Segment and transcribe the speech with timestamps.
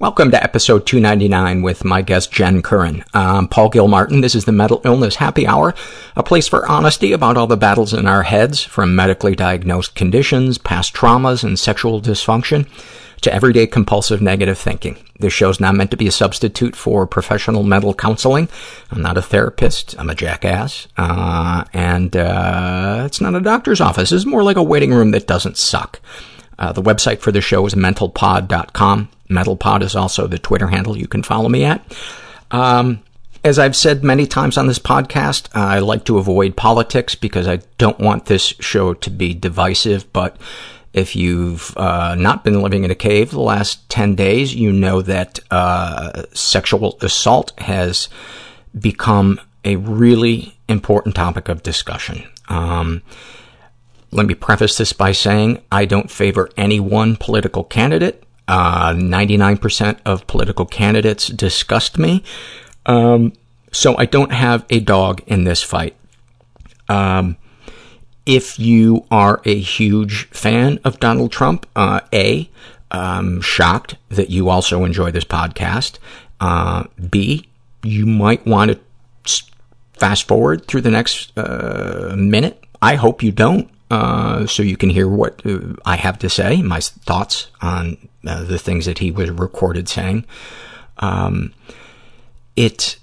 [0.00, 3.04] Welcome to episode 299 with my guest Jen Curran.
[3.14, 4.20] I'm Paul Gilmartin.
[4.20, 5.74] This is the Mental Illness Happy Hour,
[6.14, 10.56] a place for honesty about all the battles in our heads, from medically diagnosed conditions,
[10.56, 12.68] past traumas, and sexual dysfunction,
[13.22, 14.98] to everyday compulsive negative thinking.
[15.18, 18.48] This show's not meant to be a substitute for professional mental counseling.
[18.92, 19.98] I'm not a therapist.
[19.98, 20.86] I'm a jackass.
[20.96, 24.12] Uh, and uh, it's not a doctor's office.
[24.12, 25.98] It's more like a waiting room that doesn't suck.
[26.56, 29.08] Uh, the website for the show is mentalpod.com.
[29.28, 31.84] Mentalpod is also the Twitter handle you can follow me at.
[32.50, 33.02] Um,
[33.44, 37.60] as I've said many times on this podcast, I like to avoid politics because I
[37.78, 40.36] don't want this show to be divisive, but
[40.92, 45.02] if you've uh, not been living in a cave the last 10 days, you know
[45.02, 48.08] that uh, sexual assault has
[48.78, 52.26] become a really important topic of discussion.
[52.48, 53.02] Um,
[54.10, 58.24] let me preface this by saying I don't favor any one political candidate.
[58.48, 62.24] Uh, 99% of political candidates disgust me.
[62.86, 63.34] Um,
[63.72, 65.94] so I don't have a dog in this fight.
[66.88, 67.36] Um,
[68.24, 72.48] if you are a huge fan of Donald Trump, uh, A,
[72.90, 75.98] I'm shocked that you also enjoy this podcast.
[76.40, 77.48] Uh, B,
[77.82, 79.44] you might want to
[79.92, 82.64] fast forward through the next uh, minute.
[82.80, 86.62] I hope you don't uh, so you can hear what uh, I have to say,
[86.62, 87.96] my thoughts on
[88.36, 90.24] the things that he was recorded saying.
[90.98, 91.52] Um,
[92.56, 92.98] it,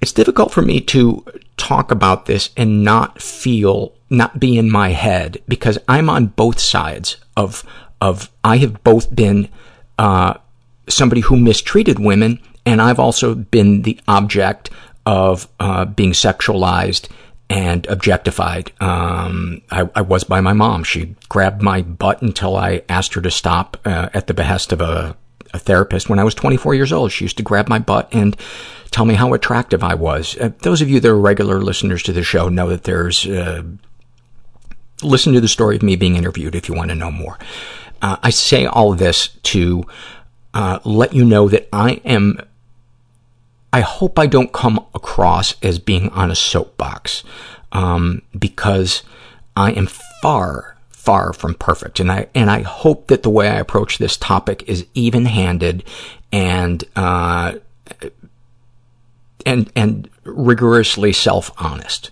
[0.00, 1.24] it's difficult for me to
[1.56, 6.58] talk about this and not feel, not be in my head, because I'm on both
[6.58, 7.64] sides of,
[8.00, 9.48] of, I have both been,
[9.98, 10.34] uh,
[10.88, 14.70] somebody who mistreated women, and I've also been the object
[15.06, 17.08] of, uh, being sexualized
[17.50, 18.70] and objectified.
[18.80, 20.84] Um, I, I was by my mom.
[20.84, 24.80] She grabbed my butt until I asked her to stop uh, at the behest of
[24.80, 25.16] a,
[25.52, 27.10] a therapist when I was 24 years old.
[27.10, 28.36] She used to grab my butt and
[28.92, 30.38] tell me how attractive I was.
[30.38, 33.64] Uh, those of you that are regular listeners to the show know that there's, uh,
[35.02, 37.36] listen to the story of me being interviewed if you want to know more.
[38.00, 39.84] Uh, I say all this to
[40.54, 42.40] uh, let you know that I am
[43.72, 47.22] I hope I don't come across as being on a soapbox,
[47.72, 49.02] um, because
[49.56, 49.86] I am
[50.22, 52.00] far, far from perfect.
[52.00, 55.84] And I, and I hope that the way I approach this topic is even handed
[56.32, 57.54] and, uh,
[59.46, 62.10] and, and rigorously self-honest.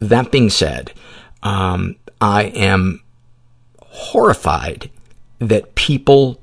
[0.00, 0.92] That being said,
[1.42, 3.02] um, I am
[3.80, 4.90] horrified
[5.38, 6.40] that people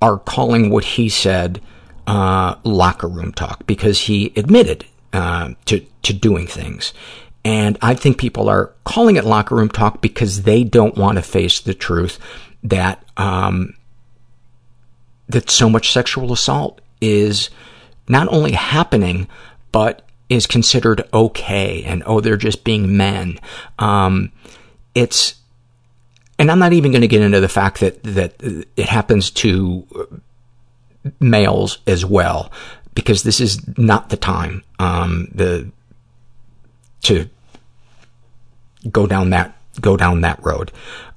[0.00, 1.60] are calling what he said
[2.06, 6.92] uh, locker room talk because he admitted uh, to to doing things.
[7.44, 11.22] And I think people are calling it locker room talk because they don't want to
[11.22, 12.18] face the truth
[12.62, 13.74] that um,
[15.28, 17.50] that so much sexual assault is
[18.08, 19.28] not only happening,
[19.72, 23.38] but is considered okay, and oh, they're just being men.
[23.78, 24.32] Um,
[24.94, 25.34] it's,
[26.38, 30.22] and I'm not even going to get into the fact that that it happens to
[31.20, 32.52] males as well,
[32.94, 35.70] because this is not the time um, the
[37.02, 37.28] to
[38.90, 40.72] go down that go down that road.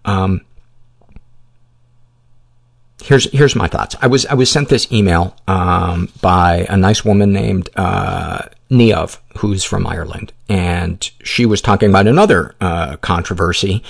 [0.05, 0.41] Um,
[3.03, 3.95] here's here's my thoughts.
[4.01, 9.17] I was I was sent this email um, by a nice woman named uh, Niamh,
[9.37, 13.83] who's from Ireland, and she was talking about another uh, controversy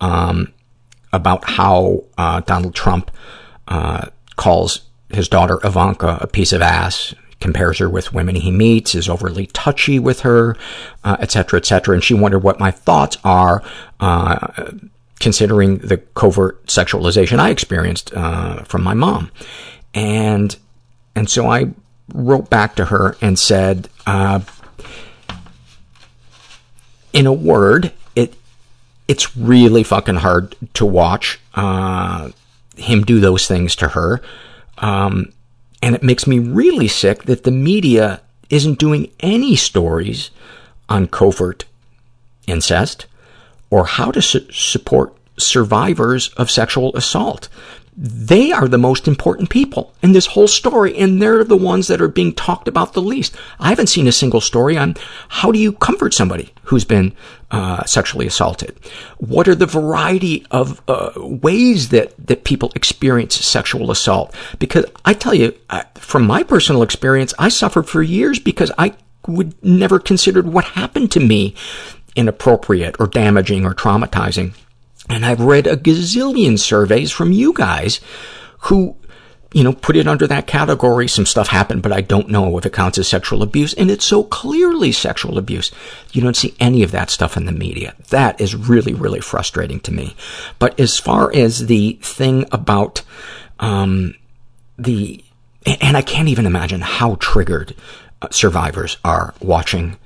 [0.00, 0.52] um,
[1.12, 3.10] about how uh, Donald Trump
[3.68, 4.82] uh, calls
[5.12, 9.46] his daughter Ivanka a piece of ass, compares her with women he meets, is overly
[9.46, 10.56] touchy with her,
[11.02, 11.92] uh, et cetera, et cetera.
[11.92, 13.62] And she wondered what my thoughts are,
[13.98, 14.70] uh,
[15.18, 19.30] considering the covert sexualization I experienced, uh, from my mom.
[19.92, 20.56] And,
[21.16, 21.70] and so I
[22.14, 24.40] wrote back to her and said, uh,
[27.12, 28.34] in a word, it,
[29.08, 32.30] it's really fucking hard to watch, uh,
[32.76, 34.22] him do those things to her.
[34.82, 35.32] Um,
[35.80, 38.20] and it makes me really sick that the media
[38.50, 40.30] isn't doing any stories
[40.88, 41.64] on covert
[42.46, 43.06] incest
[43.70, 47.48] or how to su- support survivors of sexual assault
[47.94, 52.00] they are the most important people in this whole story, and they're the ones that
[52.00, 53.36] are being talked about the least.
[53.60, 54.96] I haven't seen a single story on
[55.28, 57.12] how do you comfort somebody who's been
[57.50, 58.78] uh, sexually assaulted.
[59.18, 64.34] What are the variety of uh, ways that that people experience sexual assault?
[64.58, 65.54] Because I tell you,
[65.96, 68.94] from my personal experience, I suffered for years because I
[69.26, 71.54] would never considered what happened to me
[72.16, 74.54] inappropriate or damaging or traumatizing.
[75.08, 78.00] And I've read a gazillion surveys from you guys
[78.60, 78.96] who
[79.52, 81.08] you know, put it under that category.
[81.08, 83.74] Some stuff happened, but I don't know if it counts as sexual abuse.
[83.74, 85.70] And it's so clearly sexual abuse.
[86.12, 87.94] You don't see any of that stuff in the media.
[88.08, 90.16] That is really, really frustrating to me.
[90.58, 93.02] But as far as the thing about,
[93.60, 94.14] um,
[94.78, 95.22] the,
[95.66, 97.74] and I can't even imagine how triggered
[98.22, 99.98] uh, survivors are watching,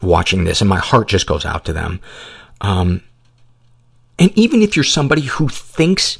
[0.00, 0.60] watching this.
[0.60, 2.00] And my heart just goes out to them.
[2.60, 3.02] Um,
[4.18, 6.18] and even if you're somebody who thinks,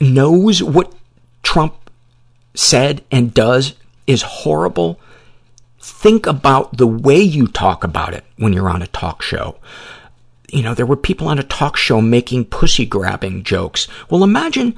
[0.00, 0.92] knows what
[1.42, 1.74] Trump
[2.54, 3.74] said and does
[4.06, 4.98] is horrible,
[5.78, 9.56] think about the way you talk about it when you're on a talk show.
[10.50, 13.88] You know, there were people on a talk show making pussy grabbing jokes.
[14.10, 14.76] Well, imagine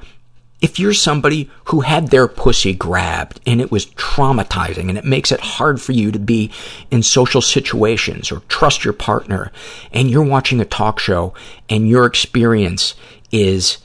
[0.61, 5.31] if you're somebody who had their pussy grabbed and it was traumatizing and it makes
[5.31, 6.51] it hard for you to be
[6.89, 9.51] in social situations or trust your partner
[9.91, 11.33] and you're watching a talk show
[11.69, 12.95] and your experience
[13.31, 13.79] is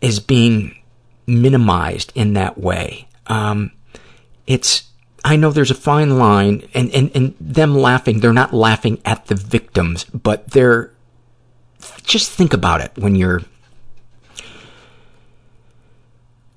[0.00, 0.76] is being
[1.26, 3.08] minimized in that way.
[3.26, 3.72] Um,
[4.46, 4.90] it's,
[5.24, 9.26] I know there's a fine line, and, and, and them laughing, they're not laughing at
[9.26, 10.92] the victims, but they're,
[12.02, 13.42] just think about it when you're,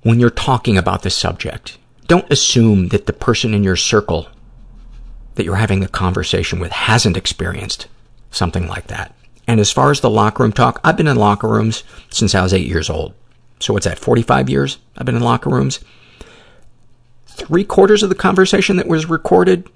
[0.04, 1.78] when you're talking about the subject.
[2.08, 4.28] Don't assume that the person in your circle
[5.36, 7.88] that you're having a conversation with hasn't experienced
[8.32, 9.16] something like that.
[9.48, 12.42] And as far as the locker room talk, I've been in locker rooms since I
[12.42, 13.14] was eight years old.
[13.60, 15.80] So what's that, 45 years I've been in locker rooms?
[17.28, 19.70] Three quarters of the conversation that was recorded,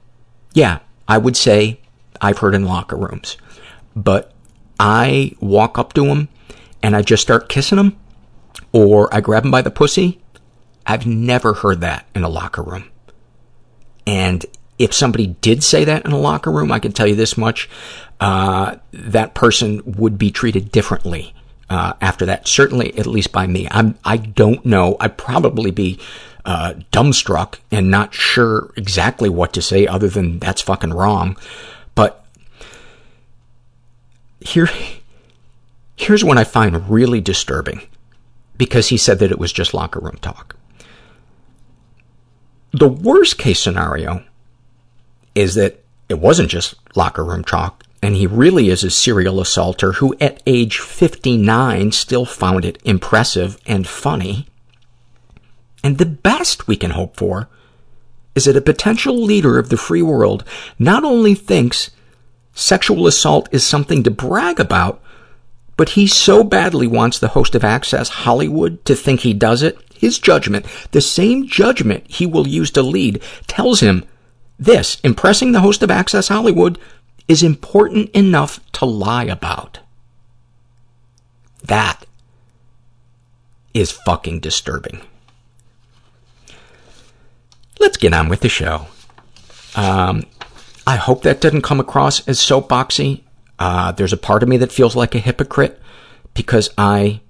[0.53, 1.79] yeah, I would say
[2.21, 3.37] I've heard in locker rooms.
[3.95, 4.33] But
[4.79, 6.27] I walk up to them
[6.83, 7.97] and I just start kissing them
[8.75, 10.21] or I grab him by the pussy.
[10.85, 12.83] I've never heard that in a locker room.
[14.05, 14.45] And
[14.77, 17.69] if somebody did say that in a locker room, I can tell you this much,
[18.19, 21.33] uh, that person would be treated differently
[21.69, 23.65] uh, after that, certainly at least by me.
[23.71, 24.97] I'm, I don't know.
[24.99, 25.97] I'd probably be
[26.43, 31.37] uh, dumbstruck and not sure exactly what to say other than that's fucking wrong.
[31.95, 32.25] But
[34.41, 34.69] here,
[35.95, 37.81] here's what I find really disturbing
[38.57, 40.55] because he said that it was just locker room talk.
[42.71, 44.23] The worst case scenario
[45.33, 49.93] is that it wasn't just locker room talk and he really is a serial assaulter
[49.93, 54.47] who at age 59 still found it impressive and funny.
[55.83, 57.49] And the best we can hope for
[58.35, 60.43] is that a potential leader of the free world
[60.77, 61.89] not only thinks
[62.53, 65.01] sexual assault is something to brag about,
[65.77, 69.77] but he so badly wants the host of Access Hollywood to think he does it.
[69.93, 74.05] His judgment, the same judgment he will use to lead, tells him
[74.57, 76.79] this, impressing the host of Access Hollywood
[77.27, 79.79] is important enough to lie about.
[81.63, 82.05] That
[83.73, 85.01] is fucking disturbing.
[87.79, 88.87] Let's get on with the show.
[89.75, 90.23] Um,
[90.87, 93.23] I hope that didn't come across as soapboxy.
[93.57, 95.79] Uh, there's a part of me that feels like a hypocrite
[96.33, 97.21] because I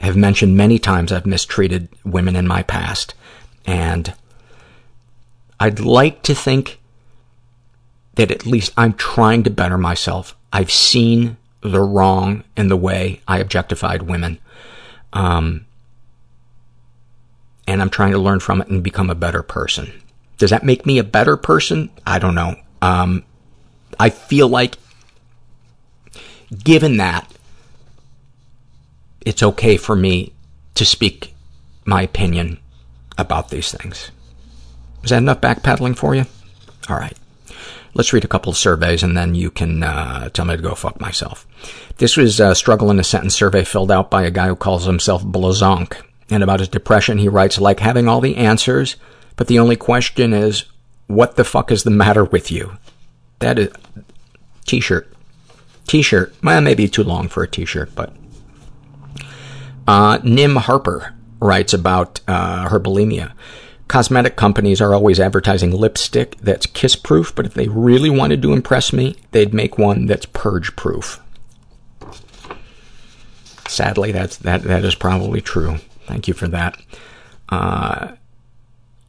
[0.00, 3.14] have mentioned many times I've mistreated women in my past.
[3.66, 4.14] And
[5.60, 6.80] I'd like to think
[8.14, 10.36] that at least I'm trying to better myself.
[10.52, 14.38] I've seen the wrong in the way I objectified women.
[15.12, 15.66] Um,
[17.66, 19.92] and I'm trying to learn from it and become a better person.
[20.38, 21.90] Does that make me a better person?
[22.06, 22.56] I don't know.
[22.80, 23.24] Um,
[23.98, 24.76] I feel like,
[26.62, 27.30] given that,
[29.20, 30.32] it's okay for me
[30.74, 31.34] to speak
[31.84, 32.58] my opinion
[33.16, 34.10] about these things.
[35.02, 36.24] Is that enough backpedaling for you?
[36.88, 37.16] All right.
[37.94, 40.74] Let's read a couple of surveys and then you can uh, tell me to go
[40.74, 41.46] fuck myself.
[41.96, 44.84] This was a struggle in a sentence survey filled out by a guy who calls
[44.84, 46.00] himself Blazonk.
[46.30, 48.96] And about his depression, he writes, like having all the answers,
[49.36, 50.64] but the only question is,
[51.06, 52.76] what the fuck is the matter with you?
[53.38, 53.70] That is,
[54.66, 55.10] t-shirt.
[55.88, 56.32] T-shirt.
[56.44, 58.14] Well, maybe too long for a t-shirt, but.
[59.88, 63.32] Uh, Nim Harper writes about uh, her bulimia.
[63.88, 68.92] Cosmetic companies are always advertising lipstick that's kiss-proof, but if they really wanted to impress
[68.92, 71.20] me, they'd make one that's purge-proof.
[73.66, 75.78] Sadly, that's, that, that is probably true.
[76.06, 76.78] Thank you for that.
[77.48, 78.12] Uh,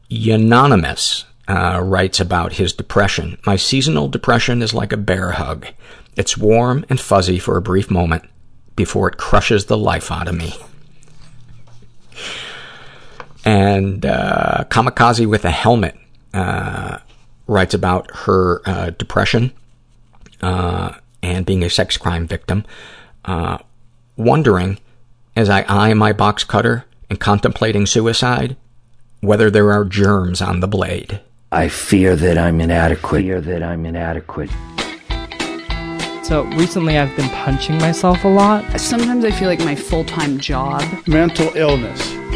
[0.08, 3.38] Unanimous uh, writes about his depression.
[3.44, 5.66] My seasonal depression is like a bear hug.
[6.20, 8.24] It's warm and fuzzy for a brief moment
[8.76, 10.52] before it crushes the life out of me.
[13.42, 15.96] And uh, Kamikaze with a Helmet
[16.34, 16.98] uh,
[17.46, 19.52] writes about her uh, depression
[20.42, 22.66] uh, and being a sex crime victim,
[23.24, 23.56] uh,
[24.18, 24.78] wondering,
[25.34, 28.58] as I eye my box cutter and contemplating suicide,
[29.22, 31.22] whether there are germs on the blade.
[31.50, 33.22] I fear that I'm inadequate.
[33.22, 34.50] Fear that I'm inadequate.
[36.30, 38.80] So recently I've been punching myself a lot.
[38.80, 42.12] Sometimes I feel like my full time job mental illness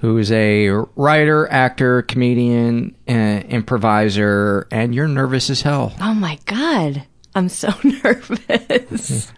[0.00, 5.92] who is a writer, actor, comedian, uh, improviser, and you're nervous as hell.
[6.00, 7.04] Oh my god.
[7.34, 9.30] I'm so nervous.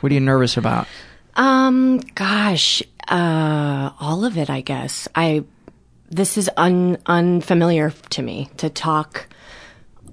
[0.00, 0.86] What are you nervous about?
[1.34, 5.08] um gosh, uh all of it I guess.
[5.14, 5.44] I
[6.10, 9.28] this is un unfamiliar to me to talk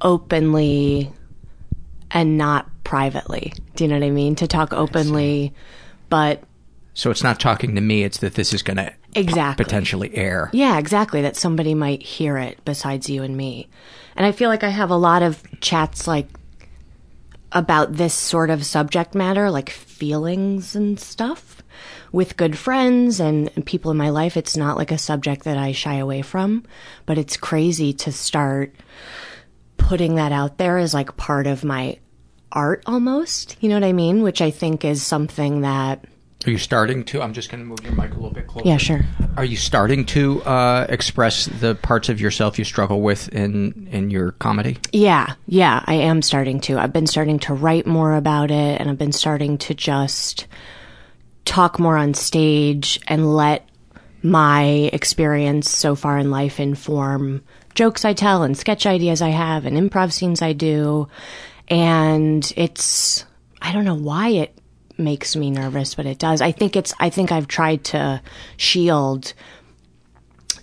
[0.01, 1.11] openly
[2.11, 3.53] and not privately.
[3.75, 4.35] Do you know what I mean?
[4.35, 5.53] To talk openly
[6.09, 6.41] but
[6.93, 9.63] So it's not talking to me, it's that this is going to Exactly.
[9.63, 10.49] potentially air.
[10.53, 11.21] Yeah, exactly.
[11.21, 13.67] That somebody might hear it besides you and me.
[14.15, 16.27] And I feel like I have a lot of chats like
[17.51, 21.63] about this sort of subject matter, like feelings and stuff,
[22.11, 24.37] with good friends and, people in my life.
[24.37, 26.63] It's not like a subject that I shy away from,
[27.05, 28.75] but it's crazy to start
[29.77, 31.97] putting that out there as like part of my
[32.51, 33.57] art almost.
[33.59, 34.21] You know what I mean?
[34.21, 36.05] Which I think is something that.
[36.45, 37.21] Are you starting to?
[37.21, 38.67] I'm just going to move your mic a little bit closer.
[38.67, 39.01] Yeah, sure.
[39.35, 44.09] Are you starting to uh, express the parts of yourself you struggle with in in
[44.09, 44.77] your comedy?
[44.93, 46.79] Yeah, yeah, I am starting to.
[46.79, 50.47] I've been starting to write more about it and I've been starting to just
[51.43, 53.67] talk more on stage and let
[54.23, 57.43] my experience so far in life inform
[57.75, 61.09] jokes I tell and sketch ideas I have and improv scenes I do.
[61.67, 63.25] And it's,
[63.61, 64.58] I don't know why it
[64.99, 66.41] makes me nervous, but it does.
[66.41, 68.21] I think it's, I think I've tried to
[68.57, 69.33] shield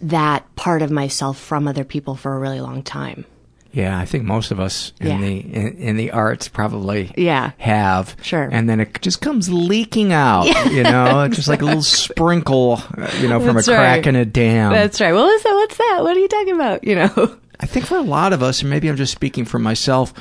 [0.03, 3.25] that part of myself from other people for a really long time.
[3.73, 5.19] Yeah, I think most of us in Yeah.
[5.21, 7.51] the in, in the arts probably Yeah.
[7.59, 8.17] have.
[8.23, 8.49] Sure.
[8.51, 12.81] And then it just comes leaking out, you know, just like a little sprinkle,
[13.21, 14.73] you know, from That's a crack in a dam.
[14.73, 15.13] That's right.
[15.13, 15.53] What was that?
[15.55, 15.99] What's that?
[16.03, 16.85] What are you talking about?
[16.85, 17.37] You know?
[17.61, 20.15] I think for a lot of us, and maybe I'm just speaking for myself,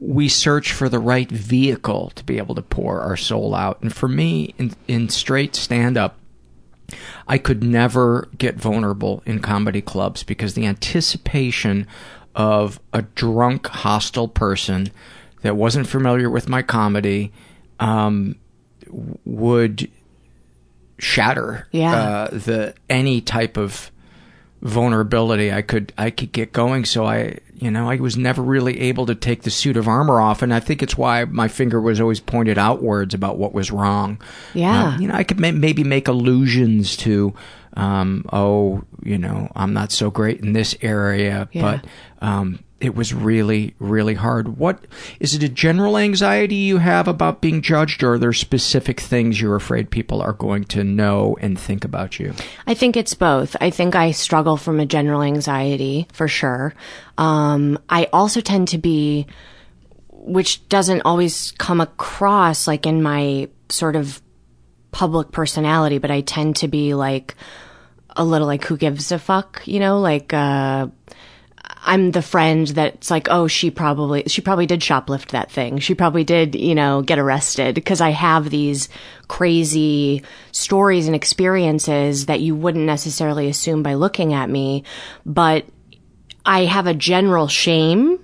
[0.00, 3.80] we search for the right vehicle to be able to pour our soul out.
[3.82, 6.16] And for me, in, in straight stand up,
[7.26, 11.86] I could never get vulnerable in comedy clubs because the anticipation
[12.34, 14.88] of a drunk, hostile person
[15.42, 17.32] that wasn't familiar with my comedy
[17.78, 18.36] um,
[19.24, 19.90] would
[20.98, 21.92] shatter Yeah.
[21.94, 23.90] uh, the any type of
[24.60, 26.84] vulnerability I could I could get going.
[26.84, 30.20] So I you know I was never really able to take the suit of armor
[30.20, 33.70] off, and I think it's why my finger was always pointed outwards about what was
[33.70, 34.20] wrong.
[34.54, 34.88] Yeah.
[34.94, 37.34] Um, you know I could ma- maybe make allusions to.
[37.74, 41.62] Um, oh, you know, I'm not so great in this area, Yeah.
[41.62, 41.86] but
[42.26, 44.56] um, it was really, really hard.
[44.56, 44.84] What
[45.18, 45.42] is it?
[45.42, 49.90] A general anxiety you have about being judged, or are there specific things you're afraid
[49.90, 52.34] people are going to know and think about you?
[52.66, 53.56] I think it's both.
[53.60, 56.72] I think I struggle from a general anxiety for sure.
[57.16, 59.26] Um, I also tend to be,
[60.10, 64.22] which doesn't always come across like in my sort of
[64.92, 67.34] public personality, but I tend to be like
[68.10, 70.88] a little like who gives a fuck, you know, like uh
[71.88, 75.78] I'm the friend that's like, oh, she probably she probably did shoplift that thing.
[75.78, 78.90] She probably did, you know, get arrested because I have these
[79.26, 84.84] crazy stories and experiences that you wouldn't necessarily assume by looking at me,
[85.24, 85.64] but
[86.44, 88.18] I have a general shame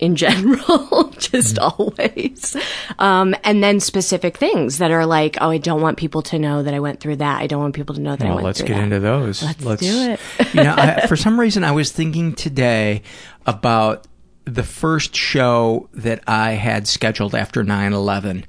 [0.00, 2.56] in general, just always.
[2.98, 6.62] Um, and then specific things that are like, oh, I don't want people to know
[6.62, 7.40] that I went through that.
[7.40, 8.82] I don't want people to know that I Well, went let's get that.
[8.82, 9.42] into those.
[9.60, 10.20] Let's do it.
[10.54, 13.02] you know, I, for some reason, I was thinking today
[13.46, 14.06] about
[14.44, 18.44] the first show that I had scheduled after 9/11,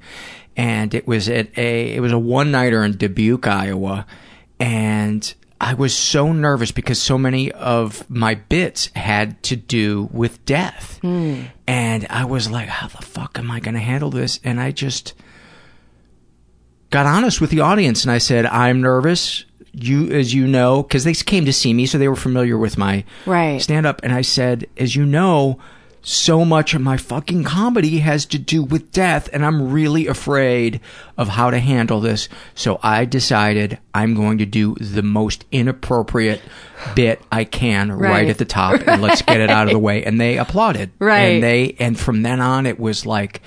[0.56, 4.06] and it was at a it was a one nighter in Dubuque, Iowa,
[4.58, 10.42] and I was so nervous because so many of my bits had to do with
[10.46, 10.98] death.
[11.02, 11.42] Hmm.
[11.66, 14.40] And I was like, how the fuck am I going to handle this?
[14.42, 15.12] And I just
[16.90, 19.44] got honest with the audience and I said, I'm nervous.
[19.72, 22.76] You, as you know, because they came to see me, so they were familiar with
[22.78, 23.60] my Right.
[23.62, 24.00] stand up.
[24.02, 25.58] And I said, as you know,
[26.02, 30.80] so much of my fucking comedy has to do with death, and I'm really afraid
[31.18, 32.28] of how to handle this.
[32.54, 36.40] So I decided I'm going to do the most inappropriate
[36.96, 38.28] bit I can right, Right.
[38.30, 40.02] at the top, and let's get it out of the way.
[40.04, 40.90] And they applauded.
[40.98, 41.34] Right.
[41.34, 43.42] And they, and from then on, it was like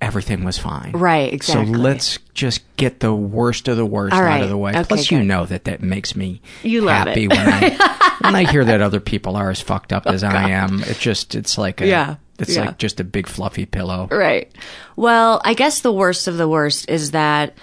[0.00, 0.92] everything was fine.
[0.94, 1.72] Right, exactly.
[1.74, 4.70] So let's just get the worst of the worst All out of the way.
[4.72, 7.30] Okay, Plus, you know that that makes me You love happy it.
[7.30, 7.70] when I
[8.32, 10.82] when I hear that other people are as fucked up as I am.
[10.84, 12.66] It just it's like a, Yeah, it's yeah.
[12.66, 14.08] like just a big fluffy pillow.
[14.10, 14.50] Right.
[14.96, 17.56] Well, I guess the worst of the worst is that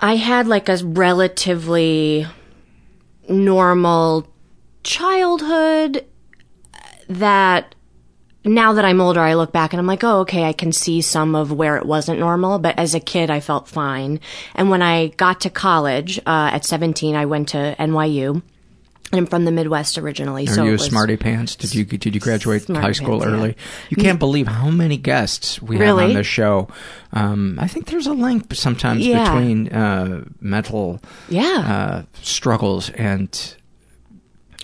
[0.00, 2.26] I had like a relatively
[3.28, 4.26] normal
[4.82, 6.04] childhood
[7.08, 7.74] that
[8.46, 11.00] now that I'm older, I look back and I'm like, oh, okay, I can see
[11.00, 12.58] some of where it wasn't normal.
[12.58, 14.20] But as a kid, I felt fine.
[14.54, 18.42] And when I got to college uh, at 17, I went to NYU.
[19.14, 20.44] I'm from the Midwest originally.
[20.48, 21.56] Are so you a smarty pants?
[21.56, 23.32] Did you did you graduate high school pants, yeah.
[23.32, 23.56] early?
[23.90, 26.68] You can't believe how many guests we have on this show.
[27.12, 29.32] Um, I think there's a link sometimes Yeah.
[29.34, 31.42] between uh, mental Yeah.
[31.42, 33.56] uh, struggles and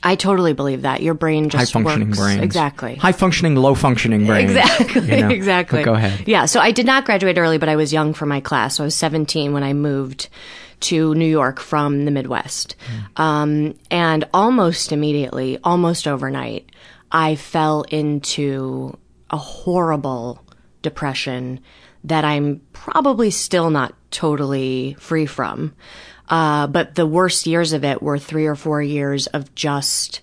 [0.03, 1.03] I totally believe that.
[1.03, 2.19] Your brain just high functioning works.
[2.19, 2.43] brains.
[2.43, 2.95] Exactly.
[2.97, 4.51] High functioning, low functioning brains.
[4.53, 5.15] Exactly.
[5.15, 5.29] you know?
[5.29, 5.81] Exactly.
[5.81, 6.27] But go ahead.
[6.27, 6.47] Yeah.
[6.47, 8.77] So I did not graduate early, but I was young for my class.
[8.77, 10.29] So I was 17 when I moved
[10.81, 12.77] to New York from the Midwest.
[13.17, 16.71] Um, and almost immediately, almost overnight,
[17.13, 18.97] I fell into
[19.31, 20.45] a horrible
[20.83, 21.61] depression
[22.05, 25.75] that I'm probably still not totally free from.
[26.29, 30.21] Uh, but the worst years of it were three or four years of just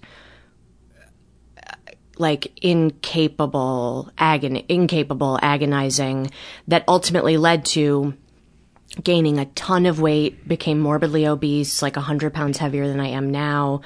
[2.20, 6.32] like incapable agony incapable agonizing
[6.68, 8.14] that ultimately led to
[9.04, 13.32] gaining a ton of weight became morbidly obese like 100 pounds heavier than i am
[13.32, 13.82] now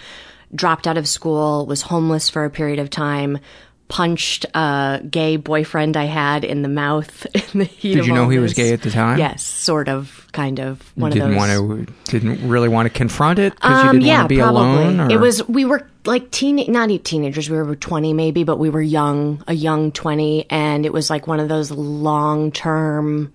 [0.54, 3.40] dropped out of school was homeless for a period of time
[3.88, 8.30] punched a gay boyfriend i had in the mouth in the heat Did you know
[8.30, 9.20] he was gay at the time?
[9.20, 12.90] yes sort of kind of one didn't of those want to didn't really want to
[12.90, 14.62] confront it because you um, didn't yeah, want to be probably.
[14.62, 15.00] alone.
[15.00, 15.12] Or?
[15.12, 17.50] It was we were like teen, not teenagers.
[17.50, 21.28] We were twenty maybe, but we were young, a young twenty, and it was like
[21.28, 23.34] one of those long term,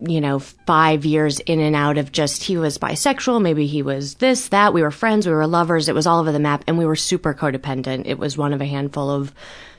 [0.00, 4.14] you know, five years in and out of just he was bisexual, maybe he was
[4.14, 4.72] this, that.
[4.72, 5.88] We were friends, we were lovers.
[5.88, 8.04] It was all over the map, and we were super codependent.
[8.06, 9.34] It was one of a handful of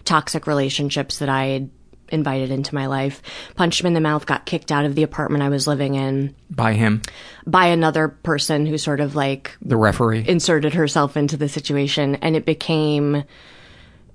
[0.05, 1.69] toxic relationships that I had
[2.09, 3.21] invited into my life.
[3.55, 6.35] Punched him in the mouth, got kicked out of the apartment I was living in
[6.49, 7.01] by him,
[7.47, 10.25] by another person who sort of like the referee.
[10.27, 13.23] inserted herself into the situation and it became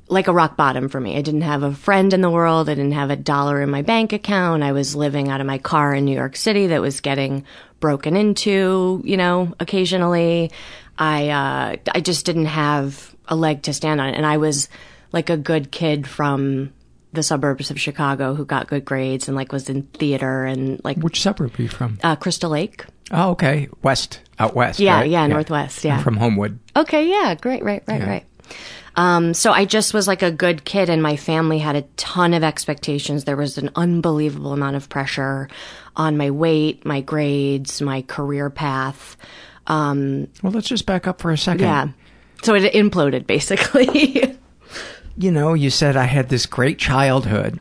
[0.09, 1.17] like a rock bottom for me.
[1.17, 2.69] I didn't have a friend in the world.
[2.69, 4.63] I didn't have a dollar in my bank account.
[4.63, 7.45] I was living out of my car in New York City that was getting
[7.81, 10.51] broken into, you know, occasionally.
[10.99, 14.69] I uh I just didn't have a leg to stand on and I was
[15.13, 16.73] like a good kid from
[17.13, 20.99] the suburbs of Chicago who got good grades and like was in theater and like
[20.99, 21.99] Which suburb are you from?
[22.03, 22.85] uh Crystal Lake.
[23.11, 24.81] Oh, okay, west, out west.
[24.81, 25.11] Yeah, right?
[25.11, 25.97] yeah, Northwest, yeah.
[25.99, 26.59] I'm from Homewood.
[26.75, 28.09] Okay, yeah, great, right, right, Yeah.
[28.09, 28.25] right.
[28.97, 32.33] Um, so I just was like a good kid, and my family had a ton
[32.35, 33.25] of expectations.
[33.25, 35.49] There was an unbelievable amount of pressure
[35.97, 39.17] on my weight, my grades, my career path.
[39.67, 41.61] Um, Well, let's just back up for a second.
[41.65, 41.89] yeah.
[42.43, 44.37] So it imploded basically.
[45.19, 47.59] You know, you said I had this great childhood,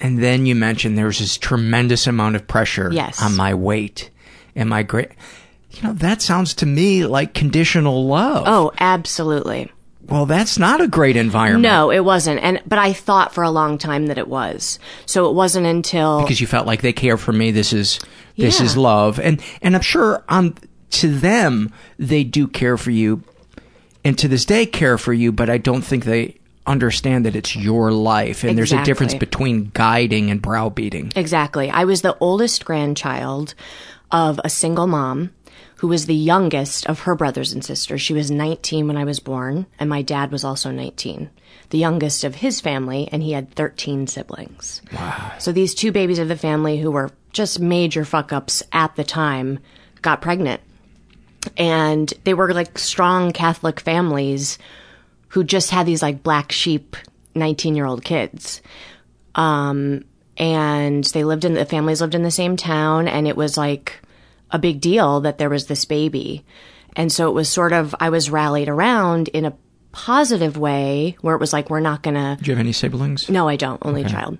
[0.00, 3.22] and then you mentioned there was this tremendous amount of pressure Yes.
[3.22, 4.10] on my weight
[4.56, 5.10] and my great.
[5.70, 8.44] You know, that sounds to me like conditional love.
[8.48, 9.70] oh, absolutely.
[10.08, 11.62] Well, that's not a great environment.
[11.62, 12.40] No, it wasn't.
[12.42, 14.78] And but I thought for a long time that it was.
[15.04, 17.50] So it wasn't until because you felt like they care for me.
[17.50, 17.98] This is
[18.36, 18.66] this Yeah.
[18.66, 20.54] is love, and and I'm sure on
[20.90, 23.22] to them they do care for you,
[24.04, 25.32] and to this day care for you.
[25.32, 29.70] But I don't think they understand that it's your life, and there's a difference between
[29.74, 31.12] guiding and browbeating.
[31.16, 31.70] Exactly.
[31.70, 33.54] I was the oldest grandchild
[34.10, 35.30] of a single mom
[35.76, 38.00] who was the youngest of her brothers and sisters.
[38.00, 41.30] She was 19 when I was born, and my dad was also 19.
[41.70, 44.80] The youngest of his family, and he had 13 siblings.
[44.92, 45.32] Wow.
[45.38, 49.04] So these two babies of the family who were just major fuck ups at the
[49.04, 49.58] time
[50.00, 50.62] got pregnant.
[51.56, 54.58] And they were like strong Catholic families
[55.28, 56.96] who just had these like black sheep
[57.34, 58.62] 19 year old kids.
[59.34, 60.04] Um,
[60.38, 64.00] and they lived in the families lived in the same town and it was like
[64.50, 66.44] a big deal that there was this baby.
[66.94, 69.54] And so it was sort of, I was rallied around in a
[69.92, 72.38] positive way where it was like, we're not going to.
[72.42, 73.28] Do you have any siblings?
[73.28, 73.84] No, I don't.
[73.84, 74.12] Only Okay.
[74.12, 74.38] child.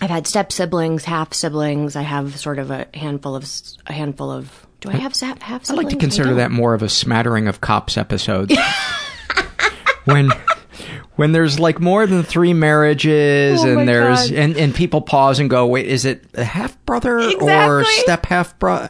[0.00, 1.96] I've had step siblings, half siblings.
[1.96, 3.44] I have sort of a handful of,
[3.86, 5.70] a handful of, do I have half siblings?
[5.70, 8.54] I'd like to consider that more of a smattering of cops episodes.
[10.04, 10.30] when
[11.16, 14.38] when there's like more than three marriages Oh and there's God.
[14.38, 18.56] and, and people pause and go, wait, is it a half brother or step half
[18.58, 18.88] brother?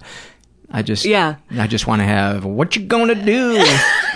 [0.71, 1.37] I just Yeah.
[1.57, 3.65] I just want to have what you gonna do?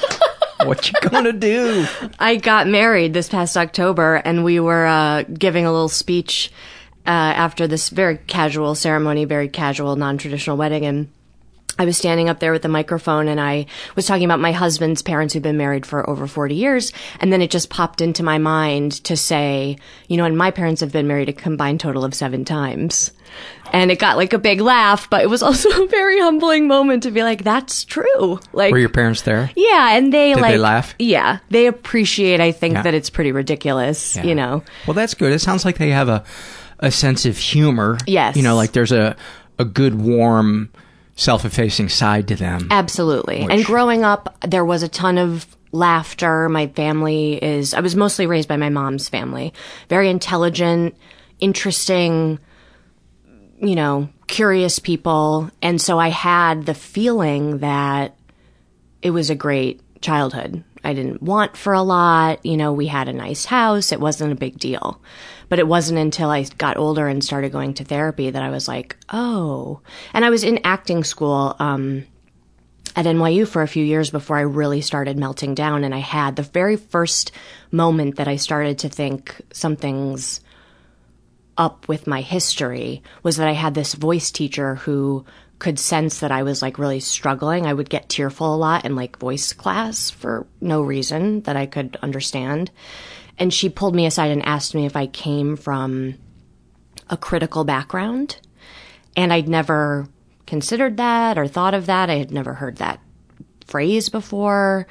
[0.65, 1.87] what you gonna do?
[2.19, 6.53] I got married this past October, and we were uh, giving a little speech
[7.07, 11.09] uh, after this very casual ceremony, very casual, non-traditional wedding, and
[11.79, 15.01] I was standing up there with the microphone, and I was talking about my husband's
[15.01, 18.37] parents who've been married for over forty years, and then it just popped into my
[18.39, 22.15] mind to say, you know, and my parents have been married a combined total of
[22.15, 23.11] seven times.
[23.73, 27.05] And it got like a big laugh, but it was also a very humbling moment
[27.05, 28.39] to be like, that's true.
[28.53, 29.51] Like, Were your parents there?
[29.57, 30.95] yeah, and they Did like they laugh?
[30.99, 32.41] Yeah, they appreciate.
[32.41, 32.83] I think Yeah.
[32.83, 34.15] that it's pretty ridiculous.
[34.17, 34.25] Yeah.
[34.25, 35.33] You know, Well, that's good.
[35.33, 36.23] It sounds like they have a
[36.81, 37.97] a sense of humor.
[38.07, 38.37] Yes.
[38.37, 39.17] You know, like there's a
[39.59, 40.69] a good warm
[41.15, 42.67] self-effacing side to them.
[42.71, 43.47] absolutely.
[43.49, 46.49] And growing up, there was a ton of laughter.
[46.49, 47.73] My family is.
[47.75, 49.53] I was mostly raised by my mom's family.
[49.89, 50.95] Very intelligent,
[51.39, 52.39] interesting.
[53.63, 58.17] You know, curious people, and so I had the feeling that
[59.03, 60.65] it was a great childhood.
[60.85, 62.45] I didn't want for a lot.
[62.45, 63.93] You know, we had a nice house.
[63.93, 65.01] It wasn't a big deal.
[65.49, 68.67] But it wasn't until I got older and started going to therapy that I was
[68.67, 69.81] like, oh.
[70.13, 72.05] And I was in acting school um,
[72.97, 75.85] at NYU for a few years before I really started melting down.
[75.85, 77.33] And I had the very first
[77.71, 80.41] moment that I started to think something's
[81.57, 85.25] up with my history was that I had this voice teacher who
[85.59, 87.67] could sense that I was like really struggling.
[87.67, 91.67] I would get tearful a lot in like voice class for no reason that I
[91.67, 92.71] could understand.
[93.39, 96.15] And she pulled me aside and asked me if I came from
[97.09, 98.39] a critical background.
[99.15, 100.09] And I'd never
[100.47, 102.11] considered that or thought of that.
[102.11, 103.01] I had never heard that
[103.67, 104.87] phrase before.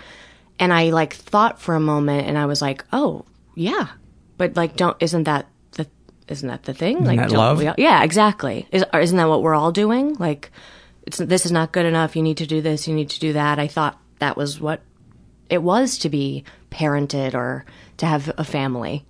[0.58, 3.88] And I like thought for a moment and I was like, oh, yeah.
[4.38, 5.48] But like, don't, isn't that
[6.32, 7.04] isn't that the thing?
[7.04, 7.60] like, that love?
[7.60, 8.68] we all- yeah, exactly.
[8.72, 10.16] Is, isn't that what we're all doing?
[10.16, 10.52] Like,
[11.06, 12.16] it's, this is not good enough.
[12.16, 12.88] You need to do this.
[12.88, 13.60] You need to do that.
[13.60, 14.82] I thought that was what
[15.50, 17.66] it was to be parented or
[17.98, 19.06] to have a family.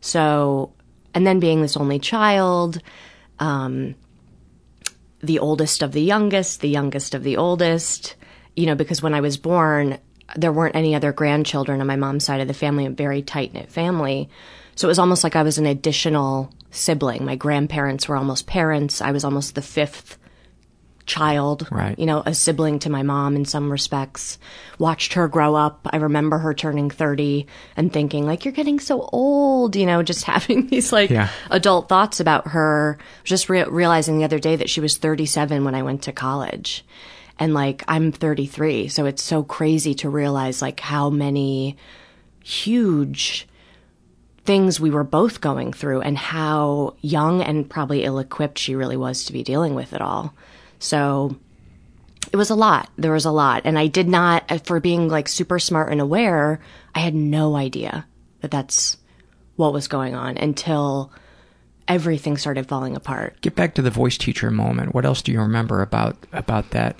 [0.00, 0.72] So,
[1.14, 2.80] and then being this only child,
[3.38, 3.94] um,
[5.22, 8.16] the oldest of the youngest, the youngest of the oldest,
[8.56, 9.98] you know, because when I was born,
[10.34, 13.52] there weren't any other grandchildren on my mom's side of the family, a very tight
[13.52, 14.28] knit family.
[14.74, 17.24] So it was almost like I was an additional sibling.
[17.24, 19.00] My grandparents were almost parents.
[19.00, 20.18] I was almost the fifth
[21.04, 21.98] child, Right.
[21.98, 24.38] you know, a sibling to my mom in some respects.
[24.78, 25.80] Watched her grow up.
[25.92, 30.24] I remember her turning 30 and thinking, like, you're getting so old, you know, just
[30.24, 31.28] having these like Yeah.
[31.50, 32.98] adult thoughts about her.
[33.24, 36.84] Just re- realizing the other day that she was 37 when I went to college.
[37.38, 38.86] And like, I'm 33.
[38.88, 41.76] So it's so crazy to realize like how many
[42.44, 43.48] huge
[44.44, 48.96] things we were both going through and how young and probably ill equipped she really
[48.96, 50.34] was to be dealing with it all.
[50.78, 51.36] So
[52.32, 52.90] it was a lot.
[52.96, 53.62] There was a lot.
[53.64, 56.60] And I did not, uh, for being like super smart and aware,
[56.94, 58.06] I had no idea
[58.40, 58.96] that that's
[59.56, 61.12] what was going on until
[61.86, 63.40] everything started falling apart.
[63.42, 64.94] Get back to the voice teacher moment.
[64.94, 66.96] What else do you remember about about that?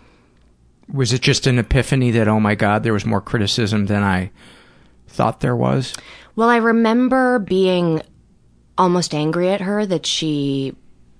[0.92, 4.30] Was it just an epiphany that oh my god, there was more criticism than I
[5.08, 5.94] thought there was?
[6.34, 8.02] Well, I remember being
[8.78, 10.74] almost angry at her that she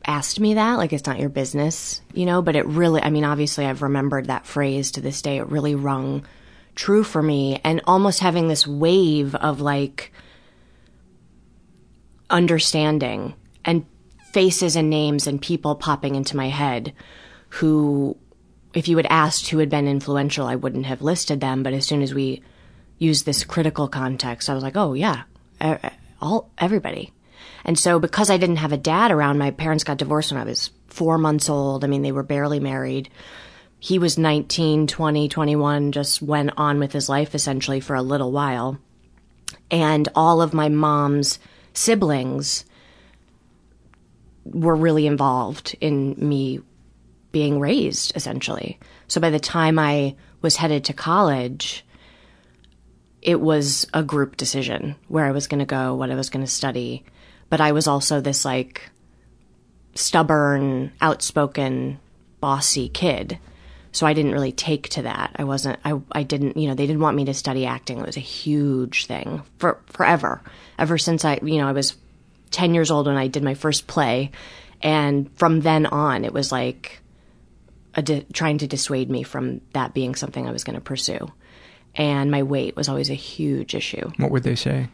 [0.07, 0.79] asked me that.
[0.79, 2.43] Like, it's not your business, you know?
[2.43, 5.39] But it really, I mean, obviously, I've remembered that phrase to this day.
[5.39, 6.25] It really rung
[6.75, 7.61] true for me.
[7.63, 10.13] And almost having this wave of like
[12.31, 13.85] understanding and
[14.33, 16.95] faces and names and people popping into my head
[17.51, 18.17] who,
[18.73, 21.63] if you had asked who had been influential, I wouldn't have listed them.
[21.63, 22.43] But as soon as we
[23.03, 25.25] used this critical context, I was like, oh yeah,
[26.21, 27.13] all everybody.
[27.65, 30.45] And so because I didn't have a dad around, my parents got divorced when I
[30.45, 31.85] was four months old.
[31.85, 33.11] I mean, they were barely married.
[33.79, 38.31] He was 19, 20, 21, just went on with his life essentially for a little
[38.31, 38.79] while.
[39.71, 41.39] And all of my mom's
[41.75, 42.65] siblings
[44.45, 46.61] were really involved in me
[47.33, 48.79] being raised essentially.
[49.09, 51.85] So by the time I was headed to college,
[53.23, 56.45] it was a group decision where I was going to go, what I was going
[56.45, 57.05] to study.
[57.49, 58.91] But I was also this like
[59.95, 62.01] stubborn, outspoken,
[62.41, 63.39] bossy kid.
[63.93, 65.37] so I didn't really take to that.
[65.37, 67.99] I wasn't, I, I didn't, you know, they didn't want me to study acting.
[67.99, 70.41] It was a huge thing for forever.
[70.79, 71.95] Ever since I, you know, I was
[72.51, 74.31] 10 years old when I did my first play.
[74.81, 77.01] And from then on, it was like
[77.95, 81.31] di- trying to dissuade me from that being something I was going to pursue.
[81.95, 84.11] And my weight was always a huge issue.
[84.17, 84.89] What would they say?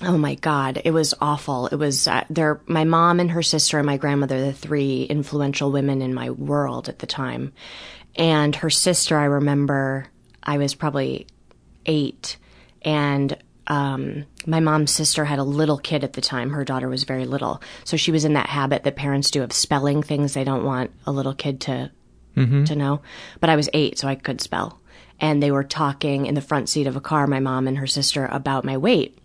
[0.00, 1.66] Oh my God, it was awful.
[1.66, 2.60] It was uh, there.
[2.66, 6.88] My mom and her sister and my grandmother, the three influential women in my world
[6.88, 7.52] at the time.
[8.14, 10.06] And her sister, I remember,
[10.42, 11.26] I was probably
[11.86, 12.36] eight,
[12.82, 16.50] and um, my mom's sister had a little kid at the time.
[16.50, 19.52] Her daughter was very little, so she was in that habit that parents do of
[19.52, 21.90] spelling things they don't want a little kid to
[22.66, 23.02] to know.
[23.40, 24.77] But I was eight, so I could spell.
[25.20, 27.86] And they were talking in the front seat of a car, my mom and her
[27.86, 29.18] sister, about my weight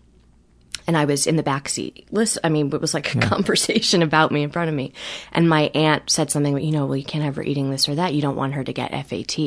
[0.87, 2.07] and I was in the back seat.
[2.11, 4.93] Listen, I mean, it was like a conversation about me in front of me.
[5.31, 7.95] And my aunt said something, you know, well, you can't have her eating this or
[7.95, 8.13] that.
[8.13, 9.37] You don't want her to get FAT.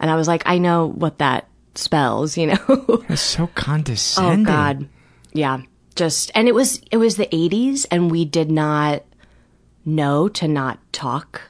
[0.00, 3.04] And I was like, I know what that spells, you know.
[3.08, 4.46] That's so oh, condescending.
[4.46, 4.50] oh.
[4.50, 4.88] God,
[5.32, 5.62] yeah.
[5.94, 9.02] Just and it was it was the '80s, and we did not
[9.86, 11.40] know to not talk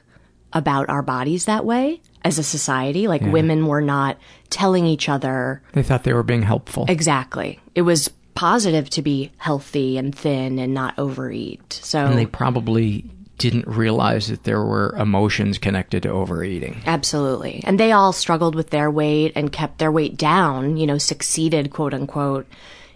[0.53, 3.07] about our bodies that way as a society.
[3.07, 4.17] Like women were not
[4.49, 6.85] telling each other They thought they were being helpful.
[6.87, 7.59] Exactly.
[7.73, 11.79] It was positive to be healthy and thin and not overeat.
[11.81, 13.05] So and they probably
[13.37, 16.81] didn't realize that there were emotions connected to overeating.
[16.85, 17.63] absolutely.
[17.65, 21.71] And they all struggled with their weight and kept their weight down, you know, succeeded
[21.71, 22.47] quote unquote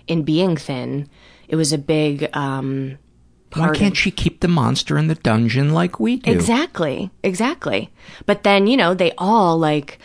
[0.07, 1.09] in being thin.
[1.47, 2.97] It was a big um
[3.53, 6.31] Why can't she keep the monster in the dungeon like we do?
[6.31, 7.11] Exactly.
[7.23, 7.89] Exactly.
[8.25, 9.99] But then, you know, they all like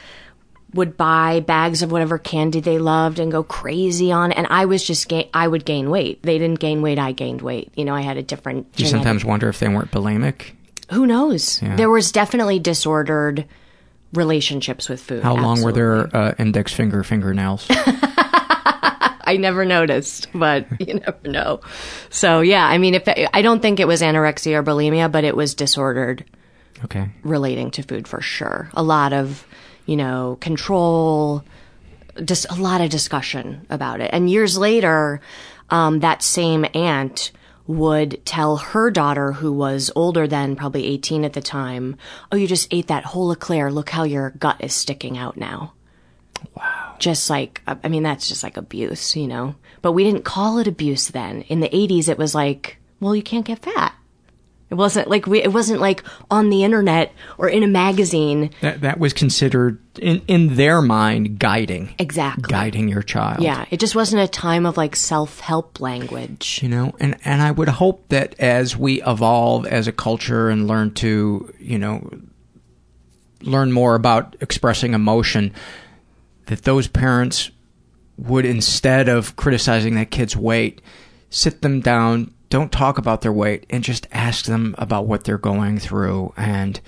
[0.75, 4.37] would buy bags of whatever candy they loved and go crazy on it.
[4.39, 6.23] And I was just, ga- I would gain weight.
[6.23, 6.99] They didn't gain weight.
[6.99, 7.73] I gained weight.
[7.77, 8.73] You know, I had a different.
[8.73, 10.53] Do you genetic- sometimes wonder if they weren't bulimic?
[10.91, 11.63] Who knows?
[11.63, 11.77] Yeah.
[11.77, 13.47] There was definitely disordered
[14.13, 15.23] relationships with food.
[15.23, 17.67] How long were their uh, index finger fingernails?
[19.27, 21.61] I never noticed, but you never know.
[22.11, 25.37] So yeah, I mean, if I don't think it was anorexia or bulimia, but it
[25.37, 26.25] was disordered
[26.85, 27.11] okay.
[27.23, 28.71] relating to food for sure.
[28.75, 29.47] A lot of,
[29.87, 31.45] you know, control,
[32.25, 34.11] just a lot of discussion about it.
[34.13, 35.21] And years later,
[35.71, 37.33] um, that same aunt
[37.67, 41.97] would tell her daughter, who was older than probably 18 at the time,
[42.31, 43.73] Oh, you just ate that whole eclair.
[43.73, 45.73] Look how your gut is sticking out now.
[46.55, 46.97] Wow.
[46.99, 49.55] Just like, uh, I mean, that's just like abuse, you know?
[49.83, 51.43] But we didn't call it abuse then.
[51.43, 53.95] In the 80s, it was like, well, you can't get fat.
[54.69, 58.51] It wasn't like we, it wasn't like on the internet or in a magazine.
[58.63, 62.51] That that was considered in in their mind guiding, Exactly.
[62.51, 63.45] guiding your child.
[63.45, 63.65] Yeah.
[63.71, 66.59] It just wasn't a time of like self help language.
[66.65, 70.67] you know and and i would hope that as we evolve as a culture and
[70.67, 72.11] learn to you know
[73.43, 75.53] learn more about expressing emotion
[76.47, 77.51] that those parents
[78.17, 80.81] would instead of criticizing that kid's weight
[81.31, 85.37] sit them down don't talk about their weight and just ask them about what they're
[85.37, 86.81] going through and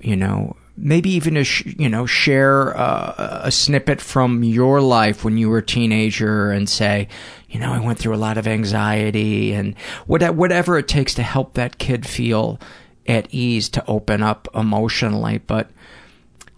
[0.00, 5.24] you know maybe even a sh- you know share uh, a snippet from your life
[5.24, 7.08] when you were a teenager and say
[7.48, 9.74] you know I went through a lot of anxiety and
[10.06, 12.60] what- whatever it takes to help that kid feel
[13.08, 15.38] at ease to open up emotionally.
[15.38, 15.70] But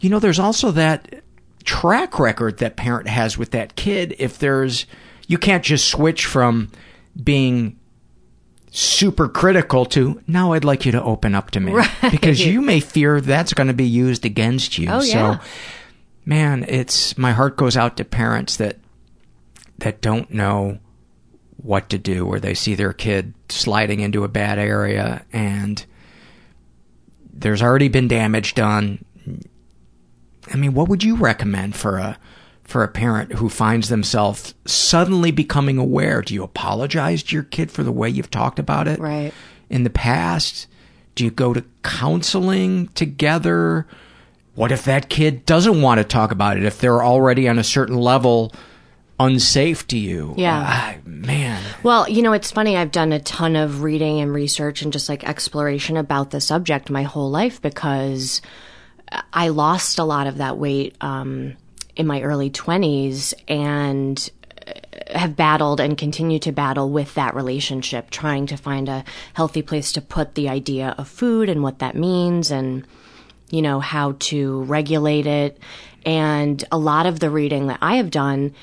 [0.00, 1.22] you know there's also that
[1.70, 4.86] track record that parent has with that kid if there's
[5.28, 6.68] you can't just switch from
[7.22, 7.78] being
[8.72, 11.80] super critical to now I'd like you to open up to me
[12.10, 14.90] because you may fear that's going to be used against you.
[14.90, 15.40] Oh, so yeah.
[16.24, 18.76] man, it's my heart goes out to parents that
[19.78, 20.80] that don't know
[21.56, 25.86] what to do or they see their kid sliding into a bad area and
[27.32, 29.04] there's already been damage done.
[30.52, 32.18] I mean, what would you recommend for a
[32.64, 36.22] for a parent who finds themselves suddenly becoming aware?
[36.22, 39.32] Do you apologize to your kid for the way you've talked about it Right.
[39.68, 40.68] in the past?
[41.16, 43.86] Do you go to counseling together?
[44.54, 46.64] What if that kid doesn't want to talk about it?
[46.64, 48.52] If they're already on a certain level
[49.18, 50.34] unsafe to you?
[50.36, 50.64] Yeah.
[50.66, 51.62] Ah, man.
[51.82, 52.76] Well, you know, it's funny.
[52.76, 56.88] I've done a ton of reading and research and just like exploration about the subject
[56.90, 58.40] my whole life because
[59.32, 61.56] I lost a lot of that weight um,
[61.96, 64.30] in my early 20s and
[65.10, 69.92] have battled and continue to battle with that relationship, trying to find a healthy place
[69.92, 72.86] to put the idea of food and what that means and,
[73.50, 75.58] you know, how to regulate it.
[76.06, 78.54] And a lot of the reading that I have done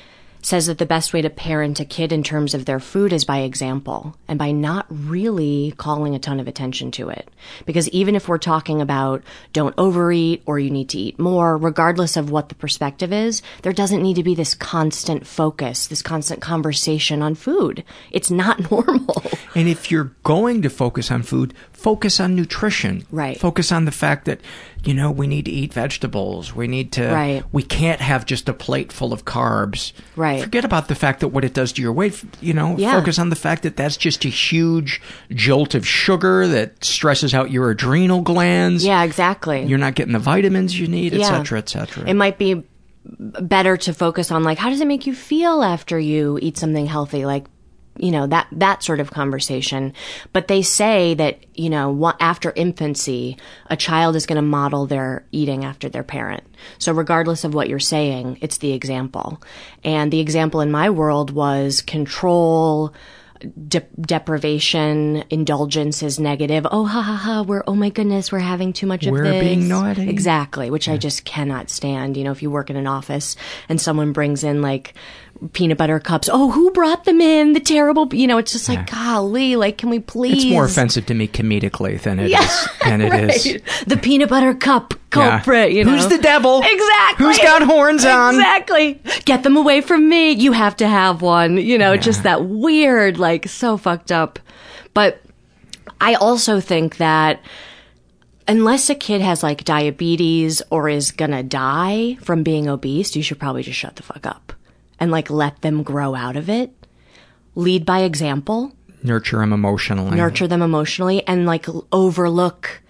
[0.48, 3.22] says that the best way to parent a kid in terms of their food is
[3.22, 7.30] by example and by not really calling a ton of attention to it.
[7.66, 12.16] Because even if we're talking about don't overeat or you need to eat more, regardless
[12.16, 16.40] of what the perspective is, there doesn't need to be this constant focus, this constant
[16.40, 17.84] conversation on food.
[18.10, 19.22] It's not normal.
[19.54, 23.04] And if you're going to focus on food, focus on nutrition.
[23.10, 23.38] Right.
[23.38, 24.40] Focus on the fact that,
[24.84, 26.54] you know, we need to eat vegetables.
[26.54, 27.44] We need to, Right.
[27.52, 29.92] we can't have just a plate full of carbs.
[30.16, 30.42] Right.
[30.42, 32.92] Forget about the fact that what it does to your weight, you know, Yeah.
[32.98, 37.50] focus on the fact that that's just a huge jolt of sugar that stresses out
[37.52, 38.84] your adrenal glands.
[38.84, 39.64] Yeah, exactly.
[39.64, 41.28] You're not getting the vitamins you need, et Yeah.
[41.28, 42.08] cetera, et cetera.
[42.08, 42.64] It might be
[43.40, 46.84] better to focus on like how does it make you feel after you eat something
[46.84, 47.46] healthy like
[47.98, 49.92] you know that that sort of conversation
[50.32, 55.24] but they say that you know after infancy a child is going to model their
[55.32, 56.44] eating after their parent
[56.78, 59.42] so regardless of what you're saying it's the example
[59.84, 62.94] and the example in my world was control
[63.68, 66.66] de- deprivation, indulgence is negative.
[66.70, 69.42] Oh, ha ha ha, we're, oh my goodness, we're having too much of We're this.
[69.42, 70.08] being naughty.
[70.08, 72.16] Exactly, which I just cannot stand.
[72.16, 73.36] You know, if you work in an office
[73.68, 74.94] and someone brings in like
[75.52, 77.52] peanut butter cups, oh, who brought them in?
[77.52, 80.44] The terrible, you know, it's just like, golly, like, can we please?
[80.44, 82.30] it's more offensive to me comedically than it is.
[82.32, 82.48] Yeah,
[82.84, 83.46] than it is.
[83.52, 83.62] right.
[83.86, 85.38] The peanut butter cup Yeah.
[85.38, 85.92] culprit, you know.
[85.92, 86.60] Who's the devil?
[86.64, 87.26] Exactly.
[87.26, 88.34] Who's got horns on?
[88.34, 89.00] Exactly.
[89.24, 90.32] Get them away from me.
[90.32, 91.56] You have to have one.
[91.56, 94.38] You know, just that weird, like so fucked up.
[94.94, 95.22] But
[96.00, 97.40] I also think that
[98.48, 103.38] unless a kid has like diabetes or is gonna die from being obese, you should
[103.38, 104.52] probably just shut the fuck up
[105.00, 106.72] and like let them grow out of it.
[107.54, 110.16] Lead by example Nurture them emotionally.
[110.16, 112.82] nurture them emotionally and like overlook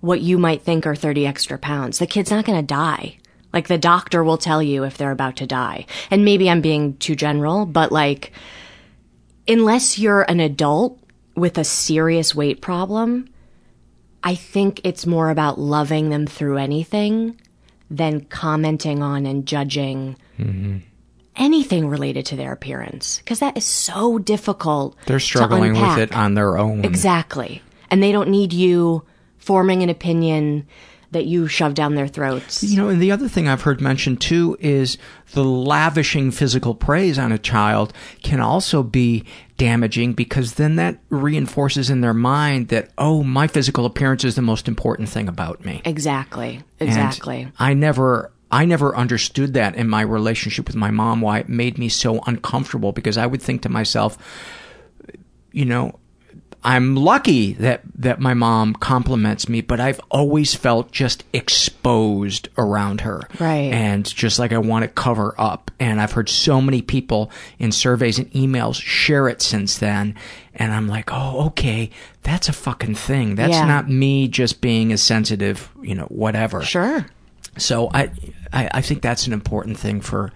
[0.00, 1.98] what you might think are 30 extra pounds.
[1.98, 3.18] The kid's not going to die.
[3.52, 5.86] Like the doctor will tell you if they're about to die.
[6.10, 8.32] And maybe I'm being too general, but like
[9.48, 11.00] unless you're an adult
[11.34, 13.28] with a serious weight problem,
[14.22, 17.40] I think it's more about loving them through anything
[17.90, 20.78] than commenting on and judging mm-hmm.
[21.38, 24.96] Anything related to their appearance because that is so difficult.
[25.06, 26.84] They're struggling with it on their own.
[26.84, 27.62] Exactly.
[27.90, 29.04] And they don't need you
[29.38, 30.66] forming an opinion
[31.10, 32.62] that you shove down their throats.
[32.62, 34.98] You know, and the other thing I've heard mentioned too is
[35.32, 39.24] the lavishing physical praise on a child can also be
[39.56, 44.42] damaging because then that reinforces in their mind that, oh, my physical appearance is the
[44.42, 45.80] most important thing about me.
[45.84, 46.62] Exactly.
[46.78, 47.50] And Exactly.
[47.58, 51.76] I never I never understood that in my relationship with my mom why it made
[51.78, 54.16] me so uncomfortable because I would think to myself
[55.52, 55.98] you know
[56.64, 63.02] I'm lucky that that my mom compliments me but I've always felt just exposed around
[63.02, 63.72] her Right.
[63.72, 67.70] and just like I want to cover up and I've heard so many people in
[67.70, 70.16] surveys and emails share it since then
[70.54, 71.90] and I'm like oh okay
[72.22, 73.66] that's a fucking thing that's Yeah.
[73.66, 77.06] not me just being a sensitive you know whatever Sure.
[77.58, 78.10] So I,
[78.52, 80.32] I I think that's an important thing for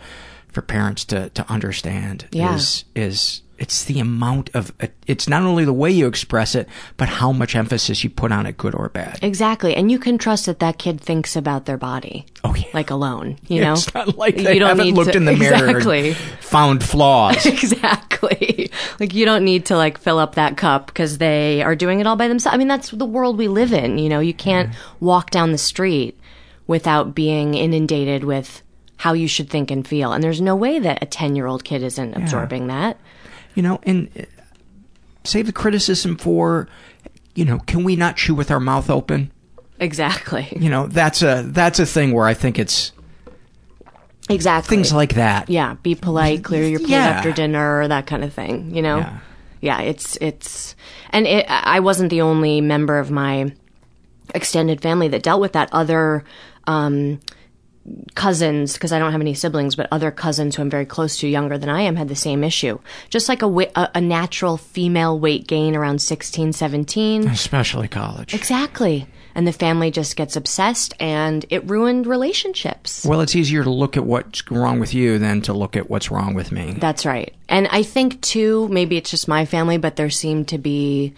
[0.48, 2.54] for parents to to understand Yeah.
[2.54, 4.72] is is it's the amount of
[5.06, 8.44] it's not only the way you express it but how much emphasis you put on
[8.44, 9.20] it good or bad.
[9.22, 9.76] Exactly.
[9.76, 12.26] And you can trust that that kid thinks about their body.
[12.42, 12.64] Oh yeah.
[12.74, 13.72] Like alone, you Yeah, know?
[13.74, 16.08] it's not like they you don't haven't looked to, in the mirror Exactly.
[16.08, 17.46] and found flaws.
[17.92, 18.70] exactly.
[18.98, 22.06] Like you don't need to like fill up that cup because they are doing it
[22.06, 22.54] all by themselves.
[22.54, 23.98] I mean, that's the world we live in.
[23.98, 26.18] You know, you can't walk down the street
[26.66, 28.62] without being inundated with
[28.98, 30.12] how you should think and feel.
[30.12, 32.98] And there's no way that a 10 year old kid isn't absorbing that.
[33.55, 34.22] you know, and uh,
[35.25, 36.68] save the criticism for
[37.35, 39.31] you know, can we not chew with our mouth open?
[39.81, 40.46] Exactly.
[40.55, 42.92] You know, that's a that's a thing where I think it's
[44.29, 44.77] Exactly.
[44.77, 45.51] things like that.
[45.51, 47.07] Yeah, be polite, clear your plate Yeah.
[47.09, 48.98] after dinner, that kind of thing, you know?
[48.98, 49.18] Yeah.
[49.61, 50.75] Yeah, it's it's
[51.11, 53.53] and it, I wasn't the only member of my
[54.35, 55.68] extended family that dealt with that.
[55.72, 56.25] Other
[56.66, 57.20] um
[58.14, 61.29] cousins because I don't have any siblings, but other cousins who I'm very close to,
[61.29, 62.79] younger than I am, had the same issue.
[63.11, 67.29] Just like a a, a natural female weight gain around 16, 17.
[67.29, 68.35] Especially college.
[68.35, 69.07] Exactly.
[69.35, 73.05] And the family just gets obsessed and it ruined relationships.
[73.07, 76.11] Well, it's easier to look at what's wrong with you than to look at what's
[76.11, 76.77] wrong with me.
[76.79, 77.35] That's right.
[77.48, 81.15] And I think too, maybe it's just my family, but there seemed to be,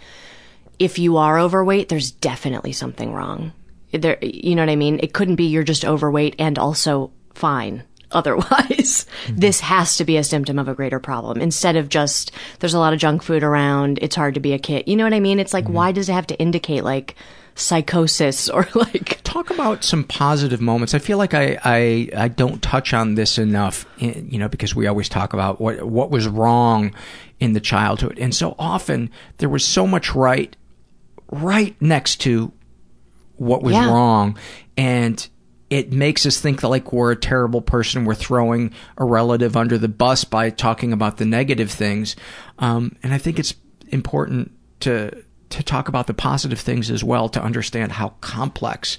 [0.79, 3.51] if you are overweight, there's definitely something wrong.
[3.97, 4.99] There, you know what I mean?
[5.01, 7.83] It couldn't be you're just overweight and also fine.
[8.11, 9.05] otherwise.
[9.27, 12.79] This has to be a symptom of a greater problem instead of just there's a
[12.79, 14.83] lot of junk food around, it's hard to be a kid.
[14.87, 15.39] You know what I mean?
[15.39, 17.15] It's like why does it have to indicate like
[17.55, 20.93] psychosis or like talk about some positive moments.
[20.93, 24.75] I feel like I, I, I don't touch on this enough, eh, you know, because
[24.75, 26.93] we always talk about what, what was wrong
[27.39, 28.19] in the childhood.
[28.19, 30.55] And so often there was so much right,
[31.31, 32.51] right next to
[33.37, 33.87] what was Yeah.
[33.89, 34.37] wrong.
[34.77, 35.25] And
[35.69, 38.05] it makes us think that like we're a terrible person.
[38.05, 42.15] We're throwing a relative under the bus by talking about the negative things.
[42.59, 43.55] Um, and I think it's
[43.89, 45.11] important to,
[45.49, 48.97] to talk about the positive things as well to understand how complex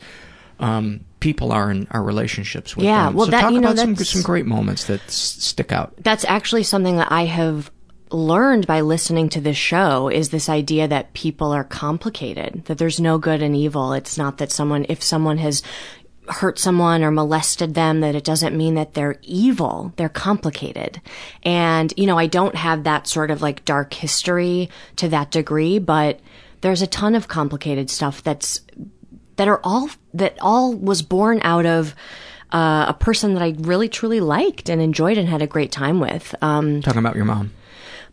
[0.58, 3.14] um, people are in our relationships with Yeah, them.
[3.14, 5.92] well, so that- talk you know, about some some great moments that s- stick out.
[5.98, 7.70] that's actually something that I have
[8.10, 13.00] learned by listening to this show is this idea that people are complicated, that there's
[13.00, 13.92] no good and evil.
[13.92, 15.62] It's not that someone, if someone has
[16.28, 19.92] hurt someone or molested them, that it doesn't mean that they're evil.
[19.96, 21.00] They're complicated.
[21.42, 25.78] And, you know, I don't have that sort of like dark history to that degree,
[25.78, 26.20] but
[26.60, 28.60] there's a ton of complicated stuff that's
[29.36, 31.94] that are all that all was born out of
[32.52, 36.00] uh, a person that I really truly liked and enjoyed and had a great time
[36.00, 36.34] with.
[36.40, 37.52] Um, Talking about your mom.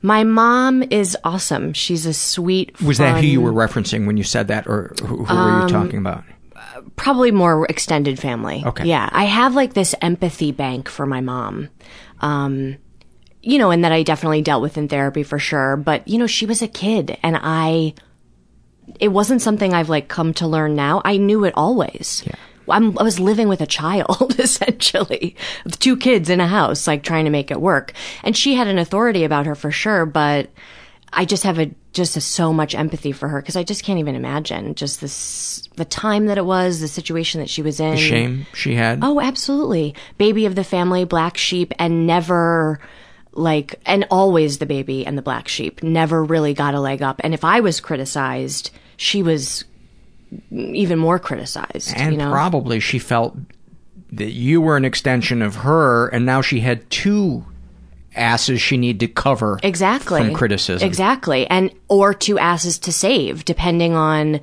[0.04, 1.74] My mom is awesome.
[1.74, 2.80] She's a sweet.
[2.82, 5.62] Was that who you were referencing when you said that, or who, who were Um,
[5.64, 6.24] you talking about?
[6.96, 8.64] Probably more extended family.
[8.66, 8.86] Okay.
[8.86, 11.70] Yeah, I have like this empathy bank for my mom.
[12.20, 12.78] Um,
[13.42, 15.76] you know, and that I definitely dealt with in therapy for sure.
[15.78, 17.96] But you know, she was a kid, and I.
[19.00, 21.02] It wasn't something I've like come to learn now.
[21.06, 22.22] I knew it always.
[22.28, 22.36] Yeah.
[22.70, 27.04] I'm, I was living with a child essentially, with two kids in a house, like
[27.04, 27.94] trying to make it work.
[28.24, 30.50] And she had an authority about her for sure, but
[31.12, 34.00] I just have a just a, so much empathy for her because I just can't
[34.00, 37.92] even imagine just this the time that it was, the situation that she was in.
[37.92, 39.00] The shame she had.
[39.04, 39.96] Oh, absolutely.
[40.18, 42.80] Baby of the family, black sheep, and never
[43.34, 45.84] like, and always the baby and the black sheep.
[45.84, 47.22] Never really got a leg up.
[47.24, 49.66] And if I was criticized, she was
[50.52, 51.94] even more criticized.
[51.96, 52.32] and you know?
[52.32, 53.36] probably she felt
[54.12, 57.46] that you were an extension of her, and now she had two
[58.16, 60.88] asses she needed to cover exactly from criticism.
[60.88, 64.40] Exactly, and or two asses to save, depending on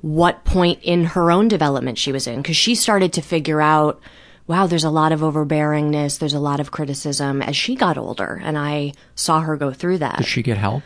[0.00, 4.00] what point in her own development she was in, because she started to figure out.
[4.48, 6.18] Wow, there's a lot of overbearingness.
[6.18, 9.98] There's a lot of criticism as she got older, and I saw her go through
[9.98, 10.18] that.
[10.18, 10.82] Did she get help?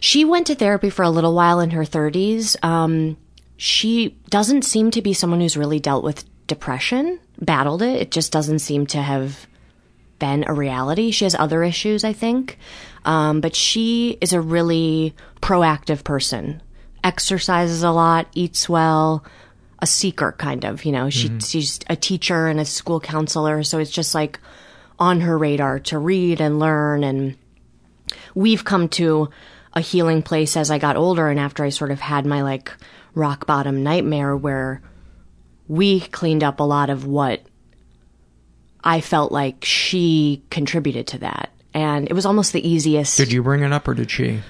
[0.00, 2.56] She went to therapy for a little while in her 30s.
[2.64, 3.18] Um,
[3.56, 8.00] she doesn't seem to be someone who's really dealt with depression, battled it.
[8.00, 9.46] It just doesn't seem to have
[10.18, 11.10] been a reality.
[11.10, 12.58] She has other issues, I think.
[13.04, 16.62] Um, but she is a really proactive person,
[17.02, 19.24] exercises a lot, eats well,
[19.80, 23.62] a seeker kind of, you know, she, she's a teacher and a school counselor.
[23.62, 24.40] So it's just like
[24.98, 27.36] on her radar to read and learn and
[28.34, 29.28] we've come to
[29.74, 32.72] a healing place as I got older and after I sort of had my like
[33.14, 34.82] rock bottom nightmare where
[35.68, 37.42] we cleaned up a lot of what
[38.82, 41.50] I felt like she contributed to that.
[41.72, 43.16] And it was almost the easiest.
[43.16, 44.40] Did you bring it up, or did she?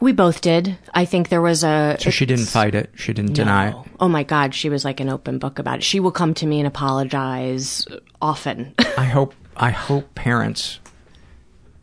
[0.00, 0.78] We both did.
[0.94, 1.96] I think there was a.
[1.98, 2.90] So she didn't fight it.
[2.94, 3.76] She didn't deny it.
[3.98, 5.82] Oh my God, she was like an open book about it.
[5.82, 7.86] She will come to me and apologize
[8.22, 8.74] often.
[8.96, 9.34] I hope.
[9.56, 10.78] I hope parents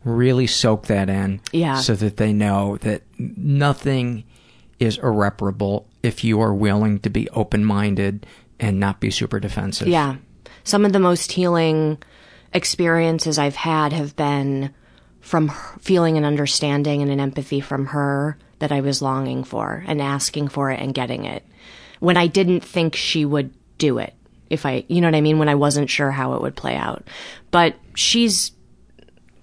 [0.02, 1.42] really soak that in.
[1.52, 1.80] Yeah.
[1.80, 4.24] So that they know that nothing
[4.78, 8.24] is irreparable if you are willing to be open-minded
[8.60, 9.88] and not be super defensive.
[9.88, 10.16] Yeah.
[10.62, 11.98] Some of the most healing
[12.54, 14.72] experiences I've had have been
[15.20, 15.48] from
[15.80, 20.48] feeling an understanding and an empathy from her that I was longing for and asking
[20.48, 21.44] for it and getting it.
[21.98, 24.14] When I didn't think she would do it.
[24.48, 25.40] If I, you know what I mean?
[25.40, 27.06] When I wasn't sure how it would play out.
[27.50, 28.52] But she's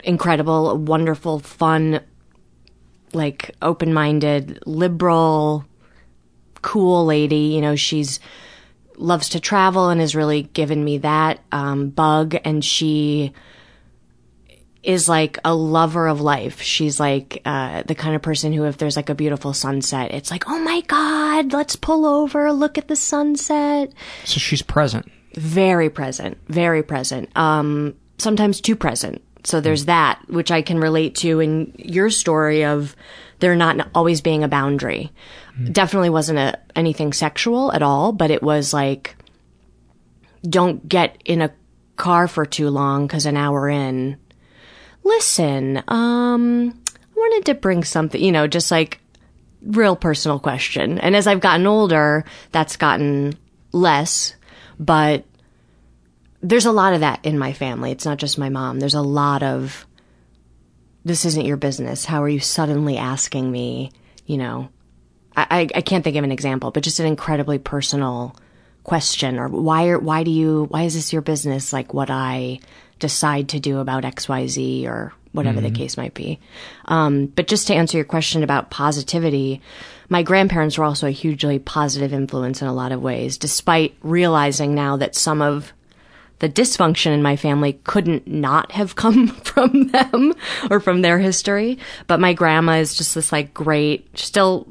[0.04, 2.00] incredible, wonderful, fun,
[3.12, 5.66] like open minded, liberal,
[6.64, 7.54] cool lady.
[7.54, 8.20] You know, she's
[8.98, 12.36] loves to travel and has really given me that um, bug.
[12.44, 13.34] And she
[14.84, 16.62] is like a lover of life.
[16.62, 20.30] She's like uh, the kind of person who, if there's like a beautiful sunset, it's
[20.30, 23.94] like, oh my God, let's pull over, look at the sunset.
[24.26, 25.10] So she's present.
[25.36, 27.36] Very present, very present.
[27.38, 29.24] Um, sometimes too present.
[29.46, 32.96] So there's that, which I can relate to in your story of
[33.40, 35.12] there not always being a boundary.
[35.72, 39.16] Definitely wasn't a, anything sexual at all, but it was like,
[40.48, 41.54] don't get in a
[41.96, 44.18] car for too long because an hour in,
[45.04, 49.00] listen, um, I wanted to bring something, you know, just like
[49.62, 51.00] real personal question.
[51.00, 53.38] And as I've gotten older, that's gotten
[53.72, 54.36] less,
[54.80, 55.24] but
[56.42, 57.92] there's a lot of that in my family.
[57.92, 58.80] It's not just my mom.
[58.80, 59.86] There's a lot of
[61.06, 62.06] this isn't your business.
[62.06, 63.92] How are you suddenly asking me?
[64.26, 64.70] You know,
[65.36, 68.36] I, I, can't think of an example, but just an incredibly personal
[68.84, 71.74] question or why are, why do you, why is this your business?
[71.74, 72.60] Like what I
[73.00, 76.40] decide to do about XYZ or whatever the case might be.
[76.86, 79.62] Um, but just to answer your question about positivity,
[80.08, 84.76] my grandparents were also a hugely positive influence in a lot of ways, despite realizing
[84.76, 85.74] now that some of
[86.40, 90.34] the dysfunction in my family couldn't not have come from them
[90.70, 91.80] or from their history.
[92.08, 94.68] But my grandma is just this like great, still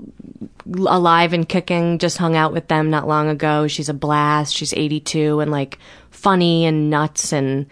[0.66, 3.66] alive and kicking, just hung out with them not long ago.
[3.66, 4.54] She's a blast.
[4.54, 5.78] She's 82 and like
[6.10, 7.66] funny and nuts and,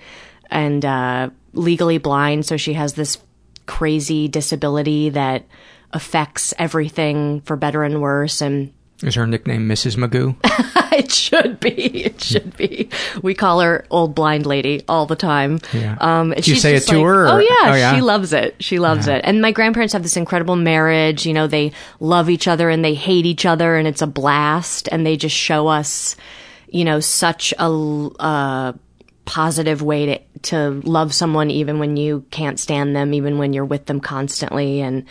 [0.50, 2.46] and, uh, legally blind.
[2.46, 3.18] So she has this
[3.66, 5.46] crazy disability that
[5.92, 8.40] affects everything for better and worse.
[8.40, 8.72] And
[9.02, 9.96] Is her nickname Mrs.
[9.96, 10.36] Magoo?
[10.92, 11.70] it should be.
[12.04, 12.90] It should be.
[13.22, 15.58] We call her old blind lady all the time.
[15.72, 15.96] Yeah.
[16.00, 17.94] Um, Do you say it to like- her, or- Oh yeah, oh, yeah?
[17.94, 18.56] she loves it.
[18.62, 19.16] She loves Yeah.
[19.16, 19.22] it.
[19.24, 21.24] And my grandparents have this incredible marriage.
[21.24, 24.88] You know, they love each other and they hate each other, and it's a blast.
[24.92, 26.14] And they just show us,
[26.68, 28.72] you know, such a uh,
[29.30, 33.64] positive way to to love someone even when you can't stand them, even when you're
[33.64, 34.80] with them constantly.
[34.80, 35.04] And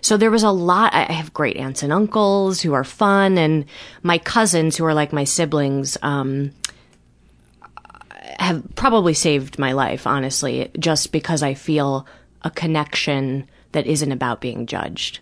[0.00, 0.94] so there was a lot.
[0.94, 3.66] I have great aunts and uncles who are fun, and
[4.02, 5.98] my cousins who are like my siblings.
[6.00, 6.52] Um,
[8.38, 12.06] have probably saved my life, honestly, just because I feel
[12.42, 15.20] a connection that isn't about being judged.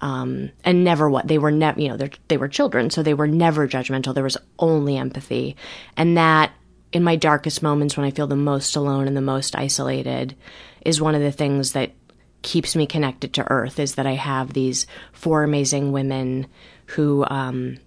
[0.00, 3.26] Um, and never what they were never, you know, they were children, so they were
[3.26, 4.14] never judgmental.
[4.14, 5.56] There was only empathy.
[5.96, 6.52] And that
[6.92, 10.36] in my darkest moments when I feel the most alone and the most isolated
[10.84, 11.92] is one of the things that
[12.42, 16.46] keeps me connected to earth is that I have these four amazing women
[16.86, 17.78] who, um,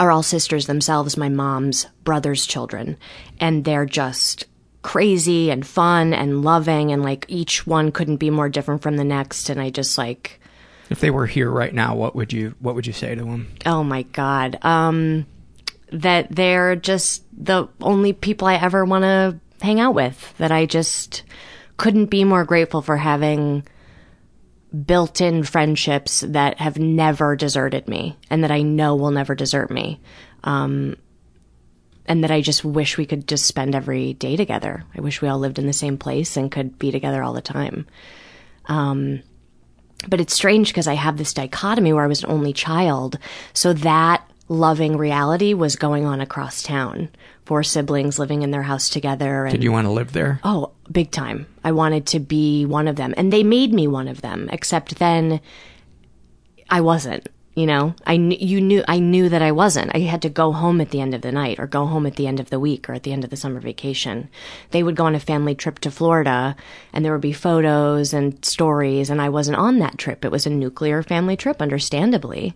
[0.00, 2.96] are all sisters themselves, my mom's brother's children.
[3.38, 4.46] And they're just
[4.82, 9.04] crazy and fun and loving and like each one couldn't be more different from the
[9.04, 9.48] next.
[9.50, 10.40] And I just like,
[10.90, 13.48] If they were here right now, what would you what would you say to them?
[13.66, 14.58] oh my God.
[14.62, 15.26] Um,
[15.92, 20.34] that they're just the only people I ever want to hang out with.
[20.38, 21.22] That I just
[21.76, 23.66] couldn't be more grateful for having
[24.86, 29.70] built in friendships that have never deserted me and that I know will never desert
[29.70, 30.00] me.
[30.42, 30.96] Um,
[32.06, 34.84] and that I just wish we could just spend every day together.
[34.96, 37.40] I wish we all lived in the same place and could be together all the
[37.40, 37.86] time.
[38.66, 39.22] Um,
[40.08, 43.18] but it's strange because I have this dichotomy where I was an only child.
[43.54, 47.08] So that loving reality was going on across town.
[47.44, 49.44] Four siblings living in their house together.
[49.46, 50.40] And Did you want to live there?
[50.44, 51.46] Oh, big time.
[51.62, 53.14] I wanted to be one of them.
[53.16, 55.40] And they made me one of them, except then
[56.70, 57.28] I wasn't.
[57.56, 59.94] You know, I kn- you knew I knew that I wasn't.
[59.94, 62.16] I had to go home at the end of the night, or go home at
[62.16, 64.28] the end of the week, or at the end of the summer vacation.
[64.72, 66.56] They would go on a family trip to Florida,
[66.92, 70.24] and there would be photos and stories, and I wasn't on that trip.
[70.24, 72.54] It was a nuclear family trip, understandably,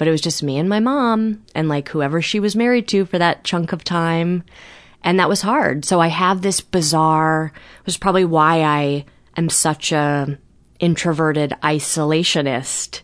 [0.00, 3.04] but it was just me and my mom, and like whoever she was married to
[3.04, 4.42] for that chunk of time,
[5.04, 5.84] and that was hard.
[5.84, 7.52] So I have this bizarre,
[7.84, 9.04] which is probably why I
[9.36, 10.38] am such a
[10.78, 13.02] introverted isolationist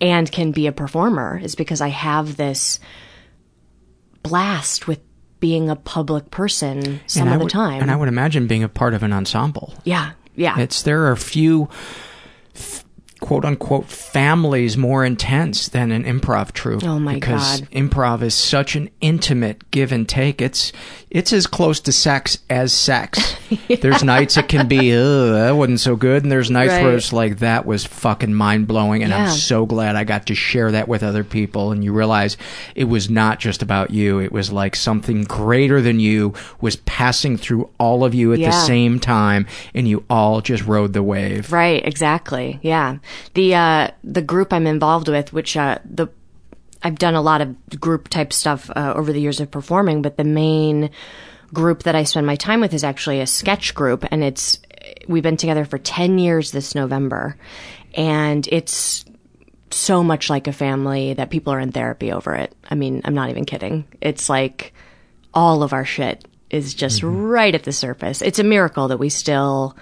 [0.00, 2.78] and can be a performer is because I have this
[4.22, 5.00] blast with
[5.40, 7.82] being a public person some of the would- time.
[7.82, 9.74] And I would imagine being a part of an ensemble.
[9.82, 10.60] yeah, yeah.
[10.60, 11.68] It's there are a few
[13.20, 16.84] quote unquote families more intense than an improv troupe.
[16.84, 17.70] Oh, my because God.
[17.70, 20.40] improv is such an intimate give and take.
[20.40, 20.72] It's
[21.16, 23.36] it's as close to sex as sex.
[23.80, 27.10] There's nights it can be, ugh, that wasn't so good, and there's nights where it's
[27.10, 30.88] like that was fucking mind blowing, and I'm so glad I got to share that
[30.88, 31.72] with other people.
[31.72, 32.36] And you realize
[32.74, 37.38] it was not just about you; it was like something greater than you was passing
[37.38, 41.50] through all of you at the same time, and you all just rode the wave.
[41.50, 42.58] Right, exactly.
[42.60, 42.98] Yeah.
[43.32, 46.08] The uh the group I'm involved with, which uh the
[46.82, 50.16] I've done a lot of group type stuff uh, over the years of performing, but
[50.16, 50.90] the main
[51.52, 54.58] group that I spend my time with is actually a sketch group and it's
[55.08, 57.36] we've been together for 10 years this November
[57.94, 59.04] and it's
[59.70, 62.54] so much like a family that people are in therapy over it.
[62.68, 63.84] I mean, I'm not even kidding.
[64.00, 64.72] It's like
[65.34, 68.22] all of our shit is just right at the surface.
[68.22, 69.76] It's a miracle that we still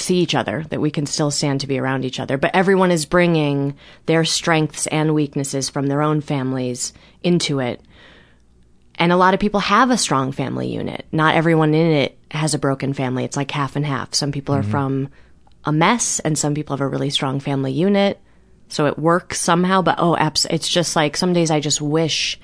[0.00, 2.38] see each other, that we can still stand to be around each other.
[2.38, 3.76] But everyone is bringing
[4.06, 6.92] their strengths and weaknesses from their own families
[7.22, 7.80] into it.
[8.96, 11.06] And a lot of people have a strong family unit.
[11.10, 13.24] Not everyone in it has a broken family.
[13.24, 14.14] It's like half and half.
[14.14, 14.70] Some people are mm-hmm.
[14.70, 15.08] from
[15.64, 18.20] a mess and some people have a really strong family unit.
[18.68, 22.38] So it works somehow, but oh, abs- it's just like some days I just wish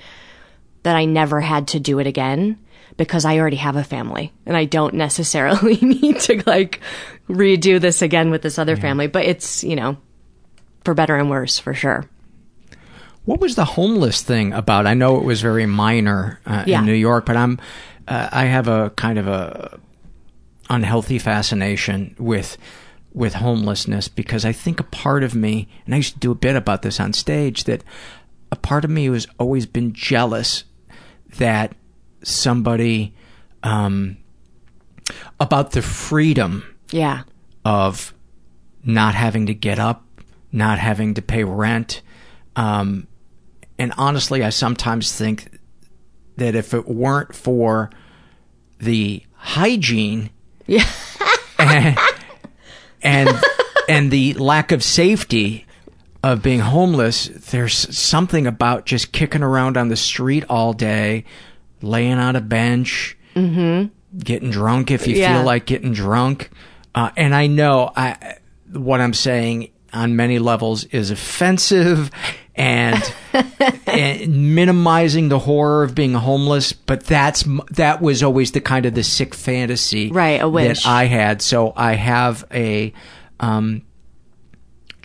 [0.83, 2.59] that I never had to do it again.
[2.97, 6.81] Because I already have a family and I don't necessarily need to like
[7.29, 9.07] redo this again with this other family.
[9.07, 9.97] But it's, you know,
[10.83, 12.09] for better and worse for sure.
[13.25, 14.87] What was the homeless thing about?
[14.87, 16.79] I know it was very minor uh, Yeah.
[16.79, 17.59] in New York, but I'm
[18.07, 19.79] uh, I have a kind of a
[20.69, 22.57] unhealthy fascination with
[23.13, 26.35] with homelessness because I think a part of me, and I used to do a
[26.35, 27.83] bit about this on stage, that
[28.51, 30.63] a part of me has always been jealous
[31.37, 31.75] that
[32.23, 33.13] somebody
[33.63, 34.17] um,
[35.39, 37.23] about the freedom Yeah.
[37.65, 38.13] of
[38.83, 40.03] not having to get up,
[40.51, 42.01] not having to pay rent.
[42.55, 43.07] Um,
[43.77, 45.59] and honestly, I sometimes think
[46.37, 47.89] that if it weren't for
[48.79, 50.29] the hygiene
[50.65, 50.87] Yeah.
[51.59, 51.97] and
[53.03, 53.29] and,
[53.87, 55.65] and the lack of safety
[56.23, 61.23] of being homeless, there's something about just kicking around on the street all day,
[61.81, 65.35] laying on a bench, getting drunk if you Yeah.
[65.35, 66.49] feel like getting drunk.
[66.95, 68.35] Uh, and I know I
[68.73, 72.11] what I'm saying on many levels is offensive
[72.55, 73.01] and,
[73.87, 78.95] and minimizing the horror of being homeless, but that's that was always the kind of
[78.95, 80.83] the sick fantasy Right, a wish.
[80.83, 81.41] that I had.
[81.41, 82.91] So I have a
[83.39, 83.83] um,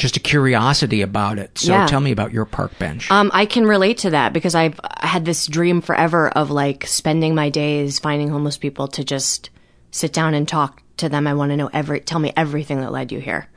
[0.03, 1.57] just a curiosity about it.
[1.59, 1.87] So Yeah.
[1.87, 3.11] tell me about your park bench.
[3.11, 7.35] Um, I can relate to that because I've had this dream forever of like spending
[7.35, 9.51] my days finding homeless people to just
[9.93, 11.27] sit down and talk to them.
[11.27, 13.49] I want to know every, tell me everything that led you here.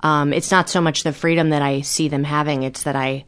[0.00, 3.24] Um, it's not so much the freedom that I see them having; it's that I,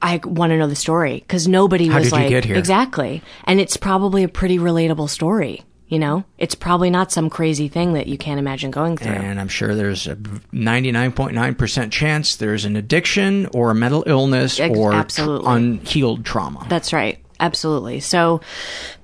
[0.00, 2.56] I want to know the story because nobody How was did you like get here?
[2.56, 5.64] exactly, and it's probably a pretty relatable story.
[5.88, 9.12] You know, it's probably not some crazy thing that you can't imagine going through.
[9.12, 14.76] and I'm sure there's a 99.9% chance there's an addiction or a mental illness Ex-
[14.76, 15.50] or absolutely.
[15.50, 16.66] unhealed trauma.
[16.68, 17.18] That's right.
[17.40, 18.00] Absolutely.
[18.00, 18.40] So